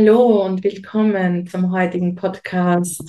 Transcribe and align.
Hallo 0.00 0.44
und 0.44 0.62
willkommen 0.62 1.48
zum 1.48 1.72
heutigen 1.72 2.14
Podcast, 2.14 3.02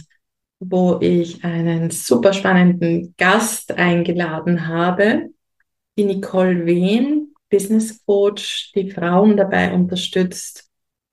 wo 0.60 0.98
ich 1.00 1.44
einen 1.44 1.92
super 1.92 2.34
spannenden 2.34 3.14
Gast 3.16 3.74
eingeladen 3.74 4.68
habe, 4.68 5.30
die 5.96 6.06
Nicole 6.06 6.66
Wehn, 6.66 7.36
Business 7.48 8.04
Coach, 8.08 8.72
die 8.74 8.90
Frauen 8.90 9.38
dabei 9.38 9.72
unterstützt, 9.72 10.68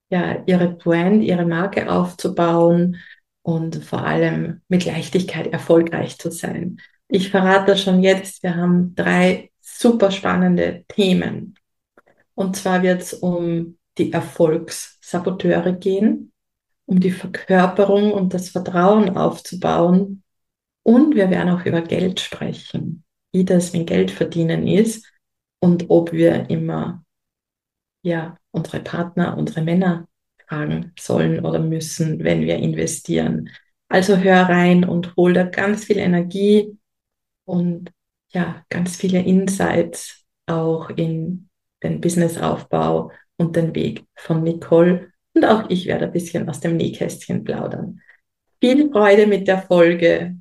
ja, 0.08 0.42
ihre 0.46 0.70
Brand, 0.70 1.22
ihre 1.22 1.44
Marke 1.44 1.92
aufzubauen 1.92 2.96
und 3.42 3.84
vor 3.84 4.02
allem 4.02 4.62
mit 4.68 4.86
Leichtigkeit 4.86 5.48
erfolgreich 5.48 6.16
zu 6.16 6.30
sein. 6.30 6.78
Ich 7.06 7.28
verrate 7.28 7.76
schon 7.76 8.02
jetzt, 8.02 8.42
wir 8.42 8.56
haben 8.56 8.94
drei 8.94 9.50
super 9.60 10.10
spannende 10.10 10.86
Themen. 10.88 11.54
Und 12.34 12.56
zwar 12.56 12.82
wird 12.82 13.02
es 13.02 13.12
um 13.12 13.76
die 13.98 14.14
Erfolgssaboteure 15.06 15.72
gehen, 15.72 16.32
um 16.86 17.00
die 17.00 17.10
Verkörperung 17.10 18.12
und 18.12 18.34
das 18.34 18.50
Vertrauen 18.50 19.16
aufzubauen. 19.16 20.22
Und 20.82 21.14
wir 21.14 21.30
werden 21.30 21.50
auch 21.50 21.64
über 21.64 21.82
Geld 21.82 22.20
sprechen, 22.20 23.04
wie 23.32 23.44
das 23.44 23.72
mit 23.72 23.88
Geld 23.88 24.10
verdienen 24.10 24.66
ist 24.66 25.12
und 25.60 25.86
ob 25.88 26.12
wir 26.12 26.48
immer 26.50 27.04
ja, 28.02 28.36
unsere 28.52 28.80
Partner, 28.80 29.36
unsere 29.36 29.62
Männer 29.62 30.06
fragen 30.46 30.92
sollen 30.98 31.44
oder 31.44 31.58
müssen, 31.58 32.22
wenn 32.22 32.42
wir 32.42 32.56
investieren. 32.56 33.50
Also 33.88 34.16
hör 34.16 34.42
rein 34.48 34.84
und 34.84 35.16
hol 35.16 35.32
da 35.32 35.42
ganz 35.42 35.84
viel 35.84 35.98
Energie 35.98 36.78
und 37.44 37.92
ja, 38.32 38.64
ganz 38.68 38.96
viele 38.96 39.22
Insights 39.22 40.24
auch 40.46 40.90
in 40.90 41.48
den 41.82 42.00
Businessaufbau 42.00 43.10
und 43.36 43.56
den 43.56 43.74
Weg 43.74 44.04
von 44.14 44.42
Nicole. 44.42 45.12
Und 45.34 45.44
auch 45.44 45.68
ich 45.68 45.86
werde 45.86 46.06
ein 46.06 46.12
bisschen 46.12 46.48
aus 46.48 46.60
dem 46.60 46.76
Nähkästchen 46.76 47.44
plaudern. 47.44 48.00
Viel 48.60 48.90
Freude 48.90 49.26
mit 49.26 49.46
der 49.48 49.62
Folge. 49.62 50.36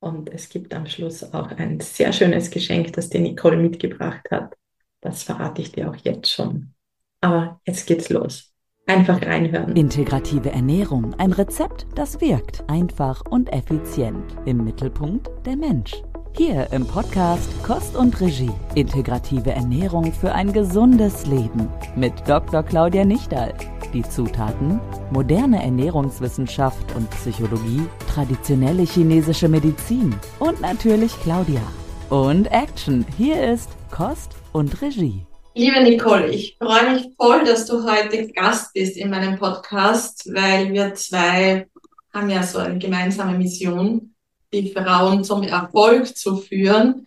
Und 0.00 0.30
es 0.30 0.50
gibt 0.50 0.74
am 0.74 0.86
Schluss 0.86 1.32
auch 1.32 1.50
ein 1.52 1.80
sehr 1.80 2.12
schönes 2.12 2.50
Geschenk, 2.50 2.92
das 2.92 3.08
die 3.08 3.20
Nicole 3.20 3.56
mitgebracht 3.56 4.30
hat. 4.30 4.54
Das 5.00 5.22
verrate 5.22 5.62
ich 5.62 5.72
dir 5.72 5.90
auch 5.90 5.96
jetzt 5.96 6.30
schon. 6.30 6.74
Aber 7.22 7.60
jetzt 7.66 7.86
geht's 7.86 8.10
los. 8.10 8.52
Einfach 8.86 9.22
reinhören. 9.22 9.74
Integrative 9.76 10.50
Ernährung, 10.50 11.14
ein 11.14 11.32
Rezept, 11.32 11.86
das 11.94 12.20
wirkt. 12.20 12.62
Einfach 12.68 13.22
und 13.30 13.50
effizient. 13.50 14.36
Im 14.44 14.62
Mittelpunkt 14.62 15.30
der 15.46 15.56
Mensch. 15.56 16.02
Hier 16.36 16.66
im 16.72 16.84
Podcast 16.84 17.48
Kost 17.62 17.94
und 17.94 18.20
Regie. 18.20 18.50
Integrative 18.74 19.52
Ernährung 19.52 20.12
für 20.12 20.32
ein 20.32 20.52
gesundes 20.52 21.26
Leben. 21.26 21.68
Mit 21.94 22.12
Dr. 22.26 22.64
Claudia 22.64 23.04
Nichtal. 23.04 23.54
Die 23.92 24.02
Zutaten: 24.02 24.80
moderne 25.12 25.62
Ernährungswissenschaft 25.62 26.92
und 26.96 27.08
Psychologie, 27.10 27.82
traditionelle 28.12 28.82
chinesische 28.82 29.48
Medizin 29.48 30.12
und 30.40 30.60
natürlich 30.60 31.12
Claudia. 31.22 31.62
Und 32.10 32.50
Action. 32.50 33.06
Hier 33.16 33.52
ist 33.52 33.70
Kost 33.92 34.32
und 34.52 34.82
Regie. 34.82 35.24
Liebe 35.54 35.80
Nicole, 35.84 36.26
ich 36.30 36.56
freue 36.60 36.94
mich 36.94 37.10
voll, 37.16 37.44
dass 37.44 37.66
du 37.66 37.88
heute 37.88 38.26
Gast 38.32 38.74
bist 38.74 38.96
in 38.96 39.08
meinem 39.08 39.38
Podcast, 39.38 40.28
weil 40.34 40.72
wir 40.72 40.94
zwei 40.94 41.68
haben 42.12 42.28
ja 42.28 42.42
so 42.42 42.58
eine 42.58 42.78
gemeinsame 42.78 43.38
Mission, 43.38 44.13
die 44.54 44.72
Frauen 44.72 45.24
zum 45.24 45.42
Erfolg 45.42 46.16
zu 46.16 46.36
führen. 46.36 47.06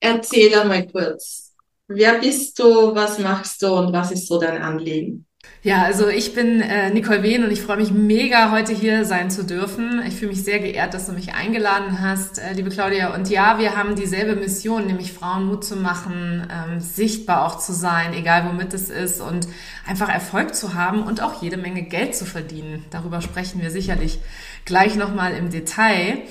Erzähl 0.00 0.54
einmal 0.54 0.86
kurz, 0.86 1.54
wer 1.88 2.18
bist 2.18 2.58
du, 2.58 2.94
was 2.94 3.18
machst 3.18 3.62
du 3.62 3.68
und 3.68 3.92
was 3.92 4.12
ist 4.12 4.28
so 4.28 4.40
dein 4.40 4.62
Anliegen? 4.62 5.26
Ja, 5.62 5.82
also 5.82 6.08
ich 6.08 6.32
bin 6.32 6.60
äh, 6.60 6.90
Nicole 6.90 7.24
Wehn 7.24 7.42
und 7.42 7.50
ich 7.50 7.60
freue 7.60 7.78
mich 7.78 7.90
mega, 7.90 8.52
heute 8.52 8.72
hier 8.72 9.04
sein 9.04 9.32
zu 9.32 9.44
dürfen. 9.44 10.00
Ich 10.06 10.14
fühle 10.14 10.30
mich 10.30 10.44
sehr 10.44 10.60
geehrt, 10.60 10.94
dass 10.94 11.06
du 11.06 11.12
mich 11.12 11.34
eingeladen 11.34 12.00
hast, 12.00 12.38
äh, 12.38 12.52
liebe 12.52 12.70
Claudia. 12.70 13.12
Und 13.14 13.28
ja, 13.30 13.58
wir 13.58 13.76
haben 13.76 13.96
dieselbe 13.96 14.36
Mission, 14.36 14.86
nämlich 14.86 15.12
Frauen 15.12 15.46
Mut 15.46 15.64
zu 15.64 15.74
machen, 15.74 16.46
ähm, 16.52 16.78
sichtbar 16.80 17.44
auch 17.44 17.58
zu 17.58 17.72
sein, 17.72 18.14
egal 18.14 18.46
womit 18.48 18.74
es 18.74 18.90
ist 18.90 19.20
und 19.20 19.48
einfach 19.84 20.08
Erfolg 20.08 20.54
zu 20.54 20.74
haben 20.74 21.02
und 21.02 21.20
auch 21.20 21.42
jede 21.42 21.56
Menge 21.56 21.82
Geld 21.82 22.14
zu 22.14 22.26
verdienen. 22.26 22.84
Darüber 22.90 23.20
sprechen 23.20 23.60
wir 23.60 23.72
sicherlich 23.72 24.20
gleich 24.64 24.94
nochmal 24.94 25.32
im 25.32 25.50
Detail. 25.50 26.22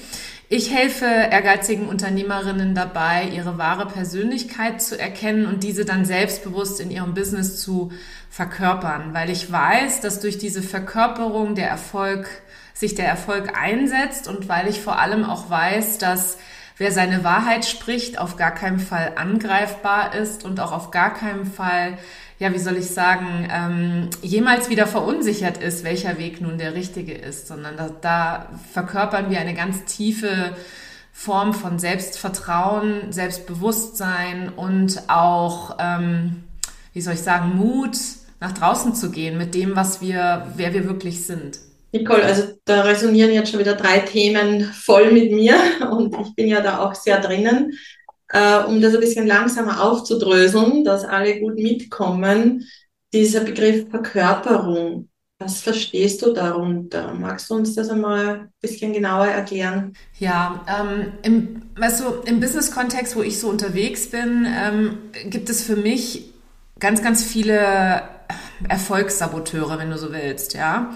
Ich 0.48 0.72
helfe 0.72 1.06
ehrgeizigen 1.06 1.88
Unternehmerinnen 1.88 2.76
dabei, 2.76 3.30
ihre 3.34 3.58
wahre 3.58 3.88
Persönlichkeit 3.88 4.80
zu 4.80 5.00
erkennen 5.00 5.48
und 5.48 5.64
diese 5.64 5.86
dann 5.86 6.06
selbstbewusst 6.06 6.80
in 6.80 6.92
ihrem 6.92 7.16
Business 7.16 7.60
zu 7.60 7.92
verkörpern, 8.30 9.16
weil 9.16 9.32
ich 9.32 9.52
weiß, 9.52 10.02
dass 10.02 10.20
durch 10.20 10.38
diese 10.38 10.62
Verkörperung 10.62 11.56
der 11.56 11.68
Erfolg 11.68 12.28
sich 12.76 12.94
der 12.94 13.08
Erfolg 13.08 13.58
einsetzt 13.60 14.28
und 14.28 14.48
weil 14.48 14.68
ich 14.68 14.82
vor 14.82 15.00
allem 15.00 15.24
auch 15.24 15.50
weiß, 15.50 15.98
dass 15.98 16.38
wer 16.78 16.92
seine 16.92 17.24
Wahrheit 17.24 17.66
spricht, 17.66 18.20
auf 18.20 18.36
gar 18.36 18.52
keinen 18.52 18.80
Fall 18.80 19.14
angreifbar 19.16 20.14
ist 20.14 20.46
und 20.46 20.60
auch 20.60 20.74
auf 20.74 20.92
gar 20.92 21.14
keinen 21.14 21.46
Fall 21.48 21.98
ja, 22.38 22.54
wie 22.54 22.60
soll 22.60 22.78
ich 22.78 22.88
sagen, 22.88 23.48
ähm, 23.50 24.10
jemals 24.22 24.70
wieder 24.70 24.88
verunsichert 24.88 25.58
ist, 25.58 25.84
welcher 25.84 26.18
Weg 26.18 26.42
nun 26.42 26.58
der 26.58 26.76
richtige 26.76 27.14
ist, 27.14 27.48
sondern 27.48 27.78
da, 27.78 27.90
da 28.02 28.50
verkörpern 28.74 29.30
wir 29.30 29.40
eine 29.40 29.54
ganz 29.54 29.86
tiefe 29.86 30.56
Form 31.14 31.54
von 31.54 31.80
Selbstvertrauen, 31.80 33.14
Selbstbewusstsein 33.14 34.50
und 34.50 35.04
auch, 35.08 35.78
ähm, 35.80 36.44
wie 36.94 37.02
soll 37.02 37.14
ich 37.14 37.22
sagen, 37.22 37.56
Mut, 37.56 37.98
nach 38.42 38.52
draußen 38.52 38.94
zu 38.94 39.12
gehen 39.12 39.38
mit 39.38 39.56
dem, 39.56 39.78
was 39.78 40.02
wir, 40.02 40.52
wer 40.58 40.74
wir 40.74 40.86
wirklich 40.86 41.26
sind. 41.26 41.60
Nicole, 41.94 42.24
also 42.24 42.44
da 42.66 42.82
resonieren 42.82 43.32
jetzt 43.32 43.50
schon 43.50 43.62
wieder 43.62 43.76
drei 43.76 44.00
Themen 44.00 44.66
voll 44.66 45.14
mit 45.14 45.32
mir 45.32 45.56
und 45.90 46.14
ich 46.20 46.36
bin 46.36 46.48
ja 46.48 46.60
da 46.60 46.80
auch 46.80 46.94
sehr 46.94 47.22
drinnen 47.22 47.72
äh, 48.36 48.66
um 48.66 48.82
das 48.82 48.94
ein 48.94 49.00
bisschen 49.00 49.28
langsamer 49.28 49.82
aufzudröseln, 49.82 50.84
dass 50.84 51.06
alle 51.06 51.40
gut 51.40 51.56
mitkommen, 51.56 52.66
dieser 53.14 53.42
Begriff 53.42 53.90
Verkörperung. 53.90 55.08
Was 55.40 55.62
verstehst 55.62 56.22
du 56.22 56.34
darunter? 56.34 57.14
Magst 57.14 57.50
du 57.50 57.56
uns 57.56 57.76
das 57.76 57.90
einmal 57.90 58.28
ein 58.28 58.54
bisschen 58.62 58.92
genauer 58.94 59.28
erklären? 59.28 59.94
Ja, 60.20 60.66
ähm, 60.68 61.14
im, 61.24 61.62
du, 61.76 62.22
im 62.26 62.40
Business-Kontext, 62.42 63.16
wo 63.16 63.22
ich 63.22 63.40
so 63.40 63.50
unterwegs 63.50 64.10
bin, 64.10 64.46
ähm, 64.48 64.98
gibt 65.26 65.50
es 65.50 65.64
für 65.64 65.76
mich 65.78 66.34
ganz, 66.80 67.02
ganz 67.02 67.24
viele 67.24 68.04
Erfolgssaboteure, 68.68 69.78
wenn 69.78 69.92
du 69.92 69.98
so 69.98 70.12
willst, 70.12 70.54
ja. 70.54 70.94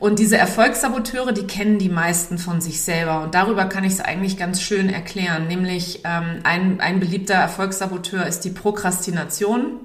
Und 0.00 0.18
diese 0.18 0.38
Erfolgssaboteure, 0.38 1.32
die 1.32 1.46
kennen 1.46 1.78
die 1.78 1.90
meisten 1.90 2.38
von 2.38 2.62
sich 2.62 2.80
selber. 2.80 3.22
Und 3.22 3.34
darüber 3.34 3.66
kann 3.66 3.84
ich 3.84 3.92
es 3.92 4.00
eigentlich 4.00 4.38
ganz 4.38 4.62
schön 4.62 4.88
erklären. 4.88 5.46
Nämlich 5.46 6.00
ähm, 6.04 6.40
ein, 6.42 6.80
ein 6.80 7.00
beliebter 7.00 7.34
Erfolgssaboteur 7.34 8.26
ist 8.26 8.40
die 8.40 8.50
Prokrastination. 8.50 9.80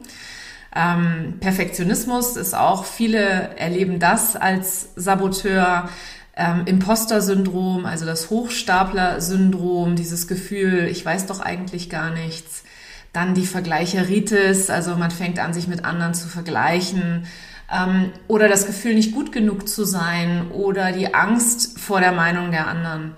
Ähm, 0.74 1.34
Perfektionismus 1.42 2.38
ist 2.38 2.56
auch, 2.56 2.86
viele 2.86 3.58
erleben 3.58 4.00
das 4.00 4.38
als 4.38 4.88
Saboteur. 4.96 5.90
Ähm, 6.38 6.64
Imposter-Syndrom, 6.66 7.86
also 7.86 8.06
das 8.06 8.30
Hochstapler-Syndrom, 8.30 9.98
dieses 9.98 10.28
Gefühl, 10.28 10.88
ich 10.90 11.06
weiß 11.06 11.28
doch 11.28 11.42
eigentlich 11.42 11.90
gar 11.90 12.10
nichts. 12.12 12.64
Dann 13.12 13.34
die 13.34 13.46
Vergleicheritis, 13.46 14.70
also 14.70 14.96
man 14.96 15.12
fängt 15.12 15.40
an, 15.40 15.54
sich 15.54 15.68
mit 15.68 15.84
anderen 15.84 16.14
zu 16.14 16.30
vergleichen 16.30 17.26
ähm, 17.72 18.12
oder 18.28 18.48
das 18.48 18.66
Gefühl, 18.66 18.96
nicht 18.96 19.12
gut 19.12 19.32
genug 19.32 19.68
zu 19.68 19.84
sein 19.84 20.52
oder 20.52 20.92
die 20.92 21.14
Angst 21.14 21.80
vor 21.80 22.00
der 22.00 22.12
Meinung 22.12 22.52
der 22.52 22.68
anderen. 22.68 23.14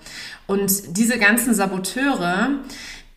Und 0.46 0.96
diese 0.96 1.18
ganzen 1.18 1.54
Saboteure, 1.54 2.50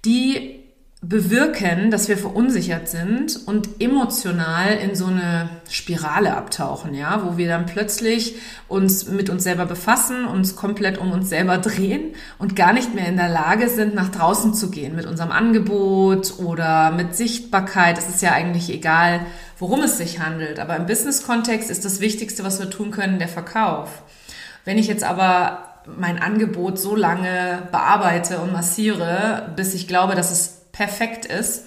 die 0.04 0.61
bewirken, 1.04 1.90
dass 1.90 2.10
wir 2.10 2.18
verunsichert 2.18 2.88
sind 2.88 3.40
und 3.48 3.82
emotional 3.82 4.76
in 4.76 4.94
so 4.94 5.08
eine 5.08 5.50
Spirale 5.68 6.38
abtauchen, 6.38 6.94
ja, 6.94 7.24
wo 7.26 7.38
wir 7.38 7.48
dann 7.48 7.66
plötzlich 7.66 8.36
uns 8.68 9.08
mit 9.08 9.32
uns 9.32 9.44
selber 9.44 9.66
befassen, 9.66 10.26
uns 10.26 10.56
komplett 10.56 11.00
um 11.00 11.12
uns 11.12 11.30
selber 11.30 11.58
drehen 11.58 12.14
und 12.38 12.56
gar 12.56 12.72
nicht 12.72 12.94
mehr 12.94 13.08
in 13.08 13.18
der 13.18 13.30
Lage 13.30 13.68
sind, 13.68 13.96
nach 13.96 14.10
draußen 14.10 14.54
zu 14.54 14.70
gehen 14.70 14.96
mit 14.96 15.08
unserem 15.08 15.32
Angebot 15.32 16.36
oder 16.38 16.92
mit 16.92 17.16
Sichtbarkeit. 17.16 17.98
Es 17.98 18.08
ist 18.08 18.22
ja 18.22 18.34
eigentlich 18.34 18.70
egal, 18.70 19.22
worum 19.58 19.82
es 19.82 19.98
sich 19.98 20.20
handelt. 20.20 20.60
Aber 20.60 20.76
im 20.76 20.86
Business-Kontext 20.86 21.72
ist 21.72 21.84
das 21.84 22.00
Wichtigste, 22.00 22.44
was 22.44 22.60
wir 22.60 22.70
tun 22.70 22.92
können, 22.92 23.18
der 23.18 23.28
Verkauf. 23.28 24.04
Wenn 24.66 24.78
ich 24.78 24.86
jetzt 24.86 25.04
aber 25.04 25.64
mein 25.98 26.22
Angebot 26.22 26.78
so 26.78 26.96
lange 26.96 27.64
bearbeite 27.72 28.38
und 28.38 28.54
massiere, 28.54 29.52
bis 29.56 29.74
ich 29.74 29.88
glaube, 29.88 30.14
dass 30.14 30.30
es 30.30 30.61
perfekt 30.72 31.26
ist, 31.26 31.66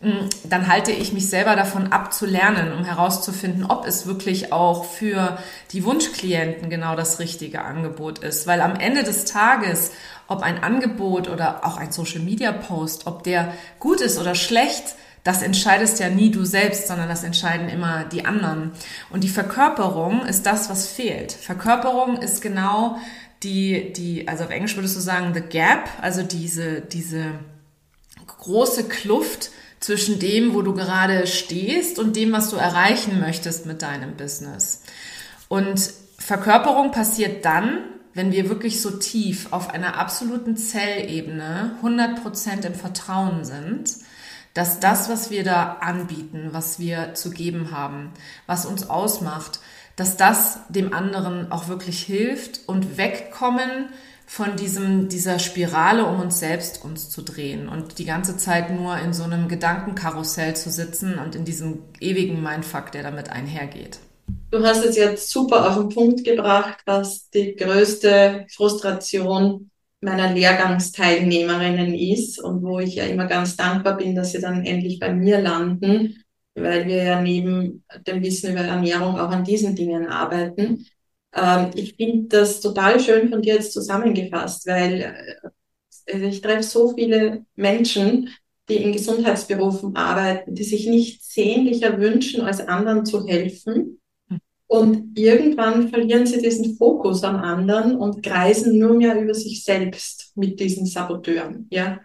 mm, 0.00 0.28
dann 0.44 0.68
halte 0.68 0.92
ich 0.92 1.12
mich 1.12 1.28
selber 1.28 1.56
davon 1.56 1.92
ab 1.92 2.12
zu 2.12 2.26
lernen, 2.26 2.72
um 2.72 2.84
herauszufinden, 2.84 3.64
ob 3.64 3.86
es 3.86 4.06
wirklich 4.06 4.52
auch 4.52 4.84
für 4.84 5.38
die 5.72 5.84
Wunschklienten 5.84 6.70
genau 6.70 6.96
das 6.96 7.18
richtige 7.18 7.62
Angebot 7.62 8.20
ist. 8.20 8.46
Weil 8.46 8.60
am 8.60 8.76
Ende 8.76 9.02
des 9.02 9.24
Tages, 9.24 9.92
ob 10.26 10.42
ein 10.42 10.62
Angebot 10.62 11.28
oder 11.28 11.64
auch 11.64 11.76
ein 11.76 11.92
Social 11.92 12.20
Media 12.20 12.52
Post, 12.52 13.06
ob 13.06 13.22
der 13.22 13.52
gut 13.78 14.00
ist 14.00 14.18
oder 14.18 14.34
schlecht, 14.34 14.94
das 15.24 15.42
entscheidest 15.42 16.00
ja 16.00 16.08
nie 16.08 16.30
du 16.30 16.44
selbst, 16.44 16.88
sondern 16.88 17.08
das 17.08 17.24
entscheiden 17.24 17.68
immer 17.68 18.04
die 18.04 18.24
anderen. 18.24 18.72
Und 19.10 19.24
die 19.24 19.28
Verkörperung 19.28 20.24
ist 20.24 20.46
das, 20.46 20.70
was 20.70 20.86
fehlt. 20.86 21.32
Verkörperung 21.32 22.16
ist 22.16 22.40
genau 22.40 22.98
die, 23.42 23.92
die, 23.92 24.26
also 24.26 24.44
auf 24.44 24.50
Englisch 24.50 24.76
würdest 24.76 24.96
du 24.96 25.00
sagen, 25.00 25.34
the 25.34 25.40
gap, 25.40 25.88
also 26.00 26.22
diese, 26.22 26.80
diese 26.80 27.32
große 28.28 28.84
Kluft 28.84 29.50
zwischen 29.80 30.18
dem, 30.18 30.54
wo 30.54 30.62
du 30.62 30.74
gerade 30.74 31.26
stehst 31.26 31.98
und 31.98 32.16
dem, 32.16 32.32
was 32.32 32.50
du 32.50 32.56
erreichen 32.56 33.20
möchtest 33.20 33.66
mit 33.66 33.82
deinem 33.82 34.16
Business. 34.16 34.82
Und 35.48 35.92
Verkörperung 36.18 36.90
passiert 36.90 37.44
dann, 37.44 37.78
wenn 38.14 38.32
wir 38.32 38.48
wirklich 38.48 38.82
so 38.82 38.90
tief 38.90 39.52
auf 39.52 39.70
einer 39.70 39.96
absoluten 39.96 40.56
Zellebene 40.56 41.76
100% 41.82 42.66
im 42.66 42.74
Vertrauen 42.74 43.44
sind, 43.44 43.94
dass 44.54 44.80
das, 44.80 45.08
was 45.08 45.30
wir 45.30 45.44
da 45.44 45.74
anbieten, 45.80 46.48
was 46.50 46.80
wir 46.80 47.14
zu 47.14 47.30
geben 47.30 47.70
haben, 47.70 48.10
was 48.46 48.66
uns 48.66 48.90
ausmacht, 48.90 49.60
dass 49.94 50.16
das 50.16 50.60
dem 50.68 50.92
anderen 50.92 51.52
auch 51.52 51.68
wirklich 51.68 52.02
hilft 52.02 52.60
und 52.66 52.98
wegkommen 52.98 53.90
von 54.28 54.56
diesem, 54.56 55.08
dieser 55.08 55.38
Spirale, 55.38 56.04
um 56.04 56.20
uns 56.20 56.38
selbst 56.38 56.84
uns 56.84 57.08
zu 57.08 57.22
drehen 57.22 57.66
und 57.66 57.98
die 57.98 58.04
ganze 58.04 58.36
Zeit 58.36 58.70
nur 58.70 58.98
in 58.98 59.14
so 59.14 59.24
einem 59.24 59.48
Gedankenkarussell 59.48 60.54
zu 60.54 60.68
sitzen 60.68 61.18
und 61.18 61.34
in 61.34 61.46
diesem 61.46 61.78
ewigen 61.98 62.42
Mindfuck, 62.42 62.92
der 62.92 63.02
damit 63.02 63.30
einhergeht. 63.30 64.00
Du 64.50 64.62
hast 64.62 64.84
es 64.84 64.96
jetzt 64.96 65.30
super 65.30 65.66
auf 65.66 65.76
den 65.76 65.88
Punkt 65.88 66.24
gebracht, 66.24 66.76
was 66.84 67.30
die 67.30 67.56
größte 67.56 68.46
Frustration 68.54 69.70
meiner 70.02 70.30
Lehrgangsteilnehmerinnen 70.34 71.94
ist 71.94 72.38
und 72.38 72.62
wo 72.62 72.80
ich 72.80 72.96
ja 72.96 73.04
immer 73.04 73.26
ganz 73.26 73.56
dankbar 73.56 73.96
bin, 73.96 74.14
dass 74.14 74.32
sie 74.32 74.42
dann 74.42 74.62
endlich 74.62 75.00
bei 75.00 75.12
mir 75.12 75.40
landen, 75.40 76.22
weil 76.54 76.86
wir 76.86 77.02
ja 77.02 77.20
neben 77.22 77.82
dem 78.06 78.22
Wissen 78.22 78.52
über 78.52 78.60
Ernährung 78.60 79.18
auch 79.18 79.30
an 79.30 79.44
diesen 79.44 79.74
Dingen 79.74 80.06
arbeiten. 80.06 80.86
Ähm, 81.40 81.70
ich 81.74 81.94
finde 81.94 82.28
das 82.28 82.60
total 82.60 83.00
schön 83.00 83.28
von 83.28 83.42
dir 83.42 83.54
jetzt 83.54 83.72
zusammengefasst, 83.72 84.66
weil 84.66 85.14
äh, 86.06 86.28
ich 86.28 86.40
treffe 86.40 86.62
so 86.62 86.94
viele 86.94 87.44
Menschen, 87.54 88.30
die 88.68 88.76
in 88.76 88.92
Gesundheitsberufen 88.92 89.96
arbeiten, 89.96 90.54
die 90.54 90.64
sich 90.64 90.86
nichts 90.86 91.32
sehnlicher 91.32 91.98
wünschen, 91.98 92.42
als 92.42 92.60
anderen 92.60 93.06
zu 93.06 93.26
helfen 93.26 93.98
und 94.68 95.18
irgendwann 95.18 95.88
verlieren 95.88 96.26
sie 96.26 96.42
diesen 96.42 96.76
Fokus 96.76 97.24
am 97.24 97.36
anderen 97.36 97.96
und 97.96 98.22
kreisen 98.22 98.78
nur 98.78 98.94
mehr 98.94 99.18
über 99.18 99.32
sich 99.32 99.64
selbst 99.64 100.32
mit 100.36 100.60
diesen 100.60 100.84
Saboteuren, 100.84 101.66
ja. 101.70 102.00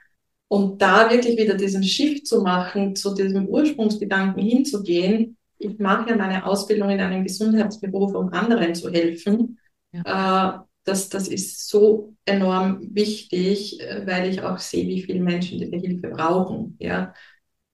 Und 0.48 0.82
da 0.82 1.12
wirklich 1.12 1.38
wieder 1.38 1.56
diesen 1.56 1.84
Shift 1.84 2.26
zu 2.26 2.42
machen, 2.42 2.96
zu 2.96 3.14
diesem 3.14 3.48
Ursprungsgedanken 3.48 4.42
hinzugehen, 4.42 5.36
ich 5.64 5.80
mache 5.80 6.10
ja 6.10 6.16
meine 6.16 6.46
Ausbildung 6.46 6.90
in 6.90 7.00
einem 7.00 7.24
Gesundheitsberuf, 7.24 8.14
um 8.16 8.32
anderen 8.34 8.76
zu 8.76 8.92
helfen. 8.92 9.60
Ja. 9.92 10.60
Äh, 10.60 10.64
das, 10.86 11.10
das 11.10 11.28
ist 11.28 11.70
so 11.70 12.16
enorm 12.26 12.90
wichtig, 12.94 13.80
äh, 13.80 14.06
weil 14.06 14.30
ich 14.30 14.42
auch 14.42 14.60
sehe, 14.60 14.88
wie 14.88 15.02
viele 15.02 15.22
Menschen 15.22 15.60
diese 15.60 15.78
Hilfe 15.78 16.10
brauchen. 16.10 16.76
Ja. 16.80 17.14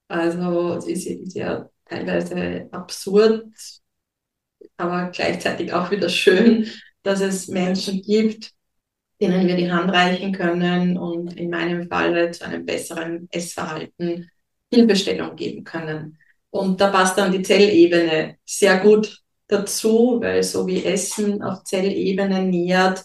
Also 0.07 0.75
es 0.75 0.87
ist, 0.87 1.07
ist 1.07 1.35
ja 1.35 1.69
teilweise 1.85 2.67
absurd, 2.71 3.47
aber 4.77 5.09
gleichzeitig 5.11 5.73
auch 5.73 5.91
wieder 5.91 6.09
schön, 6.09 6.67
dass 7.03 7.21
es 7.21 7.47
Menschen 7.47 8.01
gibt, 8.01 8.51
denen 9.21 9.47
wir 9.47 9.55
die 9.55 9.71
Hand 9.71 9.91
reichen 9.91 10.31
können 10.31 10.97
und 10.97 11.35
in 11.37 11.49
meinem 11.49 11.87
Fall 11.89 12.31
zu 12.31 12.45
einem 12.45 12.65
besseren 12.65 13.27
Essverhalten 13.31 14.29
Hilfestellung 14.71 15.35
geben 15.35 15.63
können. 15.63 16.17
Und 16.51 16.81
da 16.81 16.89
passt 16.89 17.17
dann 17.17 17.31
die 17.31 17.41
Zellebene 17.41 18.37
sehr 18.45 18.79
gut 18.79 19.21
dazu, 19.47 20.19
weil 20.21 20.43
so 20.43 20.65
wie 20.67 20.83
Essen 20.83 21.41
auf 21.41 21.63
Zellebene 21.63 22.43
nährt, 22.43 23.03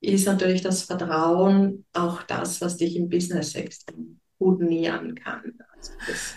ist 0.00 0.26
natürlich 0.26 0.62
das 0.62 0.82
Vertrauen 0.82 1.84
auch 1.92 2.22
das, 2.22 2.60
was 2.60 2.76
dich 2.76 2.96
im 2.96 3.08
Business 3.08 3.54
extrem 3.54 4.20
gut 4.38 4.60
nähern 4.60 5.14
kann. 5.14 5.54
Also 5.78 5.92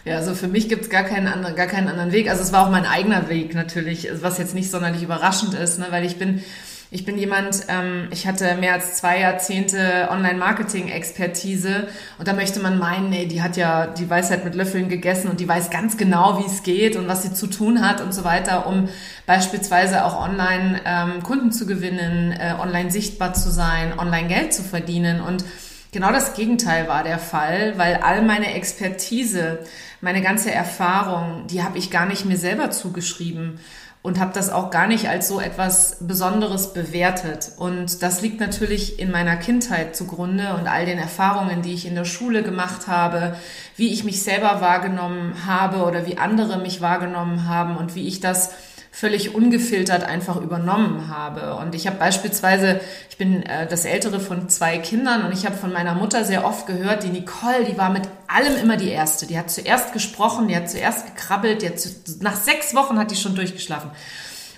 ja, 0.05 0.17
also 0.17 0.33
für 0.35 0.47
mich 0.47 0.69
gibt 0.69 0.83
es 0.83 0.89
gar 0.89 1.03
keinen 1.03 1.27
anderen, 1.27 1.55
gar 1.55 1.67
keinen 1.67 1.87
anderen 1.87 2.11
Weg. 2.11 2.29
Also 2.29 2.43
es 2.43 2.53
war 2.53 2.65
auch 2.65 2.71
mein 2.71 2.85
eigener 2.85 3.29
Weg 3.29 3.53
natürlich, 3.53 4.09
was 4.21 4.37
jetzt 4.37 4.55
nicht 4.55 4.71
sonderlich 4.71 5.03
überraschend 5.03 5.53
ist, 5.53 5.79
ne, 5.79 5.87
weil 5.89 6.05
ich 6.05 6.17
bin 6.17 6.43
ich 6.91 7.05
bin 7.05 7.19
jemand, 7.19 7.65
ähm, 7.67 8.07
ich 8.09 8.25
hatte 8.25 8.55
mehr 8.55 8.73
als 8.73 8.95
zwei 8.95 9.19
Jahrzehnte 9.19 10.07
Online-Marketing-Expertise 10.09 11.87
und 12.17 12.27
da 12.27 12.33
möchte 12.33 12.59
man 12.59 12.79
meinen, 12.79 13.11
nee, 13.11 13.27
die 13.27 13.43
hat 13.43 13.57
ja 13.57 13.85
die 13.85 14.09
Weisheit 14.09 14.43
mit 14.43 14.55
Löffeln 14.55 14.89
gegessen 14.89 15.29
und 15.29 15.39
die 15.39 15.47
weiß 15.47 15.69
ganz 15.69 15.97
genau, 15.97 16.39
wie 16.39 16.47
es 16.47 16.63
geht 16.63 16.95
und 16.95 17.07
was 17.07 17.21
sie 17.21 17.33
zu 17.33 17.45
tun 17.45 17.87
hat 17.87 18.01
und 18.01 18.11
so 18.11 18.23
weiter, 18.23 18.65
um 18.65 18.89
beispielsweise 19.27 20.03
auch 20.03 20.19
online 20.19 20.81
ähm, 20.83 21.21
Kunden 21.21 21.51
zu 21.51 21.67
gewinnen, 21.67 22.31
äh, 22.31 22.55
online 22.59 22.89
sichtbar 22.89 23.35
zu 23.35 23.51
sein, 23.51 23.97
online 23.99 24.27
Geld 24.27 24.53
zu 24.53 24.63
verdienen. 24.63 25.21
Und 25.21 25.45
Genau 25.91 26.11
das 26.11 26.35
Gegenteil 26.35 26.87
war 26.87 27.03
der 27.03 27.17
Fall, 27.17 27.73
weil 27.77 27.95
all 27.95 28.21
meine 28.21 28.53
Expertise, 28.53 29.57
meine 30.01 30.21
ganze 30.21 30.51
Erfahrung, 30.51 31.47
die 31.47 31.63
habe 31.63 31.79
ich 31.79 31.89
gar 31.89 32.05
nicht 32.05 32.25
mir 32.25 32.37
selber 32.37 32.69
zugeschrieben 32.69 33.59
und 34.01 34.19
habe 34.19 34.31
das 34.33 34.49
auch 34.49 34.71
gar 34.71 34.87
nicht 34.87 35.09
als 35.09 35.27
so 35.27 35.41
etwas 35.41 35.97
Besonderes 35.99 36.73
bewertet. 36.73 37.51
Und 37.57 38.01
das 38.01 38.21
liegt 38.21 38.39
natürlich 38.39 38.97
in 38.97 39.11
meiner 39.11 39.35
Kindheit 39.35 39.95
zugrunde 39.95 40.53
und 40.53 40.67
all 40.67 40.85
den 40.85 40.97
Erfahrungen, 40.97 41.61
die 41.61 41.73
ich 41.73 41.85
in 41.85 41.95
der 41.95 42.05
Schule 42.05 42.41
gemacht 42.41 42.87
habe, 42.87 43.35
wie 43.75 43.91
ich 43.91 44.05
mich 44.05 44.23
selber 44.23 44.61
wahrgenommen 44.61 45.45
habe 45.45 45.83
oder 45.83 46.05
wie 46.05 46.17
andere 46.17 46.59
mich 46.59 46.79
wahrgenommen 46.79 47.47
haben 47.47 47.75
und 47.75 47.93
wie 47.95 48.07
ich 48.07 48.21
das 48.21 48.51
völlig 48.91 49.35
ungefiltert 49.35 50.03
einfach 50.03 50.41
übernommen 50.41 51.07
habe. 51.07 51.55
Und 51.55 51.75
ich 51.75 51.87
habe 51.87 51.97
beispielsweise, 51.97 52.81
ich 53.09 53.17
bin 53.17 53.43
äh, 53.43 53.67
das 53.67 53.85
ältere 53.85 54.19
von 54.19 54.49
zwei 54.49 54.77
Kindern 54.77 55.25
und 55.25 55.31
ich 55.31 55.45
habe 55.45 55.55
von 55.55 55.71
meiner 55.71 55.93
Mutter 55.93 56.23
sehr 56.25 56.45
oft 56.45 56.67
gehört, 56.67 57.03
die 57.03 57.09
Nicole, 57.09 57.65
die 57.65 57.77
war 57.77 57.91
mit 57.91 58.03
allem 58.27 58.55
immer 58.61 58.77
die 58.77 58.89
Erste. 58.89 59.27
Die 59.27 59.37
hat 59.37 59.51
zuerst 59.51 59.93
gesprochen, 59.93 60.47
die 60.47 60.55
hat 60.55 60.69
zuerst 60.69 61.05
gekrabbelt, 61.05 61.61
die 61.61 61.67
hat 61.67 61.79
zu, 61.79 61.89
nach 62.21 62.35
sechs 62.35 62.73
Wochen 62.75 62.97
hat 62.97 63.11
die 63.11 63.15
schon 63.15 63.35
durchgeschlafen. 63.35 63.91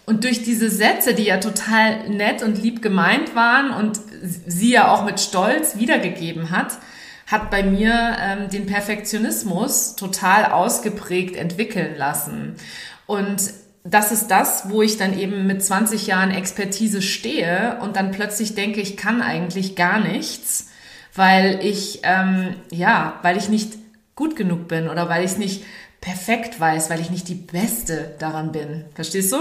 Und 0.05 0.23
durch 0.23 0.43
diese 0.43 0.69
Sätze, 0.69 1.13
die 1.13 1.25
ja 1.25 1.37
total 1.37 2.09
nett 2.09 2.41
und 2.41 2.61
lieb 2.61 2.81
gemeint 2.81 3.35
waren 3.35 3.71
und 3.71 3.99
sie 4.47 4.71
ja 4.71 4.91
auch 4.91 5.05
mit 5.05 5.19
Stolz 5.19 5.77
wiedergegeben 5.77 6.51
hat, 6.51 6.79
hat 7.27 7.49
bei 7.49 7.63
mir 7.63 8.17
ähm, 8.19 8.49
den 8.49 8.65
Perfektionismus 8.65 9.95
total 9.95 10.45
ausgeprägt 10.45 11.35
entwickeln 11.35 11.95
lassen. 11.95 12.55
Und 13.05 13.41
das 13.83 14.11
ist 14.11 14.27
das, 14.29 14.69
wo 14.69 14.81
ich 14.81 14.97
dann 14.97 15.17
eben 15.17 15.47
mit 15.47 15.63
20 15.63 16.07
Jahren 16.07 16.31
Expertise 16.31 17.01
stehe 17.01 17.77
und 17.81 17.95
dann 17.95 18.11
plötzlich 18.11 18.53
denke, 18.53 18.79
ich 18.79 18.95
kann 18.95 19.21
eigentlich 19.21 19.75
gar 19.75 19.99
nichts, 19.99 20.69
weil 21.15 21.59
ich, 21.63 22.01
ähm, 22.03 22.55
ja, 22.71 23.19
weil 23.23 23.37
ich 23.37 23.49
nicht 23.49 23.73
gut 24.15 24.35
genug 24.35 24.67
bin 24.67 24.87
oder 24.87 25.09
weil 25.09 25.23
ich 25.25 25.31
es 25.31 25.37
nicht 25.37 25.63
perfekt 25.99 26.59
weiß, 26.59 26.89
weil 26.89 26.99
ich 26.99 27.11
nicht 27.11 27.27
die 27.27 27.35
Beste 27.35 28.15
daran 28.17 28.51
bin. 28.51 28.85
Verstehst 28.95 29.31
du? 29.31 29.37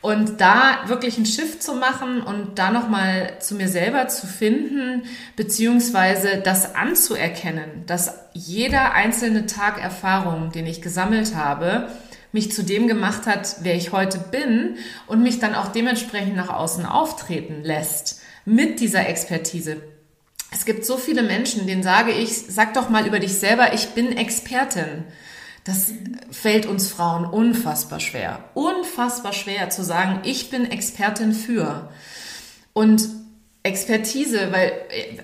Und 0.00 0.40
da 0.40 0.78
wirklich 0.86 1.18
ein 1.18 1.26
Shift 1.26 1.62
zu 1.62 1.74
machen 1.74 2.22
und 2.22 2.58
da 2.58 2.70
nochmal 2.70 3.34
zu 3.40 3.54
mir 3.54 3.68
selber 3.68 4.08
zu 4.08 4.26
finden, 4.26 5.02
beziehungsweise 5.36 6.40
das 6.42 6.74
anzuerkennen, 6.74 7.84
dass 7.86 8.14
jeder 8.32 8.92
einzelne 8.92 9.44
Tag 9.44 9.82
Erfahrung, 9.82 10.52
den 10.52 10.66
ich 10.66 10.80
gesammelt 10.80 11.34
habe, 11.34 11.88
mich 12.32 12.52
zu 12.52 12.62
dem 12.62 12.86
gemacht 12.86 13.26
hat, 13.26 13.56
wer 13.60 13.74
ich 13.74 13.92
heute 13.92 14.18
bin 14.18 14.76
und 15.06 15.22
mich 15.22 15.38
dann 15.38 15.54
auch 15.54 15.68
dementsprechend 15.68 16.36
nach 16.36 16.50
außen 16.50 16.86
auftreten 16.86 17.62
lässt 17.62 18.20
mit 18.44 18.80
dieser 18.80 19.08
Expertise. 19.08 19.78
Es 20.52 20.64
gibt 20.64 20.84
so 20.84 20.96
viele 20.96 21.22
Menschen, 21.22 21.66
denen 21.66 21.82
sage 21.82 22.12
ich, 22.12 22.32
sag 22.48 22.74
doch 22.74 22.88
mal 22.88 23.06
über 23.06 23.20
dich 23.20 23.34
selber, 23.34 23.72
ich 23.72 23.90
bin 23.90 24.16
Expertin. 24.16 25.04
Das 25.64 25.92
fällt 26.30 26.66
uns 26.66 26.88
Frauen 26.88 27.24
unfassbar 27.24 28.00
schwer. 28.00 28.44
Unfassbar 28.54 29.32
schwer 29.32 29.70
zu 29.70 29.84
sagen, 29.84 30.20
ich 30.24 30.50
bin 30.50 30.70
Expertin 30.70 31.32
für. 31.32 31.90
Und 32.72 33.08
Expertise, 33.62 34.52
weil 34.52 34.72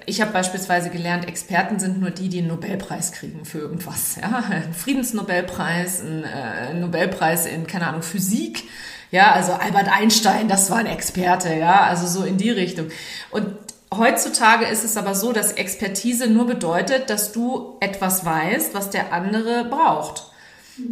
ich 0.05 0.21
habe 0.21 0.33
beispielsweise 0.33 0.90
gelernt, 0.90 1.26
Experten 1.26 1.78
sind 1.78 2.00
nur 2.00 2.11
die, 2.11 2.28
die 2.28 2.40
einen 2.40 2.49
Nobelpreis 2.49 3.12
kriegen 3.12 3.45
für 3.45 3.59
irgendwas. 3.59 4.16
Ja? 4.21 4.45
Ein 4.50 4.75
Friedensnobelpreis, 4.75 6.02
ein 6.02 6.25
äh, 6.25 6.75
Nobelpreis 6.75 7.47
in, 7.47 7.66
keine 7.66 7.87
Ahnung, 7.87 8.02
Physik. 8.02 8.64
Ja, 9.11 9.33
also 9.33 9.52
Albert 9.52 9.88
Einstein, 9.90 10.49
das 10.49 10.71
war 10.71 10.78
ein 10.78 10.87
Experte, 10.87 11.55
ja, 11.55 11.85
also 11.85 12.07
so 12.07 12.26
in 12.26 12.37
die 12.37 12.50
Richtung. 12.50 12.88
Und 13.31 13.47
heutzutage 13.95 14.66
ist 14.66 14.85
es 14.85 14.97
aber 14.97 15.14
so, 15.14 15.33
dass 15.33 15.52
Expertise 15.52 16.26
nur 16.28 16.47
bedeutet, 16.47 17.09
dass 17.09 17.33
du 17.33 17.76
etwas 17.81 18.25
weißt, 18.25 18.75
was 18.75 18.90
der 18.90 19.12
andere 19.12 19.64
braucht. 19.64 20.25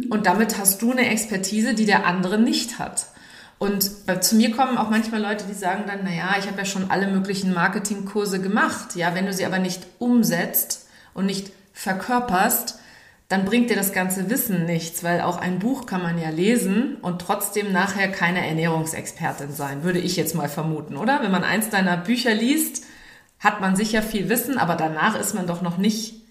Und 0.09 0.25
damit 0.25 0.57
hast 0.57 0.81
du 0.81 0.91
eine 0.91 1.09
Expertise, 1.09 1.75
die 1.75 1.85
der 1.85 2.07
andere 2.07 2.39
nicht 2.39 2.79
hat. 2.79 3.07
Und 3.57 3.89
zu 4.21 4.35
mir 4.35 4.51
kommen 4.51 4.77
auch 4.77 4.89
manchmal 4.89 5.21
Leute, 5.21 5.45
die 5.49 5.53
sagen 5.53 5.85
dann, 5.87 6.03
naja, 6.03 6.35
ich 6.37 6.47
habe 6.47 6.57
ja 6.57 6.65
schon 6.65 6.91
alle 6.91 7.07
möglichen 7.07 7.53
Marketingkurse 7.53 8.41
gemacht. 8.41 8.95
Ja, 8.95 9.15
wenn 9.15 9.25
du 9.25 9.33
sie 9.33 9.45
aber 9.45 9.59
nicht 9.59 9.81
umsetzt 9.97 10.87
und 11.13 11.25
nicht 11.25 11.51
verkörperst, 11.73 12.79
dann 13.27 13.45
bringt 13.45 13.69
dir 13.69 13.75
das 13.75 13.91
ganze 13.91 14.29
Wissen 14.29 14.65
nichts, 14.65 15.03
weil 15.03 15.21
auch 15.21 15.37
ein 15.37 15.59
Buch 15.59 15.85
kann 15.85 16.03
man 16.03 16.19
ja 16.19 16.29
lesen 16.29 16.97
und 17.01 17.19
trotzdem 17.21 17.71
nachher 17.71 18.07
keine 18.09 18.45
Ernährungsexpertin 18.45 19.51
sein, 19.51 19.83
würde 19.83 19.99
ich 19.99 20.15
jetzt 20.15 20.35
mal 20.35 20.49
vermuten, 20.49 20.95
oder? 20.95 21.23
Wenn 21.23 21.31
man 21.31 21.43
eins 21.43 21.69
deiner 21.69 21.97
Bücher 21.97 22.35
liest, 22.35 22.83
hat 23.39 23.61
man 23.61 23.75
sicher 23.75 24.03
viel 24.03 24.29
Wissen, 24.29 24.57
aber 24.57 24.75
danach 24.75 25.19
ist 25.19 25.33
man 25.33 25.47
doch 25.47 25.61
noch 25.61 25.77
nicht 25.77 26.24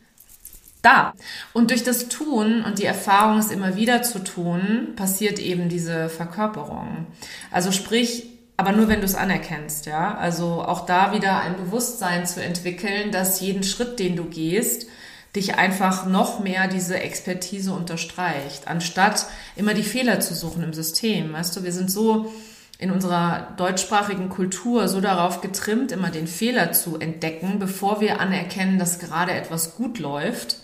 da. 0.84 1.14
Und 1.52 1.70
durch 1.70 1.82
das 1.82 2.08
Tun 2.08 2.62
und 2.64 2.78
die 2.78 2.84
Erfahrung, 2.84 3.38
es 3.38 3.50
immer 3.50 3.76
wieder 3.76 4.02
zu 4.02 4.18
tun, 4.18 4.94
passiert 4.96 5.38
eben 5.38 5.68
diese 5.68 6.08
Verkörperung. 6.08 7.06
Also 7.50 7.72
sprich, 7.72 8.30
aber 8.56 8.72
nur 8.72 8.88
wenn 8.88 9.00
du 9.00 9.06
es 9.06 9.14
anerkennst, 9.14 9.86
ja. 9.86 10.16
Also 10.16 10.62
auch 10.62 10.86
da 10.86 11.12
wieder 11.12 11.40
ein 11.40 11.56
Bewusstsein 11.56 12.26
zu 12.26 12.42
entwickeln, 12.42 13.10
dass 13.10 13.40
jeden 13.40 13.64
Schritt, 13.64 13.98
den 13.98 14.16
du 14.16 14.24
gehst, 14.24 14.86
dich 15.34 15.56
einfach 15.56 16.06
noch 16.06 16.38
mehr 16.38 16.68
diese 16.68 17.00
Expertise 17.00 17.72
unterstreicht, 17.72 18.68
anstatt 18.68 19.26
immer 19.56 19.74
die 19.74 19.82
Fehler 19.82 20.20
zu 20.20 20.34
suchen 20.34 20.62
im 20.62 20.72
System. 20.72 21.32
Weißt 21.32 21.56
du, 21.56 21.64
wir 21.64 21.72
sind 21.72 21.90
so 21.90 22.32
in 22.78 22.90
unserer 22.90 23.48
deutschsprachigen 23.56 24.28
Kultur 24.28 24.88
so 24.88 25.00
darauf 25.00 25.40
getrimmt, 25.40 25.90
immer 25.90 26.10
den 26.10 26.26
Fehler 26.26 26.72
zu 26.72 26.98
entdecken, 26.98 27.58
bevor 27.58 28.00
wir 28.00 28.20
anerkennen, 28.20 28.78
dass 28.78 28.98
gerade 28.98 29.32
etwas 29.32 29.76
gut 29.76 29.98
läuft. 29.98 30.58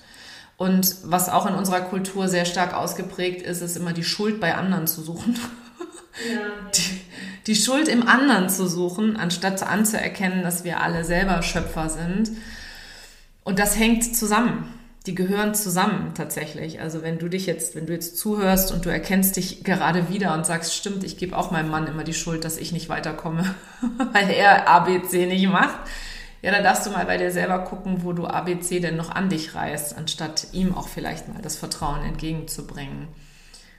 Und 0.60 0.96
was 1.04 1.30
auch 1.30 1.46
in 1.46 1.54
unserer 1.54 1.80
Kultur 1.80 2.28
sehr 2.28 2.44
stark 2.44 2.74
ausgeprägt 2.74 3.40
ist, 3.40 3.62
ist 3.62 3.78
immer 3.78 3.94
die 3.94 4.04
Schuld 4.04 4.40
bei 4.40 4.54
anderen 4.54 4.86
zu 4.86 5.00
suchen. 5.00 5.38
Ja. 6.28 6.40
Die, 6.74 7.00
die 7.46 7.54
Schuld 7.54 7.86
im 7.86 8.06
anderen 8.06 8.50
zu 8.50 8.66
suchen, 8.66 9.16
anstatt 9.16 9.62
anzuerkennen, 9.62 10.42
dass 10.42 10.64
wir 10.64 10.80
alle 10.80 11.04
selber 11.04 11.40
Schöpfer 11.42 11.88
sind 11.88 12.32
und 13.44 13.60
das 13.60 13.78
hängt 13.78 14.16
zusammen. 14.16 14.68
Die 15.06 15.14
gehören 15.14 15.54
zusammen 15.54 16.12
tatsächlich. 16.14 16.80
Also 16.80 17.02
wenn 17.02 17.20
du 17.20 17.28
dich 17.28 17.46
jetzt, 17.46 17.76
wenn 17.76 17.86
du 17.86 17.92
jetzt 17.92 18.18
zuhörst 18.18 18.72
und 18.72 18.84
du 18.84 18.90
erkennst 18.90 19.36
dich 19.36 19.62
gerade 19.62 20.10
wieder 20.10 20.34
und 20.34 20.44
sagst, 20.44 20.74
stimmt, 20.74 21.04
ich 21.04 21.16
gebe 21.16 21.38
auch 21.38 21.52
meinem 21.52 21.70
Mann 21.70 21.86
immer 21.86 22.04
die 22.04 22.12
Schuld, 22.12 22.44
dass 22.44 22.58
ich 22.58 22.72
nicht 22.72 22.88
weiterkomme, 22.88 23.54
weil 24.12 24.28
er 24.30 24.68
ABC 24.68 25.26
nicht 25.26 25.48
macht. 25.48 25.78
Ja, 26.42 26.52
dann 26.52 26.64
darfst 26.64 26.86
du 26.86 26.90
mal 26.90 27.04
bei 27.04 27.18
dir 27.18 27.30
selber 27.30 27.60
gucken, 27.60 28.02
wo 28.02 28.12
du 28.12 28.26
ABC 28.26 28.80
denn 28.80 28.96
noch 28.96 29.10
an 29.10 29.28
dich 29.28 29.54
reißt, 29.54 29.96
anstatt 29.96 30.46
ihm 30.52 30.74
auch 30.74 30.88
vielleicht 30.88 31.28
mal 31.28 31.42
das 31.42 31.56
Vertrauen 31.56 32.02
entgegenzubringen. 32.02 33.08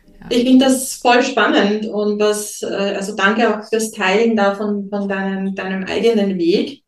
Ja. 0.06 0.27
Ich 0.30 0.44
finde 0.44 0.65
das 0.65 0.94
voll 0.94 1.24
spannend 1.24 1.88
und 1.88 2.20
was, 2.20 2.62
äh, 2.62 2.96
also 2.96 3.15
danke 3.15 3.50
auch 3.50 3.68
fürs 3.68 3.91
Teilen 3.91 4.36
da 4.36 4.53
von, 4.53 4.89
von 4.89 5.10
deinem, 5.10 5.56
deinem 5.56 5.86
eigenen 5.86 6.38
Weg. 6.38 6.84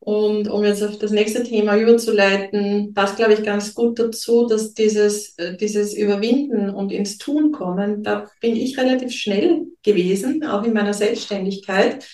Und 0.00 0.48
um 0.48 0.64
jetzt 0.64 0.82
auf 0.82 0.98
das 0.98 1.10
nächste 1.10 1.42
Thema 1.42 1.76
überzuleiten, 1.76 2.94
passt, 2.94 3.16
glaube 3.16 3.34
ich, 3.34 3.42
ganz 3.42 3.74
gut 3.74 3.98
dazu, 3.98 4.46
dass 4.46 4.72
dieses, 4.72 5.36
äh, 5.38 5.56
dieses 5.56 5.92
Überwinden 5.94 6.70
und 6.70 6.92
ins 6.92 7.18
Tun 7.18 7.52
kommen, 7.52 8.02
da 8.02 8.30
bin 8.40 8.56
ich 8.56 8.78
relativ 8.78 9.12
schnell 9.12 9.66
gewesen, 9.82 10.46
auch 10.46 10.62
in 10.62 10.72
meiner 10.72 10.94
Selbstständigkeit. 10.94 12.06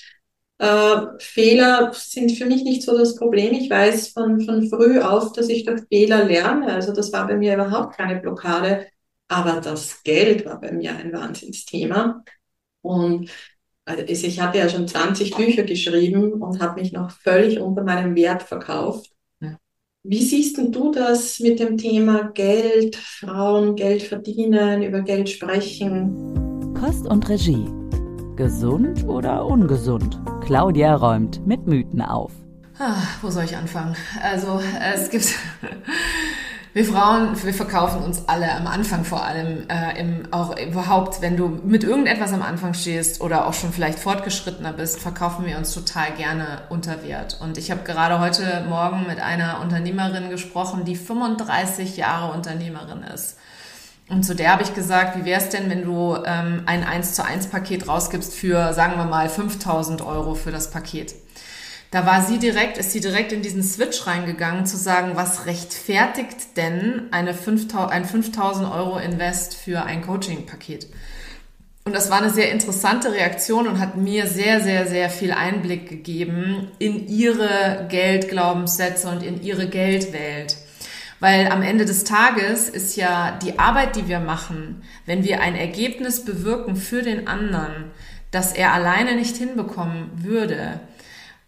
Äh, 0.58 1.00
Fehler 1.18 1.92
sind 1.94 2.32
für 2.32 2.46
mich 2.46 2.62
nicht 2.62 2.82
so 2.82 2.96
das 2.96 3.16
Problem. 3.16 3.52
Ich 3.54 3.68
weiß 3.68 4.08
von, 4.08 4.40
von 4.40 4.68
früh 4.68 5.00
auf, 5.00 5.32
dass 5.32 5.48
ich 5.48 5.64
durch 5.64 5.82
Fehler 5.88 6.24
lerne. 6.24 6.72
Also 6.72 6.92
das 6.92 7.12
war 7.12 7.26
bei 7.26 7.36
mir 7.36 7.54
überhaupt 7.54 7.96
keine 7.96 8.20
Blockade. 8.20 8.86
Aber 9.28 9.60
das 9.60 10.02
Geld 10.02 10.44
war 10.44 10.60
bei 10.60 10.72
mir 10.72 10.94
ein 10.94 11.12
Wahnsinnsthema. 11.12 12.22
Und 12.82 13.30
also 13.84 14.02
ich 14.06 14.40
hatte 14.40 14.58
ja 14.58 14.68
schon 14.68 14.88
20 14.88 15.34
Bücher 15.34 15.64
geschrieben 15.64 16.34
und 16.34 16.60
habe 16.60 16.80
mich 16.80 16.92
noch 16.92 17.10
völlig 17.10 17.58
unter 17.58 17.82
meinem 17.82 18.14
Wert 18.14 18.42
verkauft. 18.42 19.10
Wie 20.06 20.22
siehst 20.22 20.58
du 20.58 20.92
das 20.92 21.40
mit 21.40 21.60
dem 21.60 21.78
Thema 21.78 22.30
Geld, 22.34 22.94
Frauen, 22.96 23.74
Geld 23.74 24.02
verdienen, 24.02 24.82
über 24.82 25.00
Geld 25.00 25.30
sprechen? 25.30 26.74
Kost 26.78 27.06
und 27.06 27.26
Regie. 27.26 27.83
Gesund 28.36 29.04
oder 29.04 29.46
ungesund? 29.46 30.20
Claudia 30.44 30.96
räumt 30.96 31.46
mit 31.46 31.68
Mythen 31.68 32.02
auf. 32.02 32.32
Ah, 32.80 32.96
wo 33.22 33.30
soll 33.30 33.44
ich 33.44 33.56
anfangen? 33.56 33.94
Also 34.20 34.60
es 34.92 35.08
gibt 35.10 35.36
wir 36.74 36.84
Frauen, 36.84 37.40
wir 37.40 37.54
verkaufen 37.54 38.02
uns 38.02 38.26
alle 38.26 38.52
am 38.52 38.66
Anfang 38.66 39.04
vor 39.04 39.24
allem, 39.24 39.68
äh, 39.68 40.00
im, 40.00 40.32
auch 40.32 40.58
überhaupt, 40.58 41.22
wenn 41.22 41.36
du 41.36 41.46
mit 41.46 41.84
irgendetwas 41.84 42.32
am 42.32 42.42
Anfang 42.42 42.74
stehst 42.74 43.20
oder 43.20 43.46
auch 43.46 43.54
schon 43.54 43.72
vielleicht 43.72 44.00
fortgeschrittener 44.00 44.72
bist, 44.72 44.98
verkaufen 44.98 45.46
wir 45.46 45.56
uns 45.56 45.72
total 45.72 46.10
gerne 46.16 46.62
unter 46.70 47.04
Wert. 47.04 47.38
Und 47.40 47.58
ich 47.58 47.70
habe 47.70 47.84
gerade 47.84 48.18
heute 48.18 48.64
Morgen 48.68 49.06
mit 49.06 49.20
einer 49.20 49.60
Unternehmerin 49.60 50.30
gesprochen, 50.30 50.84
die 50.84 50.96
35 50.96 51.96
Jahre 51.96 52.32
Unternehmerin 52.32 53.04
ist. 53.04 53.38
Und 54.08 54.22
zu 54.22 54.34
der 54.34 54.52
habe 54.52 54.62
ich 54.62 54.74
gesagt, 54.74 55.18
wie 55.18 55.24
wäre 55.24 55.40
es 55.40 55.48
denn, 55.48 55.70
wenn 55.70 55.82
du 55.82 56.16
ähm, 56.26 56.62
ein 56.66 56.84
1 56.84 57.14
zu 57.14 57.24
1 57.24 57.46
Paket 57.46 57.88
rausgibst 57.88 58.34
für, 58.34 58.74
sagen 58.74 58.96
wir 58.96 59.06
mal, 59.06 59.28
5000 59.28 60.02
Euro 60.02 60.34
für 60.34 60.52
das 60.52 60.70
Paket? 60.70 61.14
Da 61.90 62.04
war 62.04 62.22
sie 62.22 62.38
direkt, 62.38 62.76
ist 62.76 62.90
sie 62.90 63.00
direkt 63.00 63.32
in 63.32 63.40
diesen 63.40 63.62
Switch 63.62 64.06
reingegangen, 64.06 64.66
zu 64.66 64.76
sagen, 64.76 65.12
was 65.14 65.46
rechtfertigt 65.46 66.56
denn 66.56 67.04
eine 67.12 67.32
5000, 67.32 67.92
ein 67.92 68.04
5000 68.04 68.70
Euro 68.70 68.98
Invest 68.98 69.54
für 69.54 69.84
ein 69.84 70.02
Coaching-Paket? 70.02 70.88
Und 71.86 71.94
das 71.94 72.10
war 72.10 72.18
eine 72.18 72.30
sehr 72.30 72.50
interessante 72.50 73.12
Reaktion 73.12 73.68
und 73.68 73.78
hat 73.78 73.96
mir 73.96 74.26
sehr, 74.26 74.60
sehr, 74.60 74.86
sehr 74.86 75.08
viel 75.08 75.32
Einblick 75.32 75.88
gegeben 75.88 76.68
in 76.78 77.08
ihre 77.08 77.86
Geldglaubenssätze 77.88 79.08
und 79.08 79.22
in 79.22 79.42
ihre 79.42 79.68
Geldwelt. 79.68 80.56
Weil 81.24 81.48
am 81.48 81.62
Ende 81.62 81.86
des 81.86 82.04
Tages 82.04 82.68
ist 82.68 82.96
ja 82.96 83.38
die 83.42 83.58
Arbeit, 83.58 83.96
die 83.96 84.08
wir 84.08 84.20
machen, 84.20 84.82
wenn 85.06 85.24
wir 85.24 85.40
ein 85.40 85.56
Ergebnis 85.56 86.22
bewirken 86.22 86.76
für 86.76 87.00
den 87.00 87.26
anderen, 87.26 87.92
das 88.30 88.52
er 88.52 88.74
alleine 88.74 89.16
nicht 89.16 89.34
hinbekommen 89.34 90.10
würde, 90.16 90.80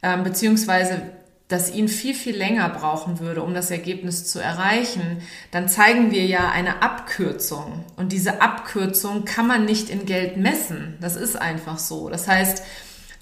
ähm, 0.03 0.25
beziehungsweise 0.25 1.03
das 1.49 1.71
ihn 1.75 1.89
viel, 1.89 2.15
viel 2.15 2.35
länger 2.35 2.71
brauchen 2.71 3.21
würde, 3.21 3.43
um 3.43 3.53
das 3.53 3.71
Ergebnis 3.71 4.25
zu 4.25 4.39
erreichen, 4.39 5.21
dann 5.51 5.69
zeigen 5.69 6.11
wir 6.11 6.25
ja 6.25 6.49
eine 6.49 6.81
Abkürzung. 6.81 7.85
Und 7.97 8.13
diese 8.13 8.41
Abkürzung 8.41 9.27
kann 9.27 9.47
man 9.47 9.67
nicht 9.67 9.91
in 9.91 10.07
Geld 10.07 10.39
messen. 10.39 10.97
Das 11.03 11.17
ist 11.17 11.37
einfach 11.37 11.79
so. 11.79 12.09
Das 12.09 12.27
heißt, 12.27 12.65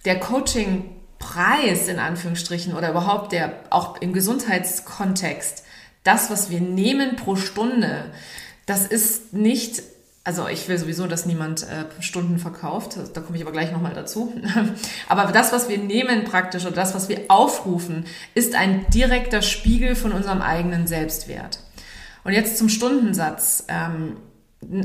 der 0.05 0.21
Coaching-Preis 0.21 1.89
in 1.89 1.99
Anführungsstrichen 1.99 2.75
oder 2.75 2.91
überhaupt 2.91 3.33
der, 3.33 3.55
auch 3.71 4.01
im 4.01 4.13
Gesundheitskontext, 4.13 5.65
das, 6.05 6.31
was 6.31 6.51
wir 6.51 6.61
nehmen 6.61 7.17
pro 7.17 7.37
Stunde, 7.37 8.05
das 8.67 8.87
ist 8.87 9.33
nicht 9.33 9.83
also 10.27 10.49
ich 10.49 10.67
will 10.69 10.79
sowieso, 10.79 11.07
dass 11.07 11.27
niemand 11.27 11.65
äh, 11.65 11.85
Stunden 12.03 12.39
verkauft. 12.39 12.97
Da 13.13 13.21
komme 13.21 13.37
ich 13.37 13.43
aber 13.43 13.53
gleich 13.53 13.71
nochmal 13.71 13.93
dazu. 13.93 14.33
aber 15.09 15.31
das, 15.33 15.53
was 15.53 15.69
wir 15.69 15.77
nehmen 15.77 16.25
praktisch 16.25 16.65
oder 16.65 16.75
das, 16.75 16.95
was 16.95 17.11
wir 17.11 17.25
aufrufen, 17.29 18.07
ist 18.35 18.55
ein 18.55 18.87
direkter 18.89 19.43
Spiegel 19.43 19.95
von 19.95 20.13
unserem 20.13 20.41
eigenen 20.41 20.87
Selbstwert. 20.87 21.59
Und 22.25 22.33
jetzt 22.33 22.57
zum 22.57 22.71
Stundensatz. 22.71 23.67
Ähm, 23.69 24.17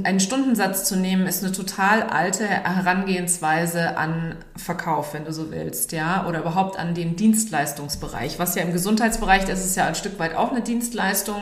einen 0.03 0.19
Stundensatz 0.19 0.85
zu 0.85 0.95
nehmen, 0.95 1.27
ist 1.27 1.43
eine 1.43 1.51
total 1.51 2.03
alte 2.03 2.47
Herangehensweise 2.47 3.97
an 3.97 4.35
Verkauf, 4.55 5.13
wenn 5.13 5.25
du 5.25 5.33
so 5.33 5.51
willst, 5.51 5.91
ja, 5.91 6.27
oder 6.27 6.39
überhaupt 6.39 6.77
an 6.77 6.93
den 6.93 7.15
Dienstleistungsbereich. 7.15 8.39
Was 8.39 8.55
ja 8.55 8.63
im 8.63 8.73
Gesundheitsbereich 8.73 9.49
ist, 9.49 9.65
ist 9.65 9.75
ja 9.75 9.85
ein 9.85 9.95
Stück 9.95 10.19
weit 10.19 10.35
auch 10.35 10.51
eine 10.51 10.61
Dienstleistung 10.61 11.37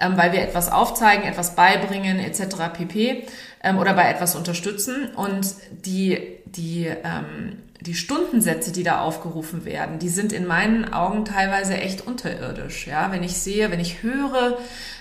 ähm, 0.00 0.16
weil 0.16 0.32
wir 0.32 0.40
etwas 0.40 0.72
aufzeigen, 0.72 1.24
etwas 1.24 1.54
beibringen 1.54 2.18
etc. 2.18 2.72
pp. 2.72 3.26
Ähm, 3.62 3.78
oder 3.78 3.92
bei 3.92 4.10
etwas 4.10 4.34
unterstützen. 4.34 5.10
Und 5.14 5.54
die, 5.84 6.18
die, 6.46 6.86
ähm, 6.86 7.58
die 7.80 7.94
Stundensätze, 7.94 8.72
die 8.72 8.82
da 8.82 9.00
aufgerufen 9.00 9.64
werden, 9.64 9.98
die 9.98 10.10
sind 10.10 10.32
in 10.32 10.46
meinen 10.46 10.92
Augen 10.92 11.24
teilweise 11.24 11.74
echt 11.74 12.06
unterirdisch. 12.06 12.86
Ja, 12.86 13.10
wenn 13.10 13.22
ich 13.22 13.36
sehe, 13.36 13.70
wenn 13.70 13.80
ich 13.80 14.02
höre, 14.02 14.58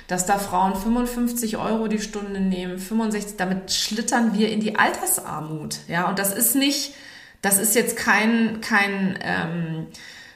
dass 0.07 0.25
da 0.25 0.39
Frauen 0.39 0.75
55 0.75 1.57
Euro 1.57 1.87
die 1.87 1.99
Stunde 1.99 2.39
nehmen, 2.39 2.79
65, 2.79 3.35
damit 3.37 3.71
schlittern 3.71 4.33
wir 4.33 4.49
in 4.49 4.59
die 4.59 4.77
Altersarmut. 4.77 5.79
Ja, 5.87 6.07
und 6.07 6.19
das 6.19 6.33
ist 6.33 6.55
nicht, 6.55 6.93
das 7.41 7.59
ist 7.59 7.75
jetzt 7.75 7.97
kein, 7.97 8.61
kein, 8.61 9.19
ähm, 9.21 9.87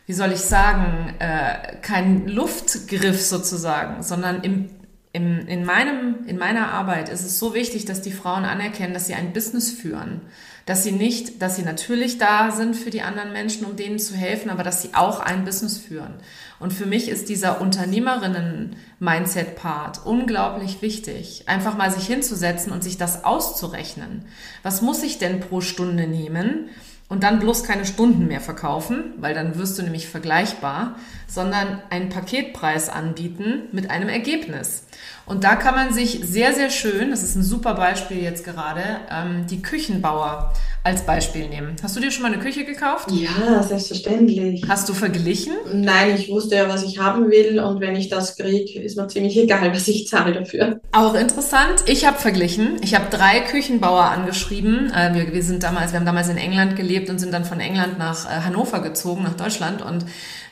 wie 0.06 0.14
soll 0.14 0.32
ich 0.34 0.42
sagen, 0.42 1.14
äh, 1.20 1.78
kein 1.82 2.28
Luftgriff 2.28 3.22
sozusagen, 3.22 4.04
sondern 4.04 4.44
im, 4.44 4.70
im, 5.14 5.48
in, 5.48 5.64
meinem, 5.64 6.26
in 6.28 6.38
meiner 6.38 6.72
Arbeit 6.72 7.08
ist 7.08 7.24
es 7.24 7.40
so 7.40 7.54
wichtig, 7.54 7.86
dass 7.86 8.02
die 8.02 8.12
Frauen 8.12 8.44
anerkennen, 8.44 8.94
dass 8.94 9.08
sie 9.08 9.14
ein 9.14 9.32
Business 9.32 9.72
führen. 9.72 10.22
Dass 10.66 10.84
sie 10.84 10.94
nicht, 10.94 11.42
dass 11.42 11.58
sie 11.58 11.64
natürlich 11.64 12.18
da 12.18 12.52
sind 12.52 12.76
für 12.76 12.90
die 12.90 13.02
anderen 13.02 13.34
Menschen, 13.34 13.66
um 13.66 13.76
denen 13.76 14.00
zu 14.00 14.16
helfen, 14.16 14.50
aber 14.50 14.64
dass 14.64 14.82
sie 14.82 14.94
auch 14.94 15.20
ein 15.20 15.44
Business 15.44 15.78
führen. 15.78 16.14
Und 16.60 16.72
für 16.72 16.86
mich 16.86 17.10
ist 17.10 17.28
dieser 17.28 17.60
Unternehmerinnen-Mindset-Part 17.60 20.06
unglaublich 20.06 20.82
wichtig. 20.82 21.44
Einfach 21.48 21.76
mal 21.76 21.92
sich 21.92 22.08
hinzusetzen 22.08 22.72
und 22.72 22.82
sich 22.84 22.98
das 22.98 23.26
auszurechnen. 23.26 24.24
Was 24.62 24.82
muss 24.82 25.04
ich 25.04 25.18
denn 25.18 25.42
pro 25.42 25.60
Stunde 25.60 26.08
nehmen? 26.08 26.70
und 27.10 27.22
dann 27.22 27.40
bloß 27.40 27.64
keine 27.64 27.86
Stunden 27.86 28.28
mehr 28.28 28.42
verkaufen, 28.42 29.14
weil 29.18 29.36
dann 29.36 29.58
wirst 29.58 29.78
du 29.78 29.84
nämlich 29.84 30.08
vergleichbar, 30.08 30.96
sondern 31.28 31.80
einen 31.92 32.10
Paketpreis 32.10 32.90
anbieten 32.90 33.68
mit 33.72 33.92
einem 33.92 34.10
Ergebnis. 34.10 34.86
Und 35.26 35.44
da 35.44 35.56
kann 35.56 35.74
man 35.74 35.94
sich 35.94 36.20
sehr, 36.24 36.54
sehr 36.54 36.70
schön, 36.70 37.12
das 37.12 37.24
ist 37.24 37.36
ein 37.36 37.44
super 37.44 37.76
Beispiel 37.76 38.22
jetzt 38.22 38.44
gerade, 38.44 38.84
ähm, 39.10 39.46
die 39.50 39.62
Küchenbauer 39.62 40.54
als 40.84 41.06
Beispiel 41.06 41.48
nehmen. 41.48 41.78
Hast 41.82 41.96
du 41.96 42.02
dir 42.02 42.12
schon 42.12 42.24
mal 42.24 42.34
eine 42.34 42.42
Küche 42.42 42.66
gekauft? 42.66 43.10
Ja, 43.10 43.64
selbstverständlich. 43.64 44.66
Hast 44.68 44.90
du 44.90 44.94
verglichen? 44.94 45.54
Nein, 45.72 46.16
ich 46.16 46.30
wusste 46.30 46.56
ja, 46.56 46.68
was 46.68 46.84
ich 46.84 47.00
haben 47.00 47.32
will 47.32 47.60
und 47.62 47.80
wenn 47.80 47.96
ich 47.96 48.10
das 48.10 48.36
kriege, 48.36 48.82
ist 48.82 48.98
mir 48.98 49.08
ziemlich 49.08 49.38
egal, 49.38 49.74
was 49.74 49.88
ich 49.88 50.10
zahle 50.10 50.34
dafür. 50.34 50.82
Auch 50.92 51.14
interessant. 51.16 51.84
Ich 51.86 52.06
habe 52.06 52.18
verglichen. 52.18 52.82
Ich 52.82 52.96
habe 52.96 53.06
drei 53.10 53.40
Küchenbauer 53.40 54.04
angeschrieben. 54.04 54.92
Äh, 54.92 55.14
wir, 55.14 55.34
wir 55.34 55.44
sind 55.44 55.64
damals, 55.64 55.94
wir 55.94 56.00
haben 56.00 56.06
damals 56.06 56.28
in 56.28 56.38
England 56.38 56.76
gelebt 56.76 57.10
und 57.10 57.18
sind 57.18 57.34
dann 57.34 57.46
von 57.46 57.62
England 57.62 57.98
nach 57.98 58.26
äh, 58.26 58.42
Hannover 58.42 58.82
gezogen, 58.82 59.24
nach 59.24 59.36
Deutschland 59.36 59.82
und 59.82 60.06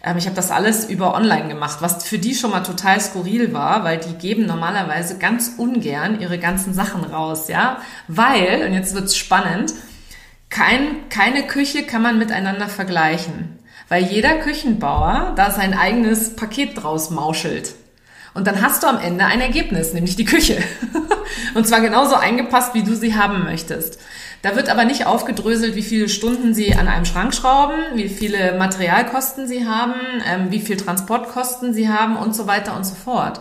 ähm, 0.03 0.17
ich 0.17 0.25
habe 0.25 0.35
das 0.35 0.49
alles 0.51 0.89
über 0.89 1.13
online 1.13 1.47
gemacht, 1.47 1.77
was 1.81 2.03
für 2.05 2.17
die 2.17 2.33
schon 2.33 2.51
mal 2.51 2.61
total 2.61 2.99
skurril 2.99 3.53
war, 3.53 3.83
weil 3.83 3.99
die 3.99 4.13
geben 4.13 4.40
normalerweise 4.45 5.17
ganz 5.17 5.53
ungern 5.57 6.19
ihre 6.19 6.39
ganzen 6.39 6.73
Sachen 6.73 7.03
raus, 7.03 7.47
ja, 7.47 7.81
weil 8.07 8.65
und 8.65 8.73
jetzt 8.73 8.93
wird's 8.93 9.15
spannend. 9.15 9.73
Kein, 10.49 11.09
keine 11.09 11.43
Küche 11.43 11.83
kann 11.83 12.01
man 12.01 12.17
miteinander 12.17 12.67
vergleichen, 12.67 13.59
weil 13.87 14.03
jeder 14.03 14.37
Küchenbauer 14.39 15.33
da 15.35 15.51
sein 15.51 15.73
eigenes 15.73 16.35
Paket 16.35 16.81
draus 16.81 17.09
mauschelt. 17.09 17.75
Und 18.33 18.47
dann 18.47 18.61
hast 18.61 18.83
du 18.83 18.87
am 18.87 18.99
Ende 18.99 19.25
ein 19.25 19.41
Ergebnis, 19.41 19.93
nämlich 19.93 20.15
die 20.15 20.25
Küche. 20.25 20.57
Und 21.53 21.67
zwar 21.67 21.81
genauso 21.81 22.15
eingepasst, 22.15 22.73
wie 22.73 22.83
du 22.83 22.95
sie 22.95 23.15
haben 23.15 23.43
möchtest. 23.43 23.99
Da 24.41 24.55
wird 24.55 24.69
aber 24.69 24.85
nicht 24.85 25.05
aufgedröselt, 25.05 25.75
wie 25.75 25.83
viele 25.83 26.09
Stunden 26.09 26.53
Sie 26.53 26.73
an 26.73 26.87
einem 26.87 27.05
Schrank 27.05 27.33
schrauben, 27.33 27.75
wie 27.93 28.09
viele 28.09 28.57
Materialkosten 28.57 29.47
Sie 29.47 29.67
haben, 29.67 29.93
ähm, 30.27 30.47
wie 30.49 30.61
viel 30.61 30.77
Transportkosten 30.77 31.73
Sie 31.73 31.89
haben 31.89 32.15
und 32.15 32.35
so 32.35 32.47
weiter 32.47 32.75
und 32.75 32.83
so 32.83 32.95
fort. 32.95 33.39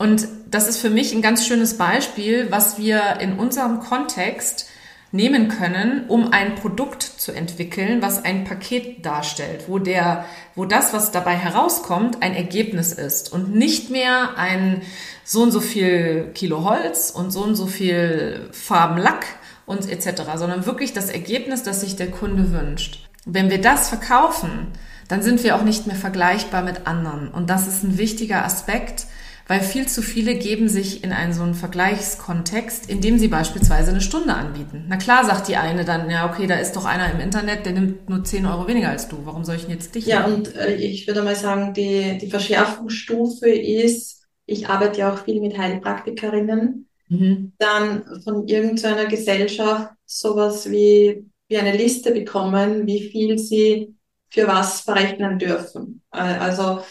Und 0.00 0.28
das 0.50 0.66
ist 0.66 0.78
für 0.78 0.88
mich 0.88 1.12
ein 1.12 1.20
ganz 1.20 1.46
schönes 1.46 1.76
Beispiel, 1.76 2.50
was 2.50 2.78
wir 2.78 3.20
in 3.20 3.38
unserem 3.38 3.80
Kontext 3.80 4.66
nehmen 5.12 5.48
können, 5.48 6.06
um 6.08 6.32
ein 6.32 6.54
Produkt 6.54 7.02
zu 7.02 7.32
entwickeln, 7.32 8.00
was 8.00 8.24
ein 8.24 8.44
Paket 8.44 9.04
darstellt, 9.04 9.64
wo 9.68 9.78
der, 9.78 10.24
wo 10.54 10.64
das, 10.64 10.94
was 10.94 11.12
dabei 11.12 11.36
herauskommt, 11.36 12.22
ein 12.22 12.34
Ergebnis 12.34 12.94
ist 12.94 13.30
und 13.30 13.54
nicht 13.54 13.90
mehr 13.90 14.38
ein 14.38 14.80
so 15.22 15.42
und 15.42 15.50
so 15.50 15.60
viel 15.60 16.30
Kilo 16.32 16.64
Holz 16.64 17.10
und 17.10 17.30
so 17.30 17.42
und 17.42 17.54
so 17.54 17.66
viel 17.66 18.48
Farben 18.52 18.96
Lack 18.96 19.26
und 19.66 19.86
etc., 19.86 20.22
sondern 20.36 20.64
wirklich 20.64 20.94
das 20.94 21.10
Ergebnis, 21.10 21.62
das 21.62 21.82
sich 21.82 21.96
der 21.96 22.10
Kunde 22.10 22.52
wünscht. 22.52 23.06
Wenn 23.26 23.50
wir 23.50 23.60
das 23.60 23.90
verkaufen, 23.90 24.68
dann 25.08 25.20
sind 25.20 25.44
wir 25.44 25.56
auch 25.56 25.62
nicht 25.62 25.86
mehr 25.86 25.96
vergleichbar 25.96 26.62
mit 26.62 26.86
anderen. 26.86 27.28
Und 27.28 27.50
das 27.50 27.66
ist 27.66 27.82
ein 27.84 27.98
wichtiger 27.98 28.46
Aspekt, 28.46 29.04
weil 29.50 29.62
viel 29.62 29.88
zu 29.88 30.00
viele 30.00 30.36
geben 30.36 30.68
sich 30.68 31.02
in 31.02 31.10
einen 31.10 31.32
so 31.32 31.42
einen 31.42 31.54
Vergleichskontext, 31.54 32.88
indem 32.88 33.18
sie 33.18 33.26
beispielsweise 33.26 33.90
eine 33.90 34.00
Stunde 34.00 34.32
anbieten. 34.32 34.84
Na 34.88 34.96
klar, 34.96 35.24
sagt 35.24 35.48
die 35.48 35.56
eine 35.56 35.84
dann, 35.84 36.08
ja, 36.08 36.30
okay, 36.30 36.46
da 36.46 36.54
ist 36.54 36.76
doch 36.76 36.84
einer 36.84 37.12
im 37.12 37.18
Internet, 37.18 37.66
der 37.66 37.72
nimmt 37.72 38.08
nur 38.08 38.22
10 38.22 38.46
Euro 38.46 38.68
weniger 38.68 38.90
als 38.90 39.08
du. 39.08 39.16
Warum 39.24 39.44
soll 39.44 39.56
ich 39.56 39.62
denn 39.62 39.72
jetzt 39.72 39.96
dich? 39.96 40.06
Ja, 40.06 40.20
nehmen? 40.20 40.34
und 40.36 40.54
äh, 40.54 40.76
ich 40.76 41.04
würde 41.08 41.22
mal 41.22 41.34
sagen, 41.34 41.74
die, 41.74 42.16
die 42.18 42.30
Verschärfungsstufe 42.30 43.50
ist, 43.50 44.22
ich 44.46 44.68
arbeite 44.68 45.00
ja 45.00 45.12
auch 45.12 45.24
viel 45.24 45.40
mit 45.40 45.58
Heilpraktikerinnen, 45.58 46.86
mhm. 47.08 47.52
dann 47.58 48.04
von 48.22 48.46
irgendeiner 48.46 49.06
Gesellschaft 49.06 49.90
sowas 50.06 50.70
wie, 50.70 51.24
wie 51.48 51.58
eine 51.58 51.76
Liste 51.76 52.12
bekommen, 52.12 52.86
wie 52.86 53.02
viel 53.10 53.36
sie 53.36 53.96
für 54.28 54.46
was 54.46 54.84
berechnen 54.84 55.40
dürfen. 55.40 56.02
Äh, 56.12 56.18
also 56.18 56.82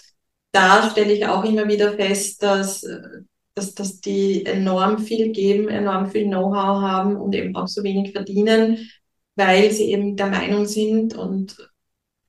da 0.51 0.89
stelle 0.89 1.13
ich 1.13 1.25
auch 1.27 1.44
immer 1.44 1.68
wieder 1.68 1.94
fest, 1.94 2.41
dass, 2.44 2.86
dass, 3.53 3.75
dass 3.75 4.00
die 4.01 4.46
enorm 4.46 5.00
viel 5.00 5.32
geben, 5.32 5.70
enorm 5.70 6.10
viel 6.10 6.25
Know-how 6.25 6.82
haben 6.82 7.15
und 7.18 7.36
eben 7.36 7.56
auch 7.56 7.68
so 7.68 7.84
wenig 7.84 8.12
verdienen, 8.12 8.89
weil 9.36 9.72
sie 9.72 9.91
eben 9.91 10.15
der 10.15 10.27
Meinung 10.27 10.65
sind 10.65 11.15
und 11.15 11.58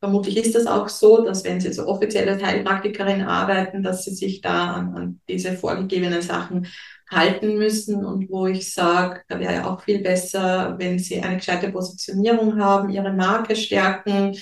vermutlich 0.01 0.37
ist 0.39 0.55
das 0.55 0.67
auch 0.67 0.89
so, 0.89 1.25
dass 1.25 1.45
wenn 1.45 1.61
sie 1.61 1.73
so 1.73 1.87
offizielle 1.87 2.41
Heilpraktikerin 2.41 3.23
arbeiten, 3.23 3.83
dass 3.83 4.05
sie 4.05 4.15
sich 4.15 4.41
da 4.41 4.73
an, 4.73 4.95
an 4.97 5.21
diese 5.29 5.53
vorgegebenen 5.53 6.23
Sachen 6.23 6.67
halten 7.11 7.59
müssen 7.59 8.05
und 8.05 8.31
wo 8.31 8.47
ich 8.47 8.73
sage, 8.73 9.23
da 9.29 9.39
wäre 9.39 9.55
ja 9.55 9.71
auch 9.71 9.83
viel 9.83 10.01
besser, 10.01 10.77
wenn 10.79 10.99
sie 10.99 11.21
eine 11.21 11.37
gescheite 11.37 11.71
Positionierung 11.71 12.59
haben, 12.61 12.91
ihre 12.91 13.13
Marke 13.13 13.57
stärken 13.57 14.37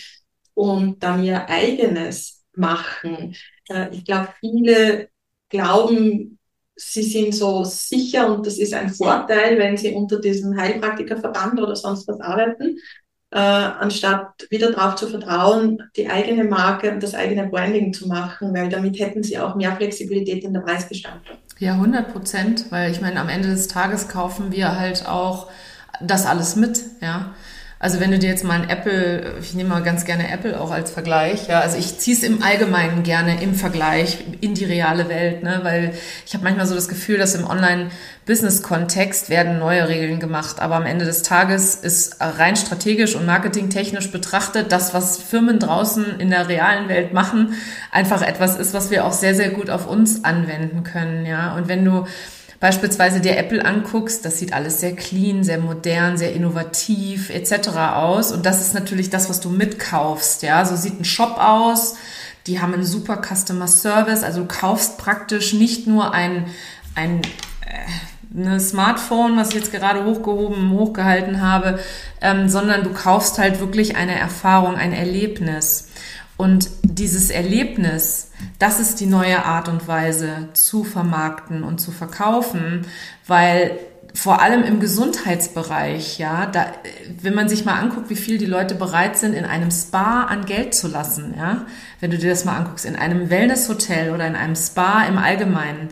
und 0.55 1.03
dann 1.03 1.25
ihr 1.25 1.49
eigenes 1.49 2.45
machen. 2.55 3.35
Äh, 3.69 3.89
ich 3.93 4.05
glaube, 4.05 4.29
viele 4.41 5.09
glauben, 5.49 6.39
sie 6.77 7.03
sind 7.03 7.35
so 7.35 7.65
sicher 7.65 8.33
und 8.33 8.47
das 8.47 8.59
ist 8.59 8.73
ein 8.73 8.91
Vorteil, 8.91 9.59
wenn 9.59 9.77
sie 9.77 9.95
unter 9.95 10.21
diesem 10.21 10.59
Heilpraktikerverband 10.59 11.61
oder 11.61 11.75
sonst 11.75 12.07
was 12.07 12.21
arbeiten, 12.21 12.79
äh, 13.31 13.39
anstatt 13.39 14.47
wieder 14.51 14.73
darauf 14.73 14.95
zu 14.95 15.09
vertrauen, 15.09 15.83
die 15.97 16.09
eigene 16.09 16.45
Marke 16.45 16.91
und 16.91 17.03
das 17.03 17.15
eigene 17.15 17.49
Branding 17.49 17.93
zu 17.93 18.09
machen, 18.09 18.55
weil 18.55 18.69
damit 18.69 18.99
hätten 18.99 19.23
sie 19.23 19.39
auch 19.39 19.55
mehr 19.55 19.77
Flexibilität 19.77 20.45
in 20.45 20.55
der 20.55 20.61
Preisgestaltung. 20.61 21.37
Ja, 21.59 21.75
100 21.75 22.13
Prozent, 22.13 22.67
weil 22.71 22.91
ich 22.91 23.01
meine, 23.01 23.21
am 23.21 23.29
Ende 23.29 23.49
des 23.49 23.69
Tages 23.69 24.09
kaufen 24.09 24.53
wir 24.53 24.79
halt 24.79 25.07
auch 25.07 25.49
das 26.01 26.25
alles 26.25 26.57
mit, 26.57 26.81
ja. 27.03 27.35
Also 27.81 28.01
wenn 28.01 28.11
du 28.11 28.19
dir 28.19 28.29
jetzt 28.29 28.43
mal 28.43 28.61
ein 28.61 28.69
Apple, 28.69 29.35
ich 29.41 29.55
nehme 29.55 29.69
mal 29.69 29.85
ganz 29.85 30.05
gerne 30.05 30.33
Apple 30.33 30.61
auch 30.61 30.73
als 30.73 30.91
Vergleich, 30.91 31.47
ja, 31.47 31.61
also 31.61 31.79
ich 31.79 31.99
ziehe 31.99 32.17
es 32.17 32.25
im 32.25 32.43
Allgemeinen 32.43 33.05
gerne 33.05 33.41
im 33.41 33.55
Vergleich 33.55 34.25
in 34.41 34.55
die 34.55 34.65
reale 34.65 35.09
Welt, 35.09 35.45
ne, 35.45 35.61
weil 35.63 35.95
ich 36.27 36.35
habe 36.35 36.43
manchmal 36.43 36.67
so 36.67 36.75
das 36.75 36.89
Gefühl, 36.89 37.19
dass 37.19 37.37
im 37.37 37.47
Online-Business-Kontext 37.47 39.31
werden 39.31 39.61
neue 39.61 39.89
Regeln 39.89 40.19
gemacht, 40.19 40.59
aber 40.59 40.75
am 40.75 40.87
Ende 40.87 41.05
des 41.05 41.23
Tages 41.23 41.77
ist 41.77 42.17
rein 42.21 42.57
strategisch 42.57 43.15
und 43.15 43.27
marketingtechnisch 43.27 44.11
betrachtet 44.11 44.73
das, 44.73 44.93
was 44.93 45.19
Firmen 45.19 45.61
draußen 45.61 46.19
in 46.19 46.31
der 46.31 46.49
realen 46.49 46.89
Welt 46.89 47.13
machen, 47.13 47.55
einfach 47.93 48.23
etwas 48.23 48.57
ist, 48.57 48.75
was 48.75 48.91
wir 48.91 49.05
auch 49.05 49.13
sehr, 49.13 49.37
sehr 49.37 49.51
gut 49.51 49.71
auf 49.71 49.87
uns 49.87 50.25
anwenden 50.25 50.83
können, 50.83 51.27
ja, 51.27 51.55
und 51.55 51.69
wenn 51.69 51.85
du 51.85 52.07
beispielsweise 52.61 53.21
dir 53.21 53.37
Apple 53.37 53.65
anguckst, 53.65 54.25
das 54.25 54.39
sieht 54.39 54.53
alles 54.53 54.81
sehr 54.81 54.97
clean, 54.97 55.45
sehr 55.45 55.59
modern, 55.59 56.17
sehr 56.19 56.33
innovativ 56.33 57.31
etc. 57.31 57.69
aus. 57.95 58.33
Und 58.33 58.47
das 58.47 58.61
ist 58.61 58.75
natürlich 58.75 59.11
das, 59.11 59.29
was 59.29 59.41
du 59.41 59.51
mitkaufst. 59.51 60.43
Ja, 60.43 60.65
so 60.65 60.77
sieht 60.77 61.01
ein 61.01 61.05
Shop 61.05 61.39
aus. 61.39 61.97
Die 62.47 62.61
haben 62.61 62.75
einen 62.75 62.85
super 62.85 63.21
Customer 63.23 63.69
Service. 63.69 64.23
Also 64.23 64.41
du 64.41 64.49
kaufst 64.49 64.99
praktisch 64.99 65.53
nicht 65.53 65.87
nur 65.87 66.13
ein, 66.15 66.47
ein 66.95 67.23
äh, 67.67 67.89
eine 68.35 68.61
Smartphone, 68.61 69.37
was 69.37 69.49
ich 69.49 69.55
jetzt 69.55 69.73
gerade 69.73 70.05
hochgehoben, 70.05 70.71
hochgehalten 70.73 71.41
habe, 71.41 71.79
ähm, 72.21 72.49
sondern 72.49 72.85
du 72.85 72.93
kaufst 72.93 73.39
halt 73.39 73.61
wirklich 73.61 73.97
eine 73.97 74.19
Erfahrung, 74.19 74.77
ein 74.77 74.93
Erlebnis. 74.93 75.89
Und 76.39 76.71
dieses 76.85 77.31
Erlebnis, 77.31 78.31
das 78.61 78.79
ist 78.79 79.01
die 79.01 79.07
neue 79.07 79.45
Art 79.45 79.69
und 79.69 79.89
Weise 79.89 80.49
zu 80.55 80.85
vermarkten 80.85 81.65
und 81.65 81.81
zu 81.81 81.91
verkaufen, 81.91 82.87
weil 83.27 83.77
vor 84.15 84.41
allem 84.41 84.63
im 84.63 84.79
Gesundheitsbereich, 84.79 86.19
ja, 86.19 86.47
da, 86.47 86.73
wenn 87.21 87.35
man 87.35 87.49
sich 87.49 87.65
mal 87.65 87.75
anguckt, 87.79 88.09
wie 88.09 88.17
viel 88.17 88.39
die 88.39 88.47
Leute 88.47 88.77
bereit 88.77 89.19
sind, 89.19 89.35
in 89.35 89.45
einem 89.45 89.73
Spa 89.73 90.25
an 90.25 90.47
Geld 90.47 90.75
zu 90.75 90.87
lassen, 90.87 91.35
ja, 91.37 91.67
wenn 91.99 92.13
du 92.13 92.19
dir 92.19 92.31
das 92.31 92.45
mal 92.45 92.57
anguckst, 92.57 92.87
in 92.87 92.95
einem 92.97 93.31
Wellnesshotel 93.31 94.13
oder 94.15 94.27
in 94.27 94.37
einem 94.37 94.55
Spa 94.57 95.05
im 95.05 95.19
Allgemeinen, 95.19 95.89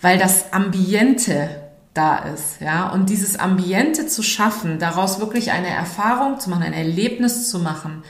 weil 0.00 0.18
das 0.18 0.52
Ambiente 0.52 1.50
da 1.94 2.18
ist, 2.18 2.60
ja, 2.60 2.88
und 2.90 3.10
dieses 3.10 3.38
Ambiente 3.38 4.06
zu 4.06 4.22
schaffen, 4.22 4.78
daraus 4.78 5.18
wirklich 5.18 5.50
eine 5.50 5.68
Erfahrung 5.68 6.38
zu 6.38 6.48
machen, 6.48 6.62
ein 6.62 6.72
Erlebnis 6.72 7.50
zu 7.50 7.58
machen, 7.58 8.04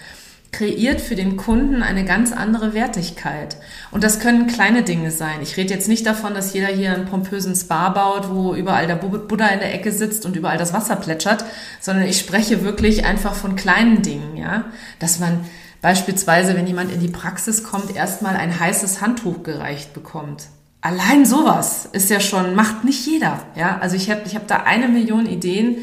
kreiert 0.52 1.00
für 1.00 1.14
den 1.14 1.36
Kunden 1.36 1.82
eine 1.82 2.04
ganz 2.04 2.32
andere 2.32 2.74
Wertigkeit. 2.74 3.56
Und 3.90 4.02
das 4.02 4.18
können 4.18 4.46
kleine 4.46 4.82
Dinge 4.82 5.10
sein. 5.10 5.40
Ich 5.42 5.56
rede 5.56 5.72
jetzt 5.72 5.88
nicht 5.88 6.06
davon, 6.06 6.34
dass 6.34 6.52
jeder 6.52 6.66
hier 6.66 6.92
einen 6.92 7.06
pompösen 7.06 7.54
Spa 7.54 7.90
baut, 7.90 8.30
wo 8.30 8.54
überall 8.54 8.86
der 8.86 8.96
Buddha 8.96 9.46
in 9.48 9.60
der 9.60 9.72
Ecke 9.74 9.92
sitzt 9.92 10.26
und 10.26 10.36
überall 10.36 10.58
das 10.58 10.72
Wasser 10.72 10.96
plätschert, 10.96 11.44
sondern 11.80 12.06
ich 12.06 12.18
spreche 12.18 12.64
wirklich 12.64 13.04
einfach 13.04 13.34
von 13.34 13.54
kleinen 13.54 14.02
Dingen, 14.02 14.36
ja. 14.36 14.64
Dass 14.98 15.20
man 15.20 15.44
beispielsweise, 15.82 16.56
wenn 16.56 16.66
jemand 16.66 16.92
in 16.92 17.00
die 17.00 17.08
Praxis 17.08 17.62
kommt, 17.62 17.94
erstmal 17.94 18.36
ein 18.36 18.58
heißes 18.58 19.00
Handtuch 19.00 19.44
gereicht 19.44 19.94
bekommt. 19.94 20.48
Allein 20.82 21.26
sowas 21.26 21.88
ist 21.92 22.10
ja 22.10 22.20
schon, 22.20 22.54
macht 22.54 22.84
nicht 22.84 23.06
jeder, 23.06 23.40
ja. 23.54 23.78
Also 23.80 23.96
ich 23.96 24.10
habe 24.10 24.22
ich 24.26 24.34
hab 24.34 24.48
da 24.48 24.64
eine 24.64 24.88
Million 24.88 25.26
Ideen, 25.26 25.76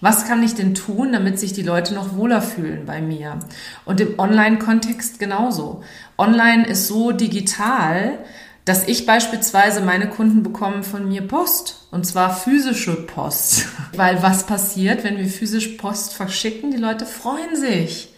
was 0.00 0.26
kann 0.26 0.42
ich 0.42 0.54
denn 0.54 0.74
tun, 0.74 1.12
damit 1.12 1.38
sich 1.38 1.52
die 1.52 1.62
Leute 1.62 1.94
noch 1.94 2.16
wohler 2.16 2.40
fühlen 2.40 2.86
bei 2.86 3.00
mir? 3.00 3.38
Und 3.84 4.00
im 4.00 4.18
Online-Kontext 4.18 5.18
genauso. 5.18 5.82
Online 6.16 6.66
ist 6.66 6.86
so 6.86 7.12
digital, 7.12 8.18
dass 8.64 8.86
ich 8.88 9.06
beispielsweise 9.06 9.80
meine 9.80 10.08
Kunden 10.08 10.42
bekommen 10.42 10.82
von 10.82 11.08
mir 11.08 11.22
Post 11.22 11.86
und 11.90 12.06
zwar 12.06 12.34
physische 12.34 12.94
Post. 13.06 13.66
Weil 13.96 14.22
was 14.22 14.46
passiert, 14.46 15.04
wenn 15.04 15.18
wir 15.18 15.28
physisch 15.28 15.68
Post 15.68 16.14
verschicken? 16.14 16.70
Die 16.70 16.76
Leute 16.76 17.04
freuen 17.06 17.56
sich. 17.56 18.14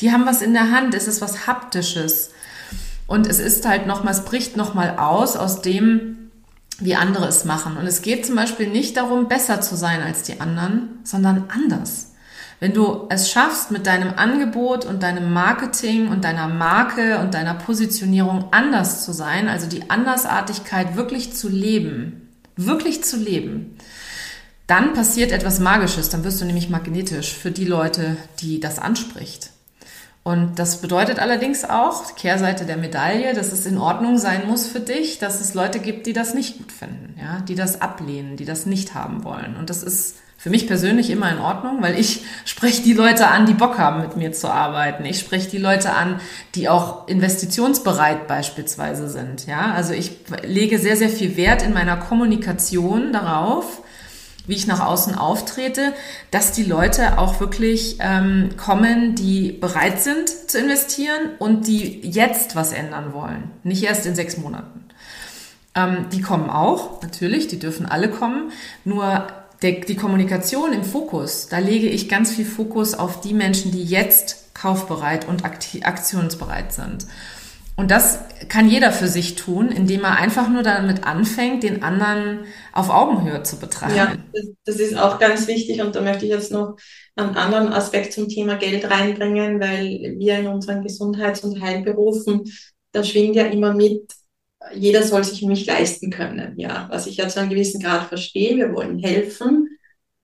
Die 0.00 0.12
haben 0.12 0.26
was 0.26 0.42
in 0.42 0.52
der 0.52 0.70
Hand, 0.70 0.94
es 0.94 1.08
ist 1.08 1.22
was 1.22 1.46
haptisches. 1.46 2.30
Und 3.06 3.26
es 3.26 3.38
ist 3.38 3.66
halt 3.66 3.86
nochmal, 3.86 4.12
es 4.12 4.24
bricht 4.24 4.56
nochmal 4.56 4.96
aus 4.98 5.36
aus 5.36 5.62
dem, 5.62 6.25
wie 6.78 6.94
andere 6.94 7.26
es 7.26 7.44
machen. 7.44 7.76
Und 7.76 7.86
es 7.86 8.02
geht 8.02 8.26
zum 8.26 8.36
Beispiel 8.36 8.68
nicht 8.68 8.96
darum, 8.96 9.28
besser 9.28 9.60
zu 9.60 9.76
sein 9.76 10.02
als 10.02 10.22
die 10.22 10.40
anderen, 10.40 11.00
sondern 11.04 11.44
anders. 11.48 12.12
Wenn 12.58 12.72
du 12.72 13.06
es 13.10 13.30
schaffst, 13.30 13.70
mit 13.70 13.86
deinem 13.86 14.14
Angebot 14.14 14.86
und 14.86 15.02
deinem 15.02 15.32
Marketing 15.32 16.08
und 16.08 16.24
deiner 16.24 16.48
Marke 16.48 17.18
und 17.18 17.34
deiner 17.34 17.54
Positionierung 17.54 18.46
anders 18.50 19.04
zu 19.04 19.12
sein, 19.12 19.48
also 19.48 19.66
die 19.68 19.90
Andersartigkeit 19.90 20.96
wirklich 20.96 21.34
zu 21.34 21.48
leben, 21.48 22.30
wirklich 22.56 23.04
zu 23.04 23.18
leben, 23.18 23.76
dann 24.66 24.94
passiert 24.94 25.32
etwas 25.32 25.60
Magisches, 25.60 26.08
dann 26.08 26.24
wirst 26.24 26.40
du 26.40 26.44
nämlich 26.46 26.70
magnetisch 26.70 27.34
für 27.34 27.50
die 27.50 27.66
Leute, 27.66 28.16
die 28.40 28.58
das 28.58 28.78
anspricht. 28.78 29.50
Und 30.26 30.58
das 30.58 30.80
bedeutet 30.80 31.20
allerdings 31.20 31.64
auch, 31.64 32.16
Kehrseite 32.16 32.64
der 32.64 32.76
Medaille, 32.76 33.32
dass 33.32 33.52
es 33.52 33.64
in 33.64 33.78
Ordnung 33.78 34.18
sein 34.18 34.48
muss 34.48 34.66
für 34.66 34.80
dich, 34.80 35.20
dass 35.20 35.40
es 35.40 35.54
Leute 35.54 35.78
gibt, 35.78 36.04
die 36.04 36.12
das 36.12 36.34
nicht 36.34 36.58
gut 36.58 36.72
finden, 36.72 37.14
ja, 37.16 37.44
die 37.46 37.54
das 37.54 37.80
ablehnen, 37.80 38.36
die 38.36 38.44
das 38.44 38.66
nicht 38.66 38.92
haben 38.92 39.22
wollen. 39.22 39.54
Und 39.56 39.70
das 39.70 39.84
ist 39.84 40.16
für 40.36 40.50
mich 40.50 40.66
persönlich 40.66 41.10
immer 41.10 41.30
in 41.30 41.38
Ordnung, 41.38 41.80
weil 41.80 41.96
ich 41.96 42.24
spreche 42.44 42.82
die 42.82 42.92
Leute 42.92 43.28
an, 43.28 43.46
die 43.46 43.54
Bock 43.54 43.78
haben, 43.78 44.00
mit 44.00 44.16
mir 44.16 44.32
zu 44.32 44.48
arbeiten. 44.48 45.04
Ich 45.04 45.20
spreche 45.20 45.48
die 45.48 45.58
Leute 45.58 45.92
an, 45.92 46.20
die 46.56 46.68
auch 46.68 47.06
investitionsbereit 47.06 48.26
beispielsweise 48.26 49.08
sind. 49.08 49.46
Ja, 49.46 49.74
also 49.76 49.92
ich 49.92 50.10
lege 50.42 50.80
sehr, 50.80 50.96
sehr 50.96 51.08
viel 51.08 51.36
Wert 51.36 51.62
in 51.62 51.72
meiner 51.72 51.98
Kommunikation 51.98 53.12
darauf, 53.12 53.80
wie 54.46 54.54
ich 54.54 54.66
nach 54.66 54.84
außen 54.84 55.14
auftrete, 55.14 55.92
dass 56.30 56.52
die 56.52 56.62
Leute 56.64 57.18
auch 57.18 57.40
wirklich 57.40 57.98
ähm, 58.00 58.50
kommen, 58.56 59.14
die 59.14 59.52
bereit 59.52 60.00
sind 60.00 60.28
zu 60.28 60.58
investieren 60.58 61.30
und 61.38 61.66
die 61.66 62.00
jetzt 62.02 62.56
was 62.56 62.72
ändern 62.72 63.12
wollen, 63.12 63.50
nicht 63.62 63.82
erst 63.82 64.06
in 64.06 64.14
sechs 64.14 64.36
Monaten. 64.36 64.84
Ähm, 65.74 66.06
die 66.12 66.20
kommen 66.20 66.50
auch, 66.50 67.02
natürlich, 67.02 67.48
die 67.48 67.58
dürfen 67.58 67.86
alle 67.86 68.08
kommen, 68.08 68.52
nur 68.84 69.26
der, 69.62 69.72
die 69.72 69.96
Kommunikation 69.96 70.72
im 70.72 70.84
Fokus, 70.84 71.48
da 71.48 71.58
lege 71.58 71.88
ich 71.88 72.08
ganz 72.08 72.30
viel 72.30 72.44
Fokus 72.44 72.94
auf 72.94 73.20
die 73.20 73.34
Menschen, 73.34 73.72
die 73.72 73.84
jetzt 73.84 74.54
kaufbereit 74.54 75.28
und 75.28 75.44
aktionsbereit 75.44 76.72
sind. 76.72 77.06
Und 77.76 77.90
das 77.90 78.20
kann 78.48 78.70
jeder 78.70 78.90
für 78.90 79.06
sich 79.06 79.34
tun, 79.34 79.68
indem 79.68 80.04
er 80.04 80.16
einfach 80.18 80.48
nur 80.48 80.62
damit 80.62 81.04
anfängt, 81.04 81.62
den 81.62 81.82
anderen 81.82 82.46
auf 82.72 82.88
Augenhöhe 82.88 83.42
zu 83.42 83.58
betrachten. 83.58 83.96
Ja, 83.96 84.14
das, 84.64 84.76
ist 84.76 84.96
auch 84.96 85.18
ganz 85.18 85.46
wichtig 85.46 85.82
und 85.82 85.94
da 85.94 86.00
möchte 86.00 86.24
ich 86.24 86.30
jetzt 86.30 86.50
noch 86.50 86.76
einen 87.16 87.36
anderen 87.36 87.68
Aspekt 87.68 88.14
zum 88.14 88.28
Thema 88.28 88.56
Geld 88.56 88.90
reinbringen, 88.90 89.60
weil 89.60 90.16
wir 90.18 90.38
in 90.38 90.46
unseren 90.46 90.82
Gesundheits- 90.82 91.44
und 91.44 91.60
Heilberufen, 91.60 92.44
da 92.92 93.04
schwingt 93.04 93.36
ja 93.36 93.44
immer 93.44 93.74
mit, 93.74 94.10
jeder 94.74 95.02
soll 95.02 95.22
sich 95.22 95.42
mich 95.42 95.66
leisten 95.66 96.10
können. 96.10 96.58
Ja, 96.58 96.88
was 96.90 97.06
ich 97.06 97.18
ja 97.18 97.28
zu 97.28 97.40
einem 97.40 97.50
gewissen 97.50 97.80
Grad 97.82 98.08
verstehe. 98.08 98.56
Wir 98.56 98.72
wollen 98.72 98.98
helfen. 98.98 99.68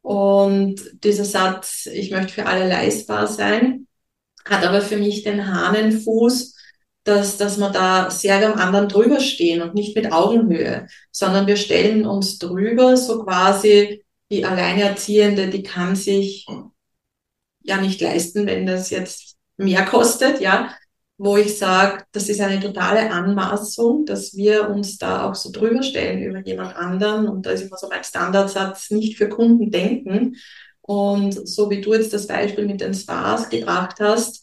Und 0.00 0.80
dieser 1.04 1.24
Satz, 1.24 1.86
ich 1.86 2.10
möchte 2.10 2.32
für 2.32 2.46
alle 2.46 2.66
leistbar 2.66 3.26
sein, 3.26 3.86
hat 4.44 4.64
aber 4.64 4.80
für 4.80 4.96
mich 4.96 5.22
den 5.22 5.46
Hahnenfuß, 5.46 6.51
dass, 7.04 7.36
dass 7.36 7.58
wir 7.58 7.70
da 7.70 8.10
sehr 8.10 8.46
am 8.46 8.58
anderen 8.58 8.88
drüber 8.88 9.20
stehen 9.20 9.62
und 9.62 9.74
nicht 9.74 9.96
mit 9.96 10.12
Augenhöhe, 10.12 10.86
sondern 11.10 11.46
wir 11.46 11.56
stellen 11.56 12.06
uns 12.06 12.38
drüber, 12.38 12.96
so 12.96 13.24
quasi 13.24 14.04
die 14.30 14.44
Alleinerziehende, 14.44 15.48
die 15.48 15.62
kann 15.62 15.96
sich 15.96 16.46
ja 17.62 17.78
nicht 17.78 18.00
leisten, 18.00 18.46
wenn 18.46 18.66
das 18.66 18.90
jetzt 18.90 19.36
mehr 19.56 19.84
kostet, 19.84 20.40
ja 20.40 20.74
wo 21.22 21.36
ich 21.36 21.56
sage, 21.56 22.04
das 22.10 22.28
ist 22.28 22.40
eine 22.40 22.58
totale 22.58 23.08
Anmaßung, 23.12 24.06
dass 24.06 24.34
wir 24.34 24.68
uns 24.68 24.98
da 24.98 25.24
auch 25.24 25.36
so 25.36 25.52
drüber 25.52 25.84
stellen 25.84 26.20
über 26.20 26.40
jemand 26.40 26.74
anderen. 26.74 27.28
Und 27.28 27.46
da 27.46 27.50
ist 27.50 27.62
immer 27.62 27.76
so 27.76 27.88
mein 27.88 28.02
Standardsatz, 28.02 28.90
nicht 28.90 29.16
für 29.16 29.28
Kunden 29.28 29.70
denken. 29.70 30.34
Und 30.80 31.48
so 31.48 31.70
wie 31.70 31.80
du 31.80 31.94
jetzt 31.94 32.12
das 32.12 32.26
Beispiel 32.26 32.66
mit 32.66 32.80
den 32.80 32.92
Spas 32.92 33.48
gebracht 33.50 34.00
hast, 34.00 34.41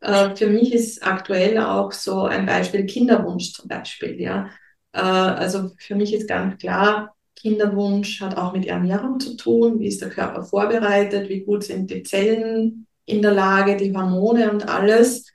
äh, 0.00 0.34
für 0.36 0.46
mich 0.48 0.72
ist 0.72 1.04
aktuell 1.06 1.58
auch 1.58 1.92
so 1.92 2.22
ein 2.22 2.46
Beispiel 2.46 2.86
Kinderwunsch 2.86 3.52
zum 3.52 3.68
Beispiel. 3.68 4.20
Ja, 4.20 4.50
äh, 4.92 5.00
also 5.00 5.70
für 5.78 5.94
mich 5.94 6.14
ist 6.14 6.28
ganz 6.28 6.58
klar, 6.58 7.14
Kinderwunsch 7.36 8.20
hat 8.20 8.36
auch 8.36 8.52
mit 8.52 8.66
Ernährung 8.66 9.20
zu 9.20 9.36
tun. 9.36 9.78
Wie 9.80 9.88
ist 9.88 10.00
der 10.02 10.10
Körper 10.10 10.42
vorbereitet? 10.44 11.28
Wie 11.28 11.44
gut 11.44 11.64
sind 11.64 11.90
die 11.90 12.02
Zellen 12.02 12.86
in 13.04 13.22
der 13.22 13.32
Lage, 13.32 13.76
die 13.76 13.94
Hormone 13.96 14.50
und 14.50 14.68
alles? 14.68 15.26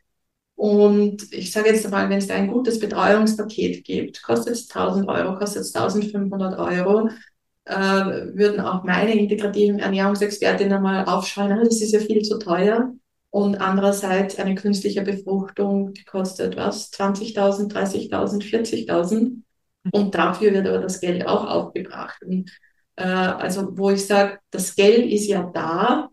Und 0.55 1.31
ich 1.33 1.51
sage 1.51 1.69
jetzt 1.69 1.89
mal, 1.89 2.09
wenn 2.09 2.19
es 2.19 2.27
da 2.27 2.35
ein 2.35 2.47
gutes 2.51 2.79
Betreuungspaket 2.79 3.83
gibt, 3.83 4.21
kostet 4.23 4.53
es 4.53 4.69
1000 4.69 5.07
Euro, 5.09 5.37
kostet 5.37 5.63
es 5.63 5.73
1500 5.75 6.59
Euro, 6.59 7.09
äh, 7.65 7.75
würden 7.75 8.59
auch 8.59 8.83
meine 8.83 9.17
integrativen 9.17 9.79
Ernährungsexpertinnen 9.79 10.81
mal 10.81 11.05
aufschreien, 11.05 11.59
das 11.63 11.81
ist 11.81 11.93
ja 11.93 11.99
viel 11.99 12.21
zu 12.21 12.37
teuer. 12.37 12.93
Und 13.33 13.55
andererseits 13.55 14.37
eine 14.37 14.53
künstliche 14.53 15.01
Befruchtung, 15.01 15.91
die 15.93 16.03
kostet 16.03 16.55
was? 16.55 16.91
20.000, 16.91 17.67
30.000, 17.67 18.43
40.000. 18.43 19.41
Und 19.91 20.13
dafür 20.13 20.53
wird 20.53 20.67
aber 20.67 20.77
das 20.77 21.01
Geld 21.01 21.25
auch 21.25 21.43
aufgebracht. 21.43 22.21
Und, 22.21 22.51
äh, 22.95 23.01
also 23.03 23.75
wo 23.75 23.89
ich 23.89 24.05
sage, 24.05 24.37
das 24.51 24.75
Geld 24.75 25.11
ist 25.11 25.25
ja 25.27 25.49
da, 25.51 26.09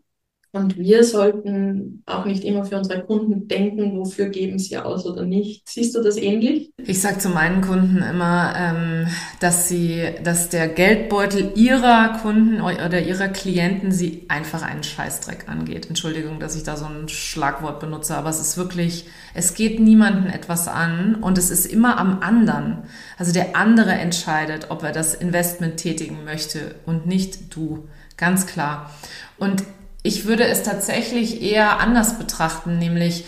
und 0.52 0.76
wir 0.76 1.04
sollten 1.04 2.02
auch 2.06 2.24
nicht 2.24 2.42
immer 2.42 2.64
für 2.64 2.76
unsere 2.76 3.04
Kunden 3.04 3.46
denken, 3.46 3.96
wofür 3.96 4.30
geben 4.30 4.58
sie 4.58 4.78
aus 4.78 5.06
oder 5.06 5.24
nicht. 5.24 5.68
Siehst 5.68 5.94
du 5.94 6.02
das 6.02 6.16
ähnlich? 6.16 6.72
Ich 6.84 7.00
sage 7.00 7.18
zu 7.18 7.28
meinen 7.28 7.60
Kunden 7.60 7.98
immer, 7.98 8.54
ähm, 8.56 9.06
dass 9.38 9.68
sie, 9.68 10.02
dass 10.24 10.48
der 10.48 10.66
Geldbeutel 10.66 11.52
ihrer 11.54 12.18
Kunden 12.20 12.60
oder 12.60 13.00
ihrer 13.00 13.28
Klienten 13.28 13.92
sie 13.92 14.24
einfach 14.26 14.62
einen 14.62 14.82
Scheißdreck 14.82 15.48
angeht. 15.48 15.88
Entschuldigung, 15.88 16.40
dass 16.40 16.56
ich 16.56 16.64
da 16.64 16.76
so 16.76 16.86
ein 16.86 17.08
Schlagwort 17.08 17.78
benutze, 17.78 18.16
aber 18.16 18.30
es 18.30 18.40
ist 18.40 18.56
wirklich, 18.56 19.06
es 19.34 19.54
geht 19.54 19.78
niemanden 19.78 20.30
etwas 20.30 20.66
an 20.66 21.14
und 21.14 21.38
es 21.38 21.52
ist 21.52 21.66
immer 21.66 21.96
am 21.96 22.22
anderen. 22.22 22.78
Also 23.18 23.32
der 23.32 23.54
andere 23.54 23.92
entscheidet, 23.92 24.66
ob 24.70 24.82
er 24.82 24.90
das 24.90 25.14
Investment 25.14 25.76
tätigen 25.76 26.24
möchte 26.24 26.74
und 26.86 27.06
nicht 27.06 27.54
du. 27.54 27.86
Ganz 28.16 28.46
klar. 28.46 28.90
Und 29.38 29.62
ich 30.02 30.24
würde 30.26 30.44
es 30.44 30.62
tatsächlich 30.62 31.42
eher 31.42 31.80
anders 31.80 32.18
betrachten, 32.18 32.78
nämlich 32.78 33.24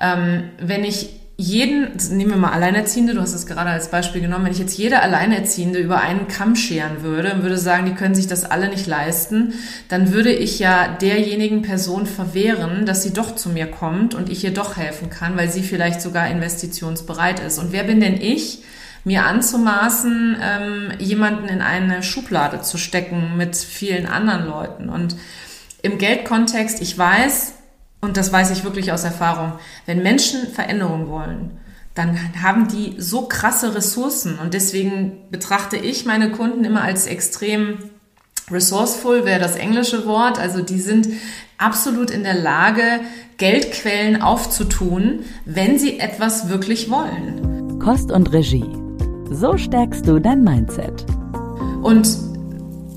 ähm, 0.00 0.50
wenn 0.58 0.84
ich 0.84 1.10
jeden, 1.36 1.96
nehmen 2.10 2.30
wir 2.30 2.36
mal 2.36 2.52
Alleinerziehende, 2.52 3.14
du 3.14 3.20
hast 3.20 3.34
es 3.34 3.46
gerade 3.46 3.70
als 3.70 3.90
Beispiel 3.90 4.20
genommen, 4.20 4.44
wenn 4.44 4.52
ich 4.52 4.58
jetzt 4.58 4.78
jede 4.78 5.00
Alleinerziehende 5.00 5.80
über 5.80 6.00
einen 6.00 6.28
Kamm 6.28 6.54
scheren 6.54 7.02
würde 7.02 7.32
und 7.32 7.42
würde 7.42 7.58
sagen, 7.58 7.86
die 7.86 7.94
können 7.94 8.14
sich 8.14 8.26
das 8.26 8.44
alle 8.44 8.68
nicht 8.68 8.86
leisten, 8.86 9.54
dann 9.88 10.12
würde 10.12 10.32
ich 10.32 10.58
ja 10.58 10.88
derjenigen 10.88 11.62
Person 11.62 12.06
verwehren, 12.06 12.86
dass 12.86 13.02
sie 13.02 13.12
doch 13.12 13.34
zu 13.34 13.48
mir 13.48 13.66
kommt 13.66 14.14
und 14.14 14.28
ich 14.28 14.44
ihr 14.44 14.52
doch 14.52 14.76
helfen 14.76 15.10
kann, 15.10 15.36
weil 15.36 15.50
sie 15.50 15.62
vielleicht 15.62 16.00
sogar 16.00 16.28
investitionsbereit 16.28 17.40
ist. 17.40 17.58
Und 17.58 17.72
wer 17.72 17.84
bin 17.84 18.00
denn 18.00 18.20
ich? 18.20 18.62
mir 19.04 19.24
anzumaßen, 19.24 20.36
ähm, 20.40 20.92
jemanden 20.98 21.48
in 21.48 21.60
eine 21.60 22.04
Schublade 22.04 22.60
zu 22.60 22.78
stecken 22.78 23.36
mit 23.36 23.56
vielen 23.56 24.06
anderen 24.06 24.46
Leuten. 24.46 24.88
Und 24.88 25.16
im 25.82 25.98
Geldkontext, 25.98 26.80
ich 26.80 26.96
weiß, 26.96 27.54
und 28.00 28.16
das 28.16 28.32
weiß 28.32 28.50
ich 28.50 28.64
wirklich 28.64 28.92
aus 28.92 29.04
Erfahrung, 29.04 29.52
wenn 29.86 30.02
Menschen 30.02 30.48
Veränderung 30.48 31.08
wollen, 31.08 31.58
dann 31.94 32.18
haben 32.42 32.68
die 32.68 32.94
so 32.98 33.22
krasse 33.22 33.74
Ressourcen 33.74 34.38
und 34.38 34.54
deswegen 34.54 35.18
betrachte 35.30 35.76
ich 35.76 36.06
meine 36.06 36.30
Kunden 36.30 36.64
immer 36.64 36.82
als 36.82 37.06
extrem 37.06 37.78
resourceful, 38.50 39.24
wäre 39.24 39.40
das 39.40 39.56
englische 39.56 40.06
Wort. 40.06 40.38
Also 40.38 40.62
die 40.62 40.80
sind 40.80 41.08
absolut 41.58 42.10
in 42.10 42.22
der 42.22 42.34
Lage, 42.34 43.00
Geldquellen 43.36 44.22
aufzutun, 44.22 45.20
wenn 45.44 45.78
sie 45.78 45.98
etwas 45.98 46.48
wirklich 46.48 46.90
wollen. 46.90 47.78
Kost 47.78 48.10
und 48.10 48.32
Regie. 48.32 48.66
So 49.30 49.56
stärkst 49.56 50.06
du 50.06 50.18
dein 50.18 50.42
Mindset. 50.44 51.04
Und 51.82 52.31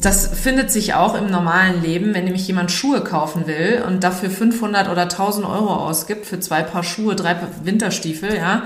das 0.01 0.27
findet 0.27 0.71
sich 0.71 0.93
auch 0.93 1.15
im 1.15 1.29
normalen 1.29 1.81
Leben, 1.81 2.13
wenn 2.13 2.25
nämlich 2.25 2.47
jemand 2.47 2.71
Schuhe 2.71 3.01
kaufen 3.01 3.47
will 3.47 3.84
und 3.88 4.03
dafür 4.03 4.29
500 4.29 4.89
oder 4.89 5.03
1000 5.03 5.45
Euro 5.45 5.73
ausgibt 5.73 6.25
für 6.25 6.39
zwei 6.39 6.63
Paar 6.63 6.84
Schuhe, 6.84 7.15
drei 7.15 7.36
Winterstiefel, 7.63 8.36
ja, 8.36 8.63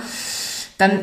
dann 0.77 0.99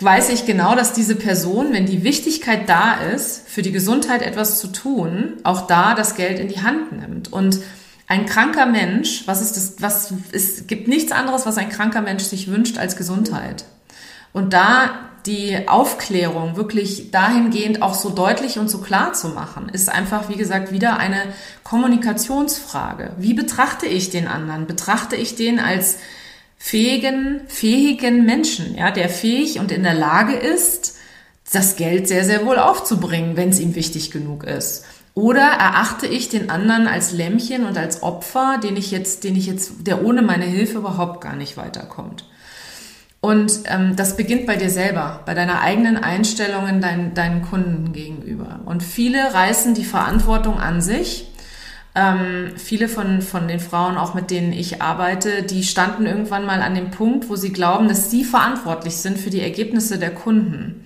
weiß 0.00 0.30
ich 0.30 0.46
genau, 0.46 0.74
dass 0.74 0.92
diese 0.92 1.14
Person, 1.14 1.72
wenn 1.72 1.86
die 1.86 2.02
Wichtigkeit 2.02 2.68
da 2.68 2.94
ist, 2.94 3.48
für 3.48 3.62
die 3.62 3.72
Gesundheit 3.72 4.22
etwas 4.22 4.60
zu 4.60 4.68
tun, 4.68 5.34
auch 5.44 5.66
da 5.66 5.94
das 5.94 6.16
Geld 6.16 6.38
in 6.38 6.48
die 6.48 6.62
Hand 6.62 6.92
nimmt. 6.92 7.32
Und 7.32 7.60
ein 8.08 8.26
kranker 8.26 8.66
Mensch, 8.66 9.24
was 9.26 9.42
ist 9.42 9.56
das, 9.56 9.74
was, 9.80 10.14
es 10.32 10.66
gibt 10.66 10.88
nichts 10.88 11.12
anderes, 11.12 11.46
was 11.46 11.58
ein 11.58 11.68
kranker 11.68 12.00
Mensch 12.00 12.24
sich 12.24 12.50
wünscht 12.50 12.78
als 12.78 12.96
Gesundheit. 12.96 13.64
Und 14.32 14.52
da 14.52 14.90
die 15.28 15.68
Aufklärung 15.68 16.56
wirklich 16.56 17.10
dahingehend 17.10 17.82
auch 17.82 17.94
so 17.94 18.10
deutlich 18.10 18.58
und 18.58 18.68
so 18.68 18.78
klar 18.78 19.12
zu 19.12 19.28
machen, 19.28 19.68
ist 19.68 19.88
einfach, 19.88 20.28
wie 20.28 20.36
gesagt, 20.36 20.72
wieder 20.72 20.98
eine 20.98 21.20
Kommunikationsfrage. 21.62 23.12
Wie 23.18 23.34
betrachte 23.34 23.86
ich 23.86 24.10
den 24.10 24.26
anderen? 24.26 24.66
Betrachte 24.66 25.14
ich 25.14 25.36
den 25.36 25.60
als 25.60 25.98
fähigen, 26.56 27.42
fähigen 27.46 28.24
Menschen, 28.24 28.74
ja, 28.76 28.90
der 28.90 29.08
fähig 29.08 29.60
und 29.60 29.70
in 29.70 29.82
der 29.82 29.94
Lage 29.94 30.34
ist, 30.34 30.96
das 31.52 31.76
Geld 31.76 32.08
sehr, 32.08 32.24
sehr 32.24 32.44
wohl 32.44 32.58
aufzubringen, 32.58 33.36
wenn 33.36 33.50
es 33.50 33.60
ihm 33.60 33.74
wichtig 33.74 34.10
genug 34.10 34.44
ist. 34.44 34.84
Oder 35.14 35.42
erachte 35.42 36.06
ich 36.06 36.28
den 36.28 36.48
anderen 36.48 36.86
als 36.86 37.12
Lämmchen 37.12 37.64
und 37.64 37.76
als 37.76 38.02
Opfer, 38.02 38.58
den 38.62 38.76
ich 38.76 38.90
jetzt, 38.90 39.24
den 39.24 39.36
ich 39.36 39.46
jetzt, 39.46 39.72
der 39.80 40.04
ohne 40.04 40.22
meine 40.22 40.44
Hilfe 40.44 40.78
überhaupt 40.78 41.20
gar 41.20 41.36
nicht 41.36 41.56
weiterkommt. 41.56 42.24
Und 43.20 43.62
ähm, 43.66 43.96
das 43.96 44.16
beginnt 44.16 44.46
bei 44.46 44.56
dir 44.56 44.70
selber, 44.70 45.22
bei 45.26 45.34
deiner 45.34 45.60
eigenen 45.60 45.96
Einstellung 45.96 46.80
dein, 46.80 47.14
deinen 47.14 47.42
Kunden 47.42 47.92
gegenüber. 47.92 48.60
Und 48.64 48.82
viele 48.82 49.34
reißen 49.34 49.74
die 49.74 49.84
Verantwortung 49.84 50.60
an 50.60 50.80
sich. 50.80 51.26
Ähm, 51.96 52.52
viele 52.56 52.88
von, 52.88 53.22
von 53.22 53.48
den 53.48 53.58
Frauen, 53.58 53.96
auch 53.96 54.14
mit 54.14 54.30
denen 54.30 54.52
ich 54.52 54.80
arbeite, 54.82 55.42
die 55.42 55.64
standen 55.64 56.06
irgendwann 56.06 56.46
mal 56.46 56.62
an 56.62 56.76
dem 56.76 56.92
Punkt, 56.92 57.28
wo 57.28 57.34
sie 57.34 57.52
glauben, 57.52 57.88
dass 57.88 58.10
sie 58.10 58.22
verantwortlich 58.22 58.96
sind 58.98 59.18
für 59.18 59.30
die 59.30 59.40
Ergebnisse 59.40 59.98
der 59.98 60.14
Kunden. 60.14 60.84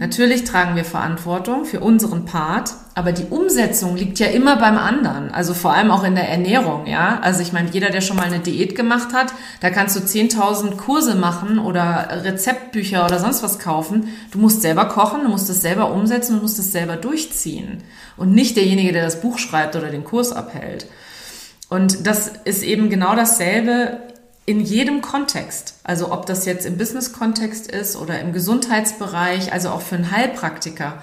Natürlich 0.00 0.44
tragen 0.44 0.76
wir 0.76 0.86
Verantwortung 0.86 1.66
für 1.66 1.80
unseren 1.80 2.24
Part, 2.24 2.70
aber 2.94 3.12
die 3.12 3.26
Umsetzung 3.26 3.98
liegt 3.98 4.18
ja 4.18 4.28
immer 4.28 4.56
beim 4.56 4.78
anderen. 4.78 5.30
Also 5.30 5.52
vor 5.52 5.74
allem 5.74 5.90
auch 5.90 6.04
in 6.04 6.14
der 6.14 6.26
Ernährung, 6.26 6.86
ja. 6.86 7.18
Also 7.20 7.42
ich 7.42 7.52
meine, 7.52 7.68
jeder, 7.70 7.90
der 7.90 8.00
schon 8.00 8.16
mal 8.16 8.24
eine 8.24 8.38
Diät 8.38 8.74
gemacht 8.74 9.12
hat, 9.12 9.34
da 9.60 9.68
kannst 9.68 9.96
du 9.96 10.00
10.000 10.00 10.78
Kurse 10.78 11.16
machen 11.16 11.58
oder 11.58 12.24
Rezeptbücher 12.24 13.04
oder 13.04 13.18
sonst 13.18 13.42
was 13.42 13.58
kaufen. 13.58 14.08
Du 14.30 14.38
musst 14.38 14.62
selber 14.62 14.86
kochen, 14.86 15.24
du 15.24 15.28
musst 15.28 15.50
es 15.50 15.60
selber 15.60 15.92
umsetzen, 15.92 16.36
du 16.36 16.42
musst 16.42 16.58
es 16.58 16.72
selber 16.72 16.96
durchziehen. 16.96 17.82
Und 18.16 18.34
nicht 18.34 18.56
derjenige, 18.56 18.92
der 18.92 19.04
das 19.04 19.20
Buch 19.20 19.36
schreibt 19.36 19.76
oder 19.76 19.90
den 19.90 20.04
Kurs 20.04 20.32
abhält. 20.32 20.86
Und 21.68 22.06
das 22.06 22.32
ist 22.46 22.62
eben 22.62 22.88
genau 22.88 23.14
dasselbe 23.14 23.98
in 24.46 24.60
jedem 24.60 25.02
Kontext. 25.02 25.74
Also 25.84 26.12
ob 26.12 26.26
das 26.26 26.44
jetzt 26.44 26.66
im 26.66 26.76
Business-Kontext 26.76 27.70
ist 27.70 27.96
oder 27.96 28.20
im 28.20 28.32
Gesundheitsbereich, 28.32 29.52
also 29.52 29.70
auch 29.70 29.82
für 29.82 29.96
einen 29.96 30.10
Heilpraktiker. 30.10 31.02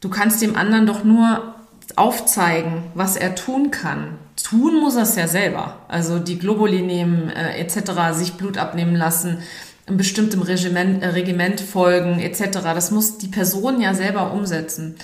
Du 0.00 0.08
kannst 0.08 0.42
dem 0.42 0.56
anderen 0.56 0.86
doch 0.86 1.04
nur 1.04 1.54
aufzeigen, 1.96 2.84
was 2.94 3.16
er 3.16 3.34
tun 3.34 3.70
kann. 3.70 4.18
Tun 4.42 4.80
muss 4.80 4.96
er 4.96 5.02
es 5.02 5.16
ja 5.16 5.26
selber. 5.26 5.78
Also 5.88 6.18
die 6.18 6.38
Globuli 6.38 6.82
nehmen 6.82 7.30
äh, 7.30 7.58
etc., 7.58 7.92
sich 8.12 8.34
Blut 8.34 8.58
abnehmen 8.58 8.94
lassen, 8.94 9.38
einem 9.86 9.96
bestimmten 9.96 10.42
Regiment, 10.42 11.02
äh, 11.02 11.08
Regiment 11.08 11.60
folgen 11.60 12.20
etc. 12.20 12.60
Das 12.62 12.90
muss 12.90 13.18
die 13.18 13.28
Person 13.28 13.80
ja 13.80 13.94
selber 13.94 14.32
umsetzen. 14.32 14.96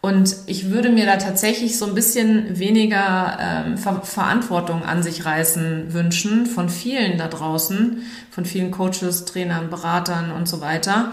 Und 0.00 0.36
ich 0.46 0.70
würde 0.70 0.90
mir 0.90 1.06
da 1.06 1.16
tatsächlich 1.16 1.76
so 1.76 1.84
ein 1.86 1.94
bisschen 1.94 2.58
weniger 2.58 3.36
ähm, 3.40 3.78
Ver 3.78 4.02
Verantwortung 4.02 4.84
an 4.84 5.02
sich 5.02 5.24
reißen 5.24 5.92
wünschen 5.92 6.46
von 6.46 6.68
vielen 6.68 7.18
da 7.18 7.26
draußen, 7.26 8.02
von 8.30 8.44
vielen 8.44 8.70
Coaches, 8.70 9.24
Trainern, 9.24 9.70
Beratern 9.70 10.30
und 10.30 10.48
so 10.48 10.60
weiter, 10.60 11.12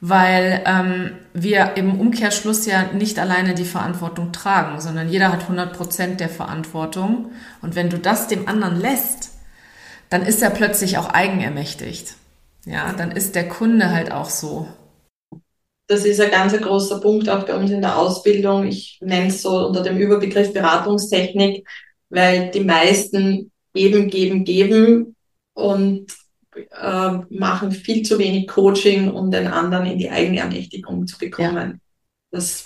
weil 0.00 0.62
ähm, 0.66 1.12
wir 1.34 1.76
im 1.76 2.00
Umkehrschluss 2.00 2.66
ja 2.66 2.86
nicht 2.92 3.20
alleine 3.20 3.54
die 3.54 3.64
Verantwortung 3.64 4.32
tragen, 4.32 4.80
sondern 4.80 5.08
jeder 5.08 5.30
hat 5.30 5.42
100 5.42 5.72
Prozent 5.72 6.18
der 6.18 6.30
Verantwortung. 6.30 7.30
Und 7.62 7.76
wenn 7.76 7.90
du 7.90 7.98
das 7.98 8.26
dem 8.26 8.48
anderen 8.48 8.80
lässt, 8.80 9.30
dann 10.08 10.22
ist 10.22 10.42
er 10.42 10.50
plötzlich 10.50 10.98
auch 10.98 11.10
eigenermächtigt. 11.10 12.14
Ja, 12.64 12.92
dann 12.92 13.12
ist 13.12 13.36
der 13.36 13.48
Kunde 13.48 13.90
halt 13.90 14.10
auch 14.10 14.30
so 14.30 14.68
das 15.90 16.04
ist 16.04 16.20
ein 16.20 16.30
ganz 16.30 16.56
großer 16.56 17.00
Punkt 17.00 17.28
auch 17.28 17.44
bei 17.44 17.56
uns 17.56 17.72
in 17.72 17.80
der 17.80 17.98
Ausbildung. 17.98 18.64
Ich 18.68 18.98
nenne 19.00 19.26
es 19.26 19.42
so 19.42 19.66
unter 19.66 19.82
dem 19.82 19.98
Überbegriff 19.98 20.52
Beratungstechnik, 20.52 21.66
weil 22.10 22.52
die 22.52 22.60
meisten 22.60 23.50
geben, 23.74 24.08
geben, 24.08 24.44
geben 24.44 25.16
und 25.52 26.06
äh, 26.54 27.10
machen 27.30 27.72
viel 27.72 28.04
zu 28.04 28.20
wenig 28.20 28.46
Coaching, 28.46 29.10
um 29.10 29.32
den 29.32 29.48
anderen 29.48 29.86
in 29.86 29.98
die 29.98 30.08
eigene 30.08 30.38
Ermächtigung 30.38 31.08
zu 31.08 31.18
bekommen. 31.18 31.72
Ja. 31.72 31.78
Das 32.30 32.64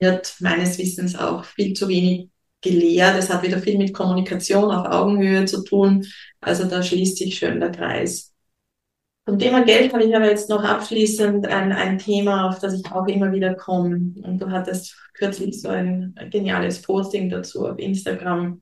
wird 0.00 0.34
meines 0.40 0.76
Wissens 0.76 1.14
auch 1.14 1.44
viel 1.44 1.74
zu 1.74 1.86
wenig 1.86 2.28
gelehrt. 2.60 3.16
Es 3.16 3.30
hat 3.30 3.44
wieder 3.44 3.60
viel 3.60 3.78
mit 3.78 3.94
Kommunikation 3.94 4.72
auf 4.72 4.86
Augenhöhe 4.86 5.44
zu 5.44 5.62
tun. 5.62 6.04
Also 6.40 6.64
da 6.64 6.82
schließt 6.82 7.18
sich 7.18 7.38
schön 7.38 7.60
der 7.60 7.70
Kreis. 7.70 8.33
Zum 9.26 9.38
Thema 9.38 9.64
Geld 9.64 9.92
habe 9.94 10.04
ich 10.04 10.14
aber 10.14 10.28
jetzt 10.28 10.50
noch 10.50 10.62
abschließend 10.62 11.46
ein, 11.46 11.72
ein 11.72 11.98
Thema, 11.98 12.48
auf 12.48 12.58
das 12.58 12.74
ich 12.74 12.84
auch 12.92 13.06
immer 13.06 13.32
wieder 13.32 13.54
komme. 13.54 14.12
Und 14.22 14.38
du 14.38 14.50
hattest 14.50 14.96
kürzlich 15.14 15.62
so 15.62 15.68
ein 15.68 16.14
geniales 16.30 16.82
Posting 16.82 17.30
dazu 17.30 17.66
auf 17.66 17.78
Instagram. 17.78 18.60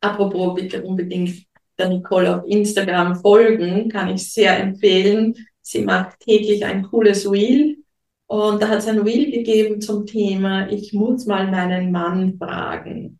Apropos, 0.00 0.54
bitte 0.54 0.82
unbedingt 0.82 1.46
der 1.78 1.88
Nicole 1.88 2.36
auf 2.36 2.46
Instagram 2.46 3.16
folgen, 3.16 3.88
kann 3.88 4.08
ich 4.08 4.32
sehr 4.32 4.58
empfehlen. 4.58 5.34
Sie 5.62 5.82
macht 5.82 6.20
täglich 6.20 6.64
ein 6.64 6.82
cooles 6.82 7.30
Reel. 7.30 7.78
Und 8.26 8.62
da 8.62 8.68
hat 8.68 8.78
es 8.78 8.88
ein 8.88 8.98
Reel 8.98 9.30
gegeben 9.30 9.80
zum 9.80 10.04
Thema, 10.04 10.68
ich 10.68 10.92
muss 10.92 11.26
mal 11.26 11.50
meinen 11.50 11.92
Mann 11.92 12.36
fragen. 12.38 13.18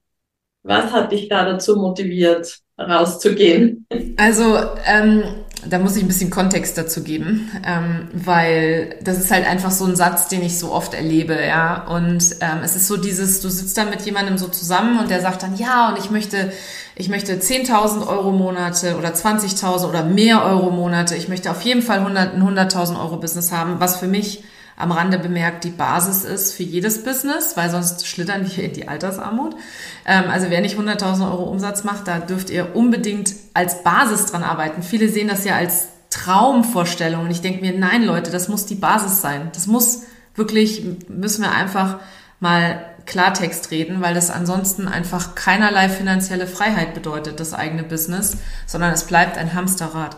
Was 0.63 0.93
hat 0.93 1.13
dich 1.13 1.29
da 1.29 1.45
dazu 1.45 1.77
motiviert, 1.77 2.59
rauszugehen? 2.77 3.87
Also, 4.17 4.59
ähm, 4.85 5.23
da 5.69 5.79
muss 5.79 5.97
ich 5.97 6.03
ein 6.03 6.09
bisschen 6.09 6.31
Kontext 6.31 6.77
dazu 6.79 7.03
geben, 7.03 7.51
ähm, 7.65 8.09
weil 8.13 8.97
das 9.03 9.19
ist 9.19 9.31
halt 9.31 9.47
einfach 9.47 9.71
so 9.71 9.85
ein 9.85 9.97
Satz, 9.97 10.29
den 10.29 10.43
ich 10.43 10.59
so 10.59 10.73
oft 10.73 10.95
erlebe, 10.95 11.39
ja. 11.45 11.85
Und 11.85 12.37
ähm, 12.41 12.59
es 12.65 12.77
ist 12.77 12.89
so 12.89 12.97
dieses, 12.97 13.41
du 13.41 13.49
sitzt 13.49 13.77
da 13.77 13.85
mit 13.85 14.03
jemandem 14.03 14.39
so 14.39 14.49
zusammen 14.49 14.99
und 14.99 15.11
der 15.11 15.21
sagt 15.21 15.43
dann, 15.43 15.57
ja, 15.57 15.91
und 15.91 15.99
ich 15.99 16.11
möchte, 16.11 16.53
ich 16.95 17.09
möchte 17.09 17.35
10.000 17.35 18.07
Euro 18.07 18.33
Monate 18.33 18.97
oder 18.97 19.11
20.000 19.11 19.89
oder 19.89 20.05
mehr 20.05 20.45
Euro 20.45 20.71
Monate. 20.71 21.17
Ich 21.17 21.29
möchte 21.29 21.51
auf 21.51 21.63
jeden 21.63 21.83
Fall 21.83 21.99
100, 21.99 22.35
ein 22.35 22.43
100.000 22.43 22.99
Euro 22.99 23.17
Business 23.17 23.53
haben, 23.53 23.81
was 23.81 23.97
für 23.97 24.09
mich 24.09 24.45
am 24.77 24.93
Rande 24.93 25.19
bemerkt 25.19 25.65
die 25.65 25.71
Basis 25.71 26.25
ist 26.25 26.53
für 26.53 26.63
jedes 26.63 27.03
Business, 27.03 27.57
weil 27.57 27.71
sonst 27.71 28.07
schlittern 28.07 28.47
wir 28.47 28.65
in 28.65 28.75
die 28.75 28.89
Altersarmut. 28.89 29.57
Ähm, 30.05 30.25
also 30.31 30.51
wer 30.51 30.61
nicht 30.61 30.79
100.000 30.79 31.31
Euro 31.31 31.45
Umsatz 31.45 31.83
macht, 31.85 32.07
da 32.07 32.19
dürft 32.19 32.51
ihr 32.51 32.77
unbedingt 32.77 33.35
als 33.55 33.83
Basis 33.83 34.27
dran 34.27 34.43
arbeiten. 34.43 34.83
Viele 34.83 35.09
sehen 35.09 35.29
das 35.29 35.45
ja 35.45 35.57
als 35.57 35.89
Traumvorstellung 36.11 37.25
und 37.25 37.31
ich 37.31 37.41
denke 37.41 37.61
mir, 37.63 37.77
nein 37.77 38.05
Leute, 38.05 38.31
das 38.31 38.49
muss 38.49 38.67
die 38.67 38.75
Basis 38.75 39.23
sein. 39.23 39.51
Das 39.55 39.67
muss 39.67 40.03
wirklich, 40.35 40.85
müssen 41.09 41.43
wir 41.43 41.53
einfach 41.53 41.99
mal 42.39 42.85
Klartext 43.07 43.71
reden, 43.71 44.03
weil 44.03 44.15
das 44.15 44.31
ansonsten 44.31 44.89
einfach 44.89 45.35
keinerlei 45.35 45.89
finanzielle 45.89 46.47
Freiheit 46.47 46.93
bedeutet, 46.93 47.41
das 47.41 47.55
eigene 47.55 47.83
Business, 47.83 48.37
sondern 48.67 48.93
es 48.93 49.05
bleibt 49.05 49.39
ein 49.39 49.55
Hamsterrad. 49.55 50.17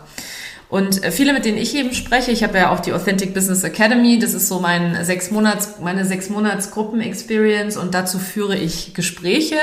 Und 0.69 1.03
äh, 1.03 1.11
viele, 1.11 1.33
mit 1.33 1.45
denen 1.45 1.57
ich 1.57 1.75
eben 1.75 1.93
spreche, 1.93 2.29
ich 2.31 2.43
habe 2.43 2.59
ja 2.59 2.69
auch 2.71 2.79
die 2.79 2.93
Authentic 2.93 3.33
Business 3.33 3.63
Academy, 3.63 4.19
das 4.19 4.35
ist 4.35 4.47
so 4.47 4.59
mein 4.59 5.03
sechs 5.03 5.31
Monats, 5.31 5.79
meine 5.81 6.05
sechs 6.05 6.29
Monats 6.29 6.69
Gruppen-Experience 6.69 7.75
und 7.75 7.95
dazu 7.95 8.19
führe 8.19 8.55
ich 8.55 8.93
Gespräche 8.93 9.57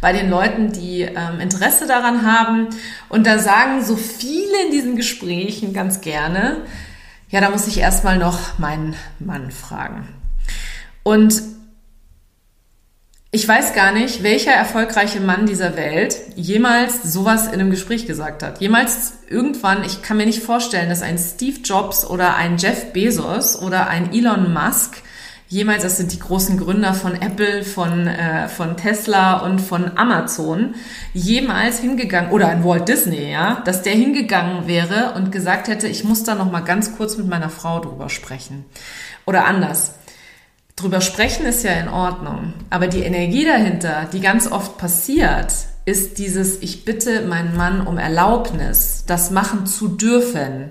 bei 0.00 0.12
den 0.12 0.28
Leuten, 0.28 0.72
die 0.72 1.02
ähm, 1.02 1.38
Interesse 1.40 1.86
daran 1.86 2.26
haben. 2.26 2.68
Und 3.08 3.26
da 3.26 3.38
sagen 3.38 3.84
so 3.84 3.94
viele 3.96 4.66
in 4.66 4.72
diesen 4.72 4.96
Gesprächen 4.96 5.72
ganz 5.72 6.00
gerne, 6.00 6.62
ja, 7.30 7.40
da 7.40 7.48
muss 7.50 7.68
ich 7.68 7.78
erstmal 7.78 8.18
noch 8.18 8.58
meinen 8.58 8.96
Mann 9.20 9.52
fragen. 9.52 10.08
Und 11.04 11.40
ich 13.34 13.48
weiß 13.48 13.72
gar 13.72 13.92
nicht, 13.92 14.22
welcher 14.22 14.52
erfolgreiche 14.52 15.18
Mann 15.18 15.46
dieser 15.46 15.74
Welt 15.74 16.18
jemals 16.36 17.02
sowas 17.02 17.46
in 17.46 17.54
einem 17.54 17.70
Gespräch 17.70 18.06
gesagt 18.06 18.42
hat. 18.42 18.60
Jemals 18.60 19.14
irgendwann, 19.26 19.84
ich 19.84 20.02
kann 20.02 20.18
mir 20.18 20.26
nicht 20.26 20.42
vorstellen, 20.42 20.90
dass 20.90 21.00
ein 21.00 21.16
Steve 21.16 21.60
Jobs 21.64 22.04
oder 22.04 22.36
ein 22.36 22.58
Jeff 22.58 22.92
Bezos 22.92 23.58
oder 23.58 23.88
ein 23.88 24.12
Elon 24.12 24.52
Musk 24.52 24.98
jemals, 25.48 25.82
das 25.82 25.96
sind 25.96 26.12
die 26.12 26.18
großen 26.18 26.58
Gründer 26.58 26.92
von 26.92 27.14
Apple, 27.14 27.62
von, 27.62 28.06
äh, 28.06 28.48
von 28.48 28.76
Tesla 28.76 29.38
und 29.38 29.60
von 29.60 29.96
Amazon, 29.96 30.74
jemals 31.12 31.78
hingegangen, 31.78 32.32
oder 32.32 32.48
ein 32.48 32.64
Walt 32.64 32.88
Disney, 32.88 33.30
ja, 33.30 33.62
dass 33.64 33.82
der 33.82 33.92
hingegangen 33.92 34.66
wäre 34.66 35.12
und 35.14 35.30
gesagt 35.30 35.68
hätte, 35.68 35.88
ich 35.88 36.04
muss 36.04 36.24
da 36.24 36.34
noch 36.34 36.50
mal 36.50 36.60
ganz 36.60 36.96
kurz 36.96 37.18
mit 37.18 37.28
meiner 37.28 37.50
Frau 37.50 37.80
drüber 37.80 38.08
sprechen. 38.08 38.64
Oder 39.26 39.44
anders 39.44 39.92
drüber 40.76 41.00
sprechen 41.00 41.46
ist 41.46 41.62
ja 41.64 41.72
in 41.72 41.88
Ordnung, 41.88 42.54
aber 42.70 42.86
die 42.86 43.02
Energie 43.02 43.44
dahinter, 43.44 44.08
die 44.12 44.20
ganz 44.20 44.50
oft 44.50 44.78
passiert, 44.78 45.52
ist 45.84 46.18
dieses, 46.18 46.62
ich 46.62 46.84
bitte 46.84 47.22
meinen 47.22 47.56
Mann 47.56 47.86
um 47.86 47.98
Erlaubnis, 47.98 49.04
das 49.06 49.30
machen 49.30 49.66
zu 49.66 49.88
dürfen. 49.88 50.70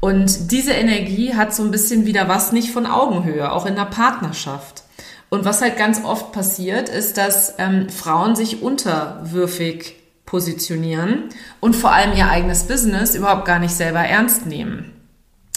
Und 0.00 0.52
diese 0.52 0.72
Energie 0.72 1.34
hat 1.34 1.54
so 1.54 1.62
ein 1.62 1.70
bisschen 1.70 2.06
wieder 2.06 2.28
was 2.28 2.52
nicht 2.52 2.70
von 2.70 2.86
Augenhöhe, 2.86 3.50
auch 3.50 3.66
in 3.66 3.76
der 3.76 3.86
Partnerschaft. 3.86 4.84
Und 5.30 5.44
was 5.44 5.62
halt 5.62 5.76
ganz 5.76 6.04
oft 6.04 6.32
passiert, 6.32 6.88
ist, 6.88 7.16
dass 7.16 7.54
ähm, 7.58 7.88
Frauen 7.88 8.36
sich 8.36 8.62
unterwürfig 8.62 9.96
positionieren 10.24 11.24
und 11.60 11.74
vor 11.74 11.92
allem 11.92 12.16
ihr 12.16 12.28
eigenes 12.28 12.64
Business 12.64 13.14
überhaupt 13.14 13.44
gar 13.44 13.58
nicht 13.58 13.74
selber 13.74 14.00
ernst 14.00 14.46
nehmen. 14.46 14.92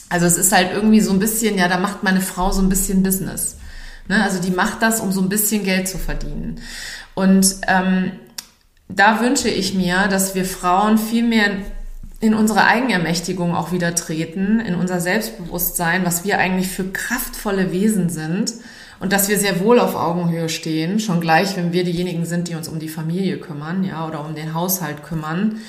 Also 0.10 0.26
es 0.26 0.38
ist 0.38 0.52
halt 0.52 0.72
irgendwie 0.74 1.02
so 1.02 1.12
ein 1.12 1.20
bisschen, 1.20 1.58
ja, 1.58 1.68
da 1.68 1.78
macht 1.78 2.04
meine 2.04 2.22
Frau 2.22 2.52
so 2.52 2.62
ein 2.62 2.70
bisschen 2.70 3.04
Business. 3.04 3.58
Ne? 4.10 4.22
Also 4.22 4.42
die 4.42 4.52
macht 4.52 4.82
das, 4.82 5.00
um 5.00 5.14
so 5.14 5.22
ein 5.22 5.30
bisschen 5.30 5.64
Geld 5.64 5.88
zu 5.88 5.98
verdienen. 5.98 6.60
Und 7.14 7.56
ähm, 7.68 8.12
da 8.90 9.22
wünsche 9.22 9.48
ich 9.48 9.74
mir, 9.74 10.08
dass 10.10 10.36
wir 10.36 10.44
Frauen 10.44 10.98
viel 10.98 11.24
mehr 11.24 11.52
in 12.20 12.34
unsere 12.34 12.66
Eigenermächtigung 12.66 13.56
auch 13.56 13.72
wieder 13.72 13.96
treten, 13.96 14.60
in 14.60 14.76
unser 14.76 15.00
Selbstbewusstsein, 15.00 16.06
was 16.06 16.26
wir 16.26 16.38
eigentlich 16.38 16.68
für 16.68 16.86
kraftvolle 16.86 17.72
Wesen 17.72 18.10
sind 18.10 18.56
und 19.00 19.14
dass 19.14 19.30
wir 19.30 19.40
sehr 19.40 19.62
wohl 19.62 19.80
auf 19.80 19.96
Augenhöhe 19.96 20.50
stehen, 20.50 21.00
schon 21.00 21.22
gleich, 21.22 21.56
wenn 21.56 21.72
wir 21.72 21.86
diejenigen 21.86 22.26
sind, 22.26 22.50
die 22.50 22.56
uns 22.56 22.68
um 22.68 22.80
die 22.80 22.90
Familie 22.90 23.38
kümmern, 23.38 23.86
ja, 23.86 24.06
oder 24.06 24.26
um 24.26 24.36
den 24.36 24.54
Haushalt 24.54 25.04
kümmern, 25.04 25.62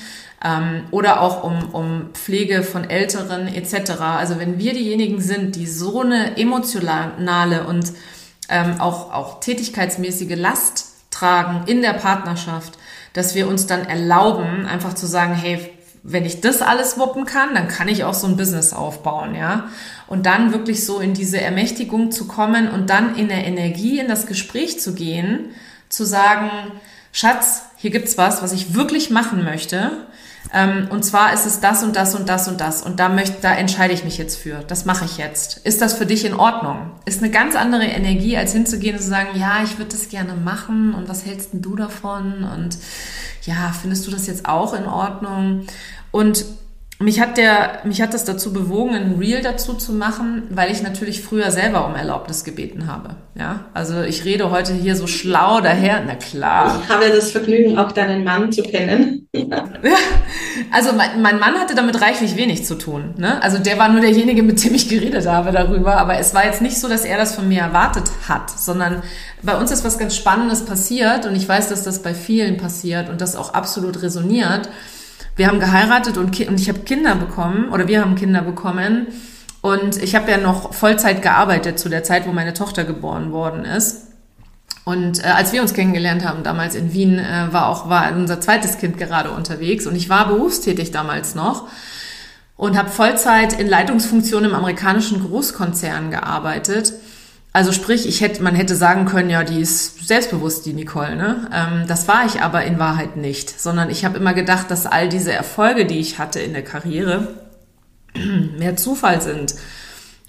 ähm, 0.43 0.83
oder 0.91 1.21
auch 1.21 1.43
um, 1.43 1.69
um 1.71 2.09
Pflege 2.13 2.63
von 2.63 2.89
Älteren 2.89 3.47
etc. 3.47 3.91
Also 4.01 4.39
wenn 4.39 4.57
wir 4.57 4.73
diejenigen 4.73 5.21
sind, 5.21 5.55
die 5.55 5.67
so 5.67 6.01
eine 6.01 6.37
emotionale 6.37 7.65
und 7.65 7.93
ähm, 8.51 8.79
auch, 8.79 9.11
auch 9.11 9.39
tätigkeitsmäßige 9.39 10.35
Last 10.35 10.87
tragen 11.09 11.63
in 11.67 11.81
der 11.81 11.93
Partnerschaft, 11.93 12.77
dass 13.13 13.35
wir 13.35 13.47
uns 13.47 13.65
dann 13.65 13.85
erlauben, 13.85 14.65
einfach 14.65 14.93
zu 14.93 15.07
sagen, 15.07 15.33
hey, 15.33 15.71
wenn 16.03 16.25
ich 16.25 16.41
das 16.41 16.61
alles 16.61 16.97
wuppen 16.97 17.25
kann, 17.25 17.53
dann 17.53 17.67
kann 17.67 17.87
ich 17.87 18.03
auch 18.03 18.13
so 18.13 18.27
ein 18.27 18.37
Business 18.37 18.73
aufbauen, 18.73 19.35
ja. 19.35 19.69
Und 20.07 20.25
dann 20.25 20.51
wirklich 20.51 20.85
so 20.85 20.99
in 20.99 21.13
diese 21.13 21.39
Ermächtigung 21.39 22.11
zu 22.11 22.27
kommen 22.27 22.69
und 22.69 22.89
dann 22.89 23.15
in 23.15 23.27
der 23.27 23.45
Energie 23.45 23.99
in 23.99 24.07
das 24.07 24.25
Gespräch 24.25 24.79
zu 24.79 24.93
gehen, 24.93 25.51
zu 25.89 26.03
sagen, 26.03 26.49
Schatz, 27.11 27.63
hier 27.77 27.91
gibt's 27.91 28.17
was, 28.17 28.41
was 28.41 28.51
ich 28.51 28.73
wirklich 28.73 29.09
machen 29.09 29.43
möchte. 29.43 30.07
Ähm, 30.53 30.87
und 30.89 31.03
zwar 31.03 31.33
ist 31.33 31.45
es 31.45 31.59
das 31.59 31.83
und 31.83 31.95
das 31.95 32.15
und 32.15 32.27
das 32.27 32.47
und 32.47 32.59
das. 32.59 32.81
Und 32.81 32.99
da 32.99 33.09
möchte, 33.09 33.41
da 33.41 33.53
entscheide 33.53 33.93
ich 33.93 34.03
mich 34.03 34.17
jetzt 34.17 34.37
für. 34.37 34.63
Das 34.67 34.85
mache 34.85 35.05
ich 35.05 35.17
jetzt. 35.17 35.57
Ist 35.65 35.81
das 35.81 35.93
für 35.93 36.05
dich 36.05 36.25
in 36.25 36.33
Ordnung? 36.33 36.91
Ist 37.05 37.21
eine 37.21 37.31
ganz 37.31 37.55
andere 37.55 37.85
Energie, 37.85 38.37
als 38.37 38.51
hinzugehen 38.51 38.95
und 38.95 39.01
zu 39.01 39.09
sagen, 39.09 39.29
ja, 39.35 39.63
ich 39.63 39.77
würde 39.77 39.91
das 39.91 40.09
gerne 40.09 40.33
machen. 40.33 40.93
Und 40.93 41.07
was 41.07 41.25
hältst 41.25 41.53
denn 41.53 41.61
du 41.61 41.75
davon? 41.75 42.43
Und 42.43 42.77
ja, 43.43 43.73
findest 43.79 44.07
du 44.07 44.11
das 44.11 44.27
jetzt 44.27 44.45
auch 44.45 44.73
in 44.73 44.85
Ordnung? 44.85 45.65
Und 46.11 46.45
mich 47.01 47.19
hat 47.19 47.37
der, 47.37 47.79
mich 47.83 48.01
hat 48.01 48.13
das 48.13 48.25
dazu 48.25 48.53
bewogen, 48.53 48.95
ein 48.95 49.15
Reel 49.19 49.41
dazu 49.41 49.73
zu 49.73 49.93
machen, 49.93 50.43
weil 50.49 50.71
ich 50.71 50.81
natürlich 50.81 51.21
früher 51.21 51.51
selber 51.51 51.85
um 51.85 51.95
Erlaubnis 51.95 52.43
gebeten 52.43 52.87
habe. 52.87 53.15
Ja, 53.35 53.65
also 53.73 54.01
ich 54.01 54.25
rede 54.25 54.51
heute 54.51 54.73
hier 54.73 54.95
so 54.95 55.07
schlau 55.07 55.61
daher. 55.61 56.01
Na 56.05 56.15
klar. 56.15 56.81
Ich 56.83 56.89
habe 56.89 57.09
das 57.09 57.31
Vergnügen, 57.31 57.77
auch 57.77 57.91
deinen 57.91 58.23
Mann 58.23 58.51
zu 58.51 58.61
kennen. 58.61 59.27
ja. 59.33 59.65
Also 60.71 60.93
mein, 60.93 61.21
mein, 61.21 61.39
Mann 61.39 61.55
hatte 61.55 61.75
damit 61.75 62.01
reichlich 62.01 62.35
wenig 62.35 62.65
zu 62.65 62.75
tun. 62.75 63.15
Ne? 63.17 63.41
Also 63.41 63.57
der 63.57 63.77
war 63.77 63.89
nur 63.89 64.01
derjenige, 64.01 64.43
mit 64.43 64.63
dem 64.63 64.75
ich 64.75 64.87
geredet 64.89 65.25
habe 65.25 65.51
darüber. 65.51 65.97
Aber 65.97 66.17
es 66.19 66.33
war 66.33 66.45
jetzt 66.45 66.61
nicht 66.61 66.77
so, 66.77 66.87
dass 66.87 67.05
er 67.05 67.17
das 67.17 67.35
von 67.35 67.47
mir 67.47 67.61
erwartet 67.61 68.11
hat, 68.27 68.49
sondern 68.49 69.01
bei 69.41 69.57
uns 69.57 69.71
ist 69.71 69.83
was 69.83 69.97
ganz 69.97 70.15
Spannendes 70.15 70.65
passiert 70.65 71.25
und 71.25 71.35
ich 71.35 71.47
weiß, 71.47 71.69
dass 71.69 71.83
das 71.83 72.01
bei 72.01 72.13
vielen 72.13 72.57
passiert 72.57 73.09
und 73.09 73.21
das 73.21 73.35
auch 73.35 73.53
absolut 73.53 74.01
resoniert 74.01 74.69
wir 75.35 75.47
haben 75.47 75.59
geheiratet 75.59 76.17
und, 76.17 76.39
und 76.39 76.59
ich 76.59 76.69
habe 76.69 76.79
Kinder 76.79 77.15
bekommen 77.15 77.69
oder 77.69 77.87
wir 77.87 78.01
haben 78.01 78.15
Kinder 78.15 78.41
bekommen. 78.41 79.07
Und 79.61 80.01
ich 80.01 80.15
habe 80.15 80.31
ja 80.31 80.37
noch 80.37 80.73
Vollzeit 80.73 81.21
gearbeitet 81.21 81.77
zu 81.77 81.87
der 81.87 82.03
Zeit, 82.03 82.27
wo 82.27 82.31
meine 82.31 82.53
Tochter 82.53 82.83
geboren 82.83 83.31
worden 83.31 83.63
ist. 83.63 84.07
Und 84.83 85.23
äh, 85.23 85.27
als 85.27 85.53
wir 85.53 85.61
uns 85.61 85.73
kennengelernt 85.73 86.25
haben, 86.25 86.43
damals 86.43 86.75
in 86.75 86.93
Wien, 86.93 87.19
äh, 87.19 87.47
war 87.51 87.67
auch 87.67 87.87
war 87.87 88.11
unser 88.13 88.41
zweites 88.41 88.79
Kind 88.79 88.97
gerade 88.97 89.31
unterwegs 89.31 89.85
und 89.85 89.95
ich 89.95 90.09
war 90.09 90.27
berufstätig 90.27 90.91
damals 90.91 91.35
noch 91.35 91.67
und 92.57 92.77
habe 92.77 92.89
Vollzeit 92.89 93.59
in 93.59 93.67
Leitungsfunktionen 93.67 94.49
im 94.49 94.55
amerikanischen 94.55 95.23
Großkonzern 95.23 96.11
gearbeitet. 96.11 96.93
Also 97.53 97.73
sprich, 97.73 98.07
ich 98.07 98.21
hätte, 98.21 98.41
man 98.41 98.55
hätte 98.55 98.75
sagen 98.75 99.05
können, 99.05 99.29
ja, 99.29 99.43
die 99.43 99.59
ist 99.59 100.07
selbstbewusst, 100.07 100.65
die 100.65 100.73
Nicole. 100.73 101.15
Ne? 101.15 101.49
Ähm, 101.53 101.83
das 101.87 102.07
war 102.07 102.25
ich 102.25 102.41
aber 102.41 102.63
in 102.63 102.79
Wahrheit 102.79 103.17
nicht, 103.17 103.59
sondern 103.59 103.89
ich 103.89 104.05
habe 104.05 104.17
immer 104.17 104.33
gedacht, 104.33 104.71
dass 104.71 104.85
all 104.85 105.09
diese 105.09 105.33
Erfolge, 105.33 105.85
die 105.85 105.99
ich 105.99 106.17
hatte 106.17 106.39
in 106.39 106.53
der 106.53 106.63
Karriere, 106.63 107.27
mehr 108.57 108.77
Zufall 108.77 109.21
sind 109.21 109.55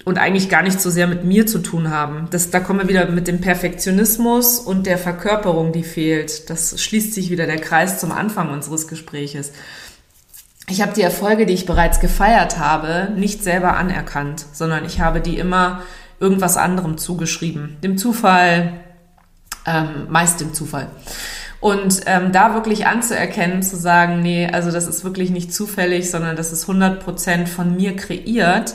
und 0.03 0.17
eigentlich 0.17 0.49
gar 0.49 0.63
nicht 0.63 0.81
so 0.81 0.89
sehr 0.89 1.07
mit 1.07 1.23
mir 1.23 1.47
zu 1.47 1.59
tun 1.59 1.89
haben. 1.89 2.27
Das, 2.31 2.49
da 2.49 2.59
kommen 2.59 2.81
wir 2.81 2.89
wieder 2.89 3.09
mit 3.09 3.27
dem 3.27 3.39
Perfektionismus 3.39 4.59
und 4.59 4.85
der 4.85 4.97
Verkörperung, 4.97 5.71
die 5.71 5.83
fehlt. 5.83 6.49
Das 6.49 6.81
schließt 6.81 7.13
sich 7.13 7.29
wieder 7.29 7.45
der 7.45 7.59
Kreis 7.59 7.99
zum 7.99 8.11
Anfang 8.11 8.49
unseres 8.49 8.89
Gespräches. 8.89 9.53
Ich 10.67 10.81
habe 10.81 10.93
die 10.93 11.01
Erfolge, 11.01 11.45
die 11.45 11.53
ich 11.53 11.65
bereits 11.65 12.01
gefeiert 12.01 12.57
habe, 12.57 13.13
nicht 13.15 13.43
selber 13.43 13.77
anerkannt, 13.77 14.45
sondern 14.53 14.85
ich 14.85 14.99
habe 14.99 15.21
die 15.21 15.37
immer 15.37 15.83
irgendwas 16.23 16.55
anderem 16.55 16.97
zugeschrieben. 16.97 17.77
Dem 17.83 17.97
Zufall, 17.97 18.79
ähm, 19.67 20.07
meist 20.09 20.39
dem 20.39 20.53
Zufall. 20.53 20.87
Und 21.59 22.01
ähm, 22.05 22.31
da 22.31 22.53
wirklich 22.53 22.87
anzuerkennen, 22.87 23.61
zu 23.61 23.75
sagen, 23.75 24.21
nee, 24.21 24.49
also 24.51 24.71
das 24.71 24.87
ist 24.87 25.03
wirklich 25.03 25.29
nicht 25.29 25.53
zufällig, 25.53 26.09
sondern 26.09 26.35
das 26.35 26.51
ist 26.51 26.65
100% 26.67 27.45
von 27.47 27.75
mir 27.75 27.95
kreiert, 27.95 28.73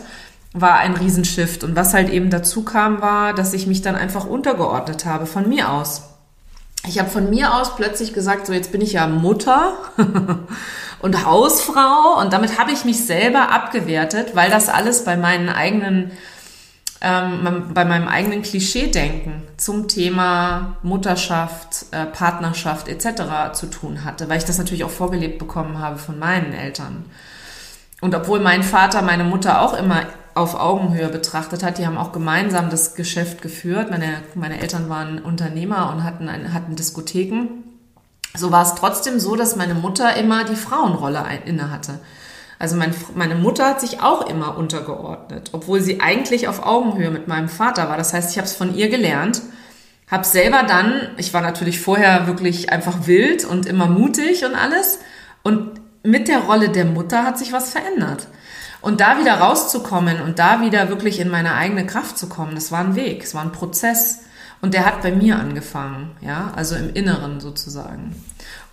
war 0.52 0.78
ein 0.78 0.94
Riesenshift. 0.94 1.64
Und 1.64 1.74
was 1.74 1.94
halt 1.94 2.10
eben 2.10 2.30
dazu 2.30 2.64
kam, 2.64 3.00
war, 3.00 3.34
dass 3.34 3.54
ich 3.54 3.66
mich 3.66 3.82
dann 3.82 3.94
einfach 3.94 4.26
untergeordnet 4.26 5.04
habe, 5.04 5.26
von 5.26 5.48
mir 5.48 5.70
aus. 5.70 6.02
Ich 6.86 6.98
habe 6.98 7.10
von 7.10 7.28
mir 7.28 7.54
aus 7.54 7.76
plötzlich 7.76 8.14
gesagt, 8.14 8.46
so 8.46 8.52
jetzt 8.52 8.72
bin 8.72 8.80
ich 8.80 8.94
ja 8.94 9.06
Mutter 9.06 9.72
und 11.00 11.26
Hausfrau 11.26 12.20
und 12.20 12.32
damit 12.32 12.58
habe 12.58 12.72
ich 12.72 12.84
mich 12.84 13.04
selber 13.04 13.50
abgewertet, 13.50 14.34
weil 14.34 14.50
das 14.50 14.68
alles 14.68 15.04
bei 15.04 15.16
meinen 15.16 15.48
eigenen 15.48 16.12
ähm, 17.00 17.70
bei 17.74 17.84
meinem 17.84 18.08
eigenen 18.08 18.42
Klischee-Denken 18.42 19.42
zum 19.56 19.86
Thema 19.88 20.76
Mutterschaft, 20.82 21.86
äh, 21.92 22.06
Partnerschaft 22.06 22.88
etc. 22.88 23.52
zu 23.52 23.66
tun 23.66 24.04
hatte, 24.04 24.28
weil 24.28 24.38
ich 24.38 24.44
das 24.44 24.58
natürlich 24.58 24.84
auch 24.84 24.90
vorgelebt 24.90 25.38
bekommen 25.38 25.78
habe 25.78 25.98
von 25.98 26.18
meinen 26.18 26.52
Eltern. 26.52 27.04
Und 28.00 28.14
obwohl 28.14 28.40
mein 28.40 28.62
Vater 28.62 29.02
meine 29.02 29.24
Mutter 29.24 29.60
auch 29.60 29.74
immer 29.74 30.06
auf 30.34 30.54
Augenhöhe 30.54 31.08
betrachtet 31.08 31.62
hat, 31.62 31.78
die 31.78 31.86
haben 31.86 31.98
auch 31.98 32.12
gemeinsam 32.12 32.70
das 32.70 32.94
Geschäft 32.94 33.42
geführt. 33.42 33.90
Meine, 33.90 34.22
meine 34.34 34.60
Eltern 34.60 34.88
waren 34.88 35.18
Unternehmer 35.20 35.92
und 35.92 36.04
hatten, 36.04 36.28
ein, 36.28 36.52
hatten 36.52 36.76
Diskotheken. 36.76 37.64
So 38.36 38.52
war 38.52 38.62
es 38.62 38.74
trotzdem 38.74 39.18
so, 39.18 39.36
dass 39.36 39.56
meine 39.56 39.74
Mutter 39.74 40.16
immer 40.16 40.44
die 40.44 40.54
Frauenrolle 40.54 41.24
inne 41.44 41.70
hatte. 41.70 41.98
Also 42.58 42.76
mein, 42.76 42.92
meine 43.14 43.36
Mutter 43.36 43.66
hat 43.66 43.80
sich 43.80 44.00
auch 44.00 44.26
immer 44.28 44.56
untergeordnet, 44.56 45.50
obwohl 45.52 45.80
sie 45.80 46.00
eigentlich 46.00 46.48
auf 46.48 46.66
Augenhöhe 46.66 47.10
mit 47.10 47.28
meinem 47.28 47.48
Vater 47.48 47.88
war. 47.88 47.96
Das 47.96 48.12
heißt, 48.12 48.32
ich 48.32 48.38
habe 48.38 48.46
es 48.46 48.56
von 48.56 48.74
ihr 48.74 48.88
gelernt, 48.88 49.42
habe 50.10 50.24
selber 50.24 50.64
dann, 50.64 51.10
ich 51.18 51.32
war 51.34 51.42
natürlich 51.42 51.80
vorher 51.80 52.26
wirklich 52.26 52.70
einfach 52.72 53.06
wild 53.06 53.44
und 53.44 53.66
immer 53.66 53.86
mutig 53.86 54.44
und 54.44 54.54
alles. 54.54 54.98
Und 55.42 55.80
mit 56.02 56.28
der 56.28 56.40
Rolle 56.40 56.70
der 56.70 56.84
Mutter 56.84 57.24
hat 57.24 57.38
sich 57.38 57.52
was 57.52 57.70
verändert. 57.70 58.26
Und 58.80 59.00
da 59.00 59.18
wieder 59.18 59.34
rauszukommen 59.34 60.20
und 60.22 60.38
da 60.38 60.60
wieder 60.60 60.88
wirklich 60.88 61.20
in 61.20 61.28
meine 61.28 61.54
eigene 61.54 61.86
Kraft 61.86 62.16
zu 62.16 62.28
kommen, 62.28 62.54
das 62.54 62.70
war 62.70 62.80
ein 62.80 62.94
Weg, 62.94 63.24
es 63.24 63.34
war 63.34 63.42
ein 63.42 63.52
Prozess. 63.52 64.20
Und 64.60 64.74
der 64.74 64.84
hat 64.84 65.02
bei 65.02 65.12
mir 65.12 65.38
angefangen, 65.38 66.16
ja, 66.20 66.52
also 66.56 66.74
im 66.74 66.92
Inneren 66.92 67.40
sozusagen. 67.40 68.16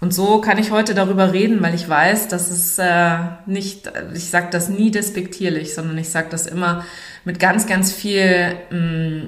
Und 0.05 0.11
so 0.11 0.39
kann 0.39 0.59
ich 0.59 0.69
heute 0.69 0.93
darüber 0.93 1.33
reden, 1.33 1.63
weil 1.63 1.73
ich 1.73 1.89
weiß, 1.89 2.27
dass 2.27 2.51
es 2.51 2.77
äh, 2.77 3.17
nicht, 3.47 3.91
ich 4.13 4.29
sage 4.29 4.49
das 4.51 4.69
nie 4.69 4.91
despektierlich, 4.91 5.73
sondern 5.73 5.97
ich 5.97 6.09
sage 6.09 6.27
das 6.29 6.45
immer 6.45 6.85
mit 7.23 7.39
ganz, 7.39 7.65
ganz 7.65 7.91
viel 7.91 8.55
mh, 8.69 8.77
mm, 8.77 9.27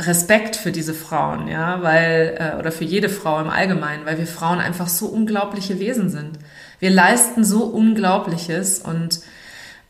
Respekt 0.00 0.56
für 0.56 0.72
diese 0.72 0.92
Frauen, 0.92 1.46
ja, 1.46 1.84
weil, 1.84 2.36
äh, 2.36 2.58
oder 2.58 2.72
für 2.72 2.82
jede 2.82 3.08
Frau 3.08 3.40
im 3.40 3.48
Allgemeinen, 3.48 4.06
weil 4.06 4.18
wir 4.18 4.26
Frauen 4.26 4.58
einfach 4.58 4.88
so 4.88 5.06
unglaubliche 5.06 5.78
Wesen 5.78 6.10
sind. 6.10 6.40
Wir 6.80 6.90
leisten 6.90 7.44
so 7.44 7.66
Unglaubliches 7.66 8.80
und 8.80 9.20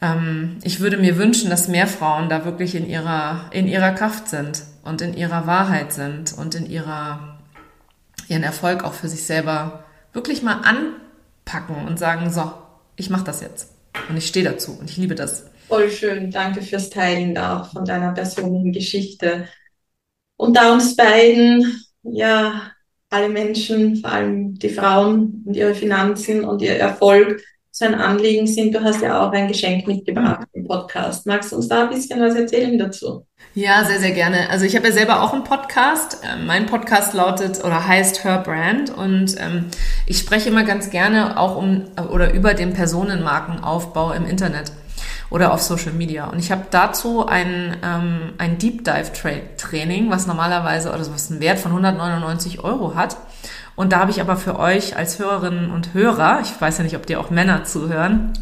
ähm, 0.03 0.59
ich 0.63 0.81
würde 0.81 0.99
mir 0.99 1.17
wünschen, 1.17 1.49
dass 1.49 1.69
mehr 1.69 1.87
Frauen 1.87 2.29
da 2.29 2.45
wirklich 2.45 2.75
in 2.75 2.87
ihrer, 2.87 3.47
in 3.51 3.67
ihrer 3.67 3.93
Kraft 3.93 4.29
sind 4.29 4.63
und 4.85 5.01
in 5.01 5.15
ihrer 5.15 5.47
Wahrheit 5.47 5.95
sind 5.95 6.35
und 6.35 6.55
in 6.55 6.69
ihrer, 6.69 7.39
ihren 8.29 8.43
Erfolg 8.43 8.85
auch 8.85 8.93
für 8.93 9.09
sich 9.09 9.25
selber 9.25 9.85
wirklich 10.13 10.43
mal 10.43 10.61
anpacken 10.63 11.87
und 11.87 11.99
sagen, 11.99 12.31
so, 12.31 12.53
ich 12.97 13.11
mache 13.11 13.25
das 13.25 13.41
jetzt. 13.41 13.73
Und 14.09 14.17
ich 14.17 14.27
stehe 14.27 14.45
dazu 14.45 14.77
und 14.79 14.91
ich 14.91 14.97
liebe 14.97 15.15
das. 15.15 15.47
Voll 15.69 15.91
schön. 15.91 16.31
Danke 16.31 16.63
fürs 16.63 16.91
Teilen 16.91 17.35
da 17.35 17.61
auch 17.61 17.73
von 17.73 17.85
deiner 17.85 18.13
persönlichen 18.13 18.73
Geschichte. 18.73 19.49
Und 20.37 20.57
da 20.57 20.73
uns 20.73 20.97
beiden, 20.97 21.85
ja, 22.03 22.73
alle 23.11 23.29
Menschen, 23.29 23.97
vor 23.97 24.13
allem 24.13 24.59
die 24.59 24.69
Frauen 24.69 25.43
und 25.47 25.55
ihre 25.55 25.75
Finanzen 25.75 26.45
und 26.45 26.63
ihr 26.63 26.77
Erfolg 26.77 27.43
so 27.79 27.85
ein 27.85 27.95
Anliegen 27.95 28.49
sind, 28.49 28.75
du 28.75 28.83
hast 28.83 29.01
ja 29.03 29.25
auch 29.25 29.31
ein 29.31 29.47
Geschenk 29.47 29.87
mitgebracht 29.87 30.49
im 30.53 30.67
Podcast. 30.67 31.27
Magst 31.27 31.53
du 31.53 31.57
uns 31.57 31.69
da 31.69 31.85
ein 31.85 31.91
bisschen 31.91 32.21
was 32.21 32.35
erzählen 32.35 32.77
dazu? 32.77 33.25
Ja, 33.55 33.85
sehr, 33.85 34.01
sehr 34.01 34.11
gerne. 34.11 34.51
Also 34.51 34.65
ich 34.65 34.75
habe 34.75 34.89
ja 34.89 34.93
selber 34.93 35.23
auch 35.23 35.33
einen 35.33 35.45
Podcast. 35.45 36.19
Ähm, 36.25 36.45
mein 36.47 36.67
Podcast 36.67 37.15
lautet 37.15 37.63
oder 37.63 37.87
heißt 37.87 38.25
Her 38.25 38.39
Brand 38.39 38.91
und 38.91 39.37
ähm, 39.39 39.67
ich 40.07 40.19
spreche 40.19 40.49
immer 40.49 40.65
ganz 40.65 40.91
gerne 40.91 41.39
auch 41.39 41.57
um 41.57 41.85
oder 42.13 42.33
über 42.33 42.55
den 42.55 42.73
Personenmarkenaufbau 42.73 44.11
im 44.13 44.27
Internet. 44.27 44.73
oder 45.31 45.53
auf 45.53 45.63
Social 45.63 45.93
Media. 45.93 46.27
Und 46.27 46.39
ich 46.39 46.51
habe 46.51 46.63
dazu 46.71 47.27
ein, 47.27 47.77
ähm, 47.85 48.33
ein 48.39 48.59
Deep 48.59 48.83
Dive 48.85 49.13
Tra 49.13 49.31
Training, 49.57 50.11
was 50.11 50.27
normalerweise 50.27 50.89
oder 50.89 51.01
was 51.01 51.31
einen 51.31 51.41
Wert 51.41 51.59
von 51.59 51.71
199 51.71 52.65
Euro 52.65 52.95
hat. 52.95 53.19
Und 53.79 53.93
da 53.93 54.01
habe 54.01 54.11
ich 54.11 54.21
aber 54.21 54.37
für 54.37 54.59
euch 54.59 54.97
als 54.97 55.21
Hörerinnen 55.21 55.71
und 55.71 55.95
Hörer, 55.95 56.41
ich 56.43 56.61
weiß 56.61 56.79
ja 56.79 56.83
nicht, 56.83 56.97
ob 56.97 57.07
dir 57.07 57.21
auch 57.21 57.31
Männer 57.31 57.63
zuhören, 57.63 58.33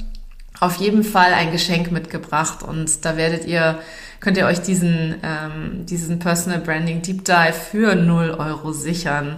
auf 0.61 0.77
jeden 0.77 1.05
Fall 1.05 1.35
ein 1.35 1.53
Geschenk 1.53 1.93
mitgebracht. 1.93 2.63
Und 2.63 3.05
da 3.05 3.19
werdet 3.19 3.45
ihr, 3.45 3.79
könnt 4.21 4.39
ihr 4.39 4.47
euch 4.47 4.63
diesen, 4.63 5.17
ähm, 5.23 5.85
diesen 5.85 6.21
Personal 6.21 6.61
Branding 6.61 7.03
Deep 7.03 7.27
Dive 7.27 7.53
für 7.53 7.95
0 7.95 8.31
Euro 8.39 8.73
sichern 8.73 9.37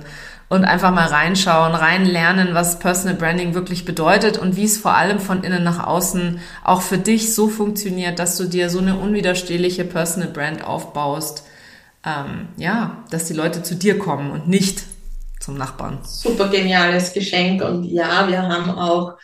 und 0.49 0.65
einfach 0.65 0.95
mal 0.95 1.09
reinschauen, 1.09 1.75
reinlernen, 1.75 2.55
was 2.55 2.79
Personal 2.79 3.17
Branding 3.17 3.55
wirklich 3.55 3.85
bedeutet 3.85 4.39
und 4.39 4.55
wie 4.55 4.67
es 4.67 4.79
vor 4.79 4.95
allem 4.95 5.19
von 5.19 5.43
innen 5.43 5.65
nach 5.65 5.85
außen 5.85 6.39
auch 6.63 6.83
für 6.83 6.99
dich 6.99 7.35
so 7.35 7.49
funktioniert, 7.49 8.21
dass 8.21 8.37
du 8.37 8.45
dir 8.45 8.71
so 8.71 8.79
eine 8.79 8.95
unwiderstehliche 8.95 9.85
Personal 9.85 10.31
Brand 10.31 10.63
aufbaust. 10.63 11.43
Ähm, 12.07 12.47
ja, 12.57 12.99
dass 13.11 13.25
die 13.25 13.35
Leute 13.35 13.65
zu 13.65 13.75
dir 13.75 13.99
kommen 13.99 14.31
und 14.31 14.47
nicht 14.47 14.85
zum 15.49 15.57
Nachbarn. 15.57 16.01
Super 16.05 16.51
geniales 16.51 17.15
Geschenk 17.15 17.63
und 17.65 17.85
ja, 17.85 18.29
wir 18.29 18.43
haben 18.43 18.71
auch 18.71 19.17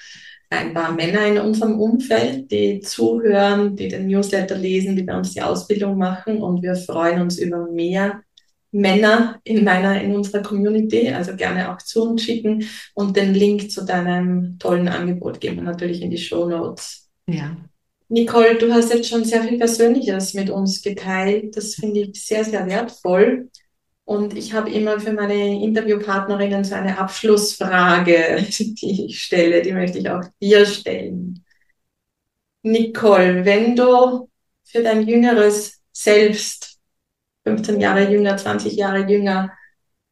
ein 0.48 0.72
paar 0.72 0.90
Männer 0.92 1.26
in 1.26 1.38
unserem 1.38 1.78
Umfeld, 1.78 2.50
die 2.50 2.80
zuhören, 2.80 3.76
die 3.76 3.88
den 3.88 4.06
Newsletter 4.06 4.56
lesen, 4.56 4.96
die 4.96 5.02
bei 5.02 5.14
uns 5.14 5.34
die 5.34 5.42
Ausbildung 5.42 5.98
machen 5.98 6.42
und 6.42 6.62
wir 6.62 6.76
freuen 6.76 7.20
uns 7.20 7.38
über 7.38 7.70
mehr 7.70 8.22
Männer 8.72 9.38
in 9.44 9.64
meiner, 9.64 10.00
in 10.00 10.16
unserer 10.16 10.42
Community, 10.42 11.10
also 11.10 11.36
gerne 11.36 11.70
auch 11.70 11.78
zu 11.78 12.02
uns 12.04 12.22
schicken 12.22 12.64
und 12.94 13.18
den 13.18 13.34
Link 13.34 13.70
zu 13.70 13.84
deinem 13.84 14.58
tollen 14.58 14.88
Angebot 14.88 15.40
geben 15.42 15.56
wir 15.56 15.64
natürlich 15.64 16.00
in 16.00 16.10
die 16.10 16.16
Show 16.16 16.48
Notes. 16.48 17.10
Ja. 17.26 17.54
Nicole, 18.08 18.56
du 18.56 18.72
hast 18.72 18.90
jetzt 18.94 19.10
schon 19.10 19.24
sehr 19.24 19.42
viel 19.42 19.58
Persönliches 19.58 20.32
mit 20.32 20.48
uns 20.48 20.80
geteilt. 20.80 21.54
Das 21.54 21.74
finde 21.74 22.00
ich 22.00 22.24
sehr, 22.24 22.44
sehr 22.44 22.66
wertvoll. 22.66 23.50
Und 24.04 24.36
ich 24.36 24.52
habe 24.52 24.70
immer 24.70 25.00
für 25.00 25.12
meine 25.12 25.62
Interviewpartnerinnen 25.62 26.62
so 26.64 26.74
eine 26.74 26.98
Abschlussfrage, 26.98 28.44
die 28.58 29.06
ich 29.06 29.22
stelle, 29.22 29.62
die 29.62 29.72
möchte 29.72 29.98
ich 29.98 30.10
auch 30.10 30.22
dir 30.40 30.66
stellen. 30.66 31.44
Nicole, 32.62 33.44
wenn 33.44 33.76
du 33.76 34.28
für 34.64 34.82
dein 34.82 35.06
jüngeres 35.06 35.82
Selbst 35.92 36.78
15 37.44 37.80
Jahre 37.80 38.10
jünger, 38.10 38.36
20 38.36 38.74
Jahre 38.74 39.06
jünger, 39.06 39.52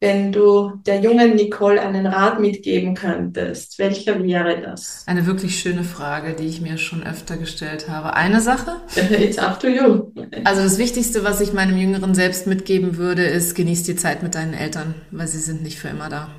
wenn 0.03 0.33
du 0.33 0.73
der 0.85 1.01
jungen 1.01 1.37
Nicole 1.37 1.81
einen 1.81 2.09
Rat 2.09 2.41
mitgeben 2.41 2.97
könntest, 2.97 3.79
welcher 3.79 4.21
wäre 4.21 4.61
das? 4.61 5.05
Eine 5.07 5.27
wirklich 5.27 5.61
schöne 5.61 5.85
Frage, 5.85 6.35
die 6.35 6.49
ich 6.49 6.61
mir 6.61 6.77
schon 6.77 7.05
öfter 7.05 7.37
gestellt 7.37 7.89
habe. 7.89 8.15
Eine 8.15 8.41
Sache? 8.41 8.81
It's 8.97 9.39
up 9.39 9.61
to 9.61 9.69
you. 9.69 10.11
Also 10.43 10.61
das 10.65 10.79
Wichtigste, 10.79 11.23
was 11.23 11.41
ich 11.41 11.53
meinem 11.53 11.79
jüngeren 11.79 12.17
Selbst 12.17 12.49
mitgeben 12.49 12.97
würde, 12.97 13.23
ist, 13.23 13.55
genieß 13.55 13.85
die 13.85 13.95
Zeit 13.95 14.25
mit 14.25 14.35
deinen 14.35 14.55
Eltern, 14.55 14.97
weil 15.13 15.29
sie 15.29 15.39
sind 15.39 15.63
nicht 15.63 15.79
für 15.79 15.89
immer 15.89 16.09
da. 16.09 16.31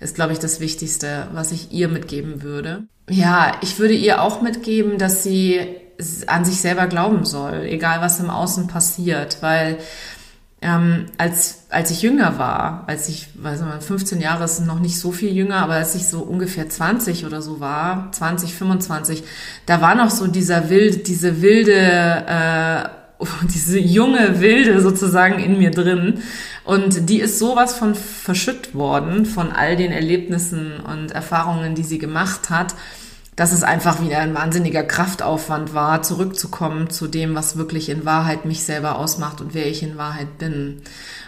Ist, 0.00 0.14
glaube 0.14 0.32
ich, 0.32 0.38
das 0.38 0.58
Wichtigste, 0.60 1.28
was 1.34 1.52
ich 1.52 1.70
ihr 1.70 1.88
mitgeben 1.88 2.42
würde. 2.42 2.84
Ja, 3.10 3.52
ich 3.60 3.78
würde 3.78 3.94
ihr 3.94 4.22
auch 4.22 4.40
mitgeben, 4.40 4.96
dass 4.96 5.22
sie 5.22 5.60
an 6.26 6.46
sich 6.46 6.62
selber 6.62 6.86
glauben 6.86 7.26
soll, 7.26 7.66
egal 7.66 8.00
was 8.00 8.18
im 8.18 8.30
Außen 8.30 8.66
passiert, 8.66 9.38
weil 9.42 9.76
ähm, 10.60 11.06
als, 11.18 11.66
als 11.68 11.92
ich 11.92 12.02
jünger 12.02 12.38
war, 12.38 12.84
als 12.88 13.08
ich, 13.08 13.28
weiß 13.34 13.60
nicht, 13.60 13.82
15 13.82 14.20
Jahre 14.20 14.44
ist 14.44 14.60
noch 14.60 14.80
nicht 14.80 14.98
so 14.98 15.12
viel 15.12 15.32
jünger, 15.32 15.56
aber 15.56 15.74
als 15.74 15.94
ich 15.94 16.08
so 16.08 16.20
ungefähr 16.20 16.68
20 16.68 17.26
oder 17.26 17.42
so 17.42 17.60
war, 17.60 18.10
20, 18.10 18.54
25, 18.54 19.22
da 19.66 19.80
war 19.80 19.94
noch 19.94 20.10
so 20.10 20.26
dieser 20.26 20.68
wilde, 20.68 20.98
diese 20.98 21.42
wilde, 21.42 21.74
äh, 21.74 22.88
diese 23.54 23.78
junge 23.78 24.40
Wilde 24.40 24.80
sozusagen 24.80 25.38
in 25.38 25.58
mir 25.58 25.70
drin. 25.70 26.22
Und 26.64 27.08
die 27.08 27.20
ist 27.20 27.38
sowas 27.38 27.74
von 27.74 27.94
verschütt 27.94 28.74
worden 28.74 29.26
von 29.26 29.52
all 29.52 29.76
den 29.76 29.92
Erlebnissen 29.92 30.80
und 30.80 31.12
Erfahrungen, 31.12 31.76
die 31.76 31.84
sie 31.84 31.98
gemacht 31.98 32.50
hat 32.50 32.74
dass 33.38 33.52
es 33.52 33.62
einfach 33.62 34.02
wieder 34.02 34.18
ein 34.18 34.34
wahnsinniger 34.34 34.82
Kraftaufwand 34.82 35.72
war, 35.72 36.02
zurückzukommen 36.02 36.90
zu 36.90 37.06
dem, 37.06 37.36
was 37.36 37.56
wirklich 37.56 37.88
in 37.88 38.04
Wahrheit 38.04 38.44
mich 38.44 38.64
selber 38.64 38.98
ausmacht 38.98 39.40
und 39.40 39.54
wer 39.54 39.68
ich 39.68 39.84
in 39.84 39.96
Wahrheit 39.96 40.38
bin. 40.38 40.82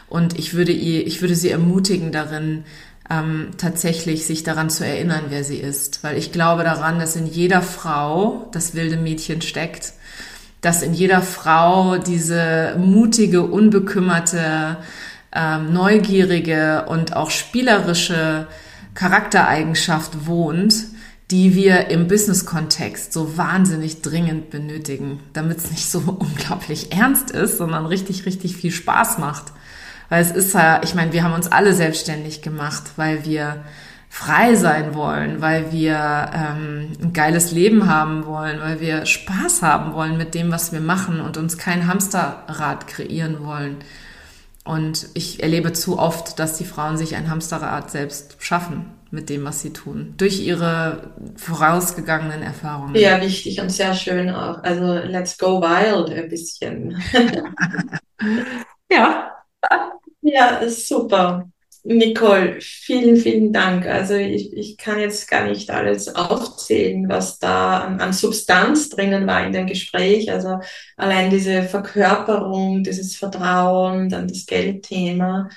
Und 0.09 0.37
ich 0.37 0.53
würde 0.53 0.73
ihr, 0.73 1.07
ich 1.07 1.21
würde 1.21 1.37
sie 1.37 1.51
ermutigen 1.51 2.11
darin, 2.11 2.65
ähm, 3.09 3.51
tatsächlich 3.59 4.27
sich 4.27 4.43
daran 4.43 4.71
zu 4.71 4.85
erinnern, 4.85 5.27
wer 5.29 5.45
sie 5.45 5.59
ist. 5.59 6.03
Weil 6.03 6.19
ich 6.19 6.33
glaube 6.33 6.65
daran, 6.65 6.99
dass 6.99 7.15
in 7.15 7.29
jeder 7.29 7.63
Frau 7.63 8.49
das 8.51 8.75
wilde 8.75 8.97
Mädchen 8.97 9.41
steckt, 9.41 9.93
dass 10.63 10.83
in 10.83 10.95
jeder 10.95 11.23
Frau 11.23 11.97
diese 11.97 12.75
mutige, 12.77 13.43
unbekümmerte, 13.43 14.79
ähm, 15.33 15.73
neugierige 15.73 16.87
und 16.89 17.15
auch 17.15 17.31
spielerische 17.31 18.49
Charaktereigenschaft 18.95 20.27
wohnt, 20.27 20.75
die 21.31 21.55
wir 21.55 21.89
im 21.89 22.09
Business-Kontext 22.09 23.13
so 23.13 23.37
wahnsinnig 23.37 24.03
dringend 24.03 24.51
benötigen, 24.51 25.21
damit 25.33 25.59
es 25.59 25.71
nicht 25.71 25.89
so 25.89 26.01
unglaublich 26.19 26.93
ernst 26.93 27.31
ist, 27.31 27.59
sondern 27.59 27.87
richtig, 27.87 28.27
richtig 28.27 28.57
viel 28.57 28.73
Spaß 28.73 29.19
macht. 29.19 29.53
Weil 30.09 30.23
es 30.23 30.33
ist 30.33 30.55
ja, 30.55 30.83
ich 30.83 30.95
meine, 30.95 31.13
wir 31.13 31.23
haben 31.23 31.35
uns 31.35 31.51
alle 31.51 31.73
selbstständig 31.73 32.43
gemacht, 32.43 32.83
weil 32.97 33.25
wir 33.25 33.65
frei 34.09 34.57
sein 34.57 34.95
wollen, 34.95 35.41
weil 35.41 35.71
wir 35.71 36.31
ähm, 36.35 36.89
ein 37.01 37.13
geiles 37.13 37.53
Leben 37.53 37.89
haben 37.89 38.27
wollen, 38.27 38.59
weil 38.61 38.81
wir 38.81 39.07
Spaß 39.07 39.63
haben 39.63 39.93
wollen 39.93 40.19
mit 40.19 40.35
dem, 40.35 40.51
was 40.51 40.73
wir 40.73 40.81
machen 40.81 41.21
und 41.21 41.37
uns 41.37 41.59
kein 41.59 41.87
Hamsterrad 41.87 42.89
kreieren 42.89 43.45
wollen. 43.45 43.77
Und 44.65 45.07
ich 45.15 45.45
erlebe 45.45 45.73
zu 45.73 45.97
oft, 45.97 46.41
dass 46.41 46.59
die 46.59 46.65
Frauen 46.65 46.97
sich 46.97 47.15
ein 47.15 47.31
Hamsterrad 47.31 47.93
selbst 47.93 48.37
schaffen 48.41 48.87
mit 49.11 49.29
dem, 49.29 49.45
was 49.45 49.61
sie 49.61 49.73
tun, 49.73 50.15
durch 50.17 50.41
ihre 50.41 51.15
vorausgegangenen 51.37 52.43
Erfahrungen. 52.43 52.95
Ja, 52.95 53.21
wichtig 53.21 53.61
und 53.61 53.71
sehr 53.71 53.95
schön 53.95 54.31
auch. 54.31 54.63
Also 54.63 54.95
let's 54.95 55.37
go 55.37 55.61
wild 55.61 56.11
ein 56.11 56.29
bisschen. 56.29 57.03
ja. 58.91 59.33
Ja, 60.23 60.69
super. 60.69 61.51
Nicole, 61.83 62.61
vielen, 62.61 63.17
vielen 63.17 63.53
Dank. 63.53 63.87
Also 63.87 64.15
ich, 64.15 64.53
ich 64.53 64.77
kann 64.77 65.01
jetzt 65.01 65.31
gar 65.31 65.47
nicht 65.47 65.71
alles 65.71 66.15
aufzählen, 66.15 67.09
was 67.09 67.39
da 67.39 67.81
an, 67.81 68.01
an 68.01 68.13
Substanz 68.13 68.91
drinnen 68.91 69.27
war 69.27 69.47
in 69.47 69.53
dem 69.53 69.67
Gespräch. 69.67 70.31
Also 70.31 70.61
allein 70.97 71.31
diese 71.31 71.63
Verkörperung, 71.63 72.85
dieses 72.85 73.17
Vertrauen, 73.17 74.11
dann 74.11 74.29
das 74.29 74.45
Geldthema 74.45 75.49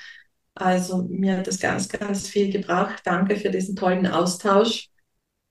also 0.54 1.02
mir 1.08 1.38
hat 1.38 1.46
das 1.46 1.58
ganz, 1.58 1.88
ganz 1.88 2.28
viel 2.28 2.52
gebracht. 2.52 3.02
Danke 3.04 3.36
für 3.36 3.50
diesen 3.50 3.76
tollen 3.76 4.06
Austausch. 4.06 4.88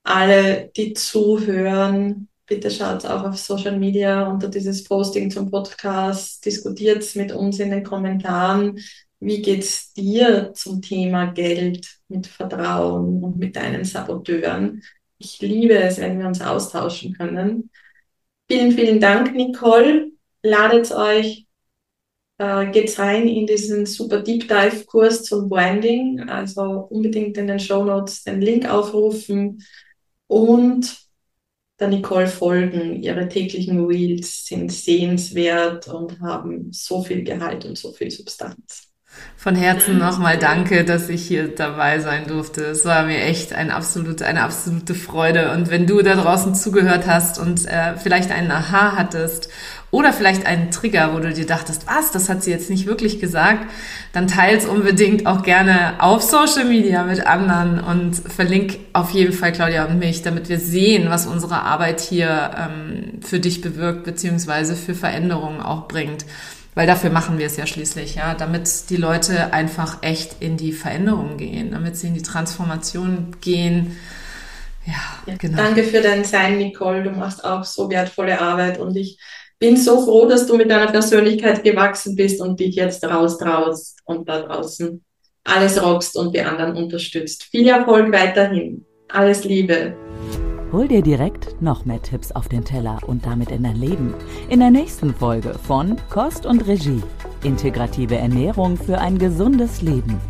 Alle, 0.02 0.70
die 0.76 0.92
zuhören, 0.94 2.28
bitte 2.46 2.70
schaut 2.70 3.04
auch 3.06 3.24
auf 3.24 3.38
Social 3.38 3.78
Media 3.78 4.28
unter 4.28 4.48
dieses 4.48 4.84
Posting 4.84 5.30
zum 5.30 5.50
Podcast, 5.50 6.44
diskutiert 6.44 7.14
mit 7.16 7.32
uns 7.32 7.58
in 7.58 7.70
den 7.70 7.84
Kommentaren. 7.84 8.78
Wie 9.20 9.40
geht's 9.40 9.92
dir 9.94 10.52
zum 10.54 10.82
Thema 10.82 11.26
Geld 11.32 11.98
mit 12.08 12.26
Vertrauen 12.26 13.22
und 13.22 13.38
mit 13.38 13.56
deinen 13.56 13.84
Saboteuren? 13.84 14.82
Ich 15.18 15.40
liebe 15.40 15.74
es, 15.74 15.98
wenn 15.98 16.18
wir 16.18 16.26
uns 16.26 16.42
austauschen 16.42 17.14
können. 17.14 17.70
Vielen, 18.48 18.72
vielen 18.72 19.00
Dank, 19.00 19.34
Nicole. 19.34 20.10
Ladet 20.42 20.92
euch 20.92 21.46
äh, 22.44 22.70
geht 22.70 22.98
rein 22.98 23.26
in 23.26 23.46
diesen 23.46 23.86
super 23.86 24.20
Deep 24.20 24.48
Dive 24.48 24.84
Kurs 24.86 25.24
zum 25.24 25.48
Branding. 25.48 26.20
Also 26.28 26.62
unbedingt 26.90 27.38
in 27.38 27.46
den 27.46 27.58
Show 27.58 27.84
Notes 27.84 28.24
den 28.24 28.40
Link 28.40 28.68
aufrufen 28.68 29.62
und 30.26 30.96
der 31.80 31.88
Nicole 31.88 32.26
folgen. 32.26 33.02
Ihre 33.02 33.28
täglichen 33.28 33.84
Reels 33.86 34.46
sind 34.46 34.70
sehenswert 34.70 35.88
und 35.88 36.20
haben 36.20 36.72
so 36.72 37.02
viel 37.02 37.24
Gehalt 37.24 37.64
und 37.64 37.78
so 37.78 37.92
viel 37.92 38.10
Substanz. 38.10 38.94
Von 39.36 39.54
Herzen 39.54 39.98
nochmal 39.98 40.38
danke, 40.38 40.84
dass 40.84 41.08
ich 41.08 41.26
hier 41.26 41.54
dabei 41.54 42.00
sein 42.00 42.26
durfte. 42.26 42.64
Es 42.64 42.84
war 42.84 43.04
mir 43.04 43.20
echt 43.22 43.52
ein 43.52 43.70
absolut, 43.70 44.22
eine 44.22 44.42
absolute 44.42 44.94
Freude. 44.94 45.52
Und 45.52 45.70
wenn 45.70 45.86
du 45.86 46.02
da 46.02 46.14
draußen 46.16 46.54
zugehört 46.54 47.06
hast 47.06 47.38
und 47.38 47.66
äh, 47.66 47.96
vielleicht 47.96 48.30
einen 48.30 48.50
Aha 48.50 48.96
hattest 48.96 49.50
oder 49.94 50.12
vielleicht 50.12 50.44
einen 50.44 50.72
Trigger, 50.72 51.14
wo 51.14 51.20
du 51.20 51.32
dir 51.32 51.46
dachtest, 51.46 51.86
was, 51.86 52.10
das 52.10 52.28
hat 52.28 52.42
sie 52.42 52.50
jetzt 52.50 52.68
nicht 52.68 52.86
wirklich 52.86 53.20
gesagt, 53.20 53.70
dann 54.12 54.26
teils 54.26 54.66
unbedingt 54.66 55.26
auch 55.26 55.42
gerne 55.42 55.94
auf 56.00 56.20
Social 56.22 56.64
Media 56.64 57.04
mit 57.04 57.26
anderen 57.26 57.78
und 57.78 58.16
verlink 58.16 58.78
auf 58.92 59.10
jeden 59.10 59.32
Fall 59.32 59.52
Claudia 59.52 59.84
und 59.86 59.98
mich, 60.00 60.22
damit 60.22 60.48
wir 60.48 60.58
sehen, 60.58 61.10
was 61.10 61.26
unsere 61.26 61.62
Arbeit 61.62 62.00
hier 62.00 62.50
ähm, 62.58 63.20
für 63.22 63.38
dich 63.38 63.60
bewirkt, 63.60 64.02
beziehungsweise 64.04 64.74
für 64.74 64.94
Veränderungen 64.94 65.60
auch 65.60 65.86
bringt. 65.86 66.26
Weil 66.74 66.88
dafür 66.88 67.10
machen 67.10 67.38
wir 67.38 67.46
es 67.46 67.56
ja 67.56 67.66
schließlich, 67.66 68.16
ja, 68.16 68.34
damit 68.34 68.90
die 68.90 68.96
Leute 68.96 69.52
einfach 69.52 69.98
echt 70.02 70.42
in 70.42 70.56
die 70.56 70.72
Veränderung 70.72 71.36
gehen, 71.36 71.70
damit 71.70 71.96
sie 71.96 72.08
in 72.08 72.14
die 72.14 72.22
Transformation 72.22 73.36
gehen, 73.40 73.96
Ja, 74.86 74.94
ja, 75.26 75.36
genau. 75.36 75.56
Danke 75.56 75.84
für 75.84 76.02
dein 76.02 76.24
Sein, 76.24 76.58
Nicole. 76.58 77.02
Du 77.02 77.10
machst 77.10 77.44
auch 77.44 77.64
so 77.64 77.90
wertvolle 77.90 78.40
Arbeit 78.40 78.78
und 78.78 78.96
ich 78.96 79.18
bin 79.58 79.76
so 79.76 80.04
froh, 80.04 80.26
dass 80.26 80.46
du 80.46 80.56
mit 80.56 80.70
deiner 80.70 80.90
Persönlichkeit 80.90 81.64
gewachsen 81.64 82.16
bist 82.16 82.40
und 82.40 82.60
dich 82.60 82.76
jetzt 82.76 83.04
raustraust 83.04 83.98
und 84.04 84.28
da 84.28 84.42
draußen 84.42 85.02
alles 85.44 85.82
rockst 85.82 86.16
und 86.16 86.34
die 86.34 86.40
anderen 86.40 86.74
unterstützt. 86.76 87.44
Viel 87.44 87.68
Erfolg 87.68 88.12
weiterhin. 88.12 88.84
Alles 89.08 89.44
Liebe. 89.44 89.94
Hol 90.72 90.88
dir 90.88 91.02
direkt 91.02 91.62
noch 91.62 91.84
mehr 91.84 92.02
Tipps 92.02 92.32
auf 92.32 92.48
den 92.48 92.64
Teller 92.64 92.98
und 93.06 93.24
damit 93.24 93.52
in 93.52 93.62
dein 93.62 93.76
Leben. 93.76 94.12
In 94.48 94.58
der 94.58 94.70
nächsten 94.70 95.14
Folge 95.14 95.54
von 95.66 95.96
Kost 96.10 96.46
und 96.46 96.66
Regie. 96.66 97.00
Integrative 97.44 98.16
Ernährung 98.16 98.76
für 98.76 98.98
ein 98.98 99.16
gesundes 99.18 99.82
Leben. 99.82 100.20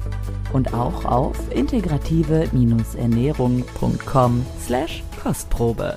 Und 0.53 0.75
auch 0.75 1.07
auf 1.07 1.39
integrative-ernährung.com 1.55 4.47
slash 4.67 5.03
Kostprobe. 5.23 5.97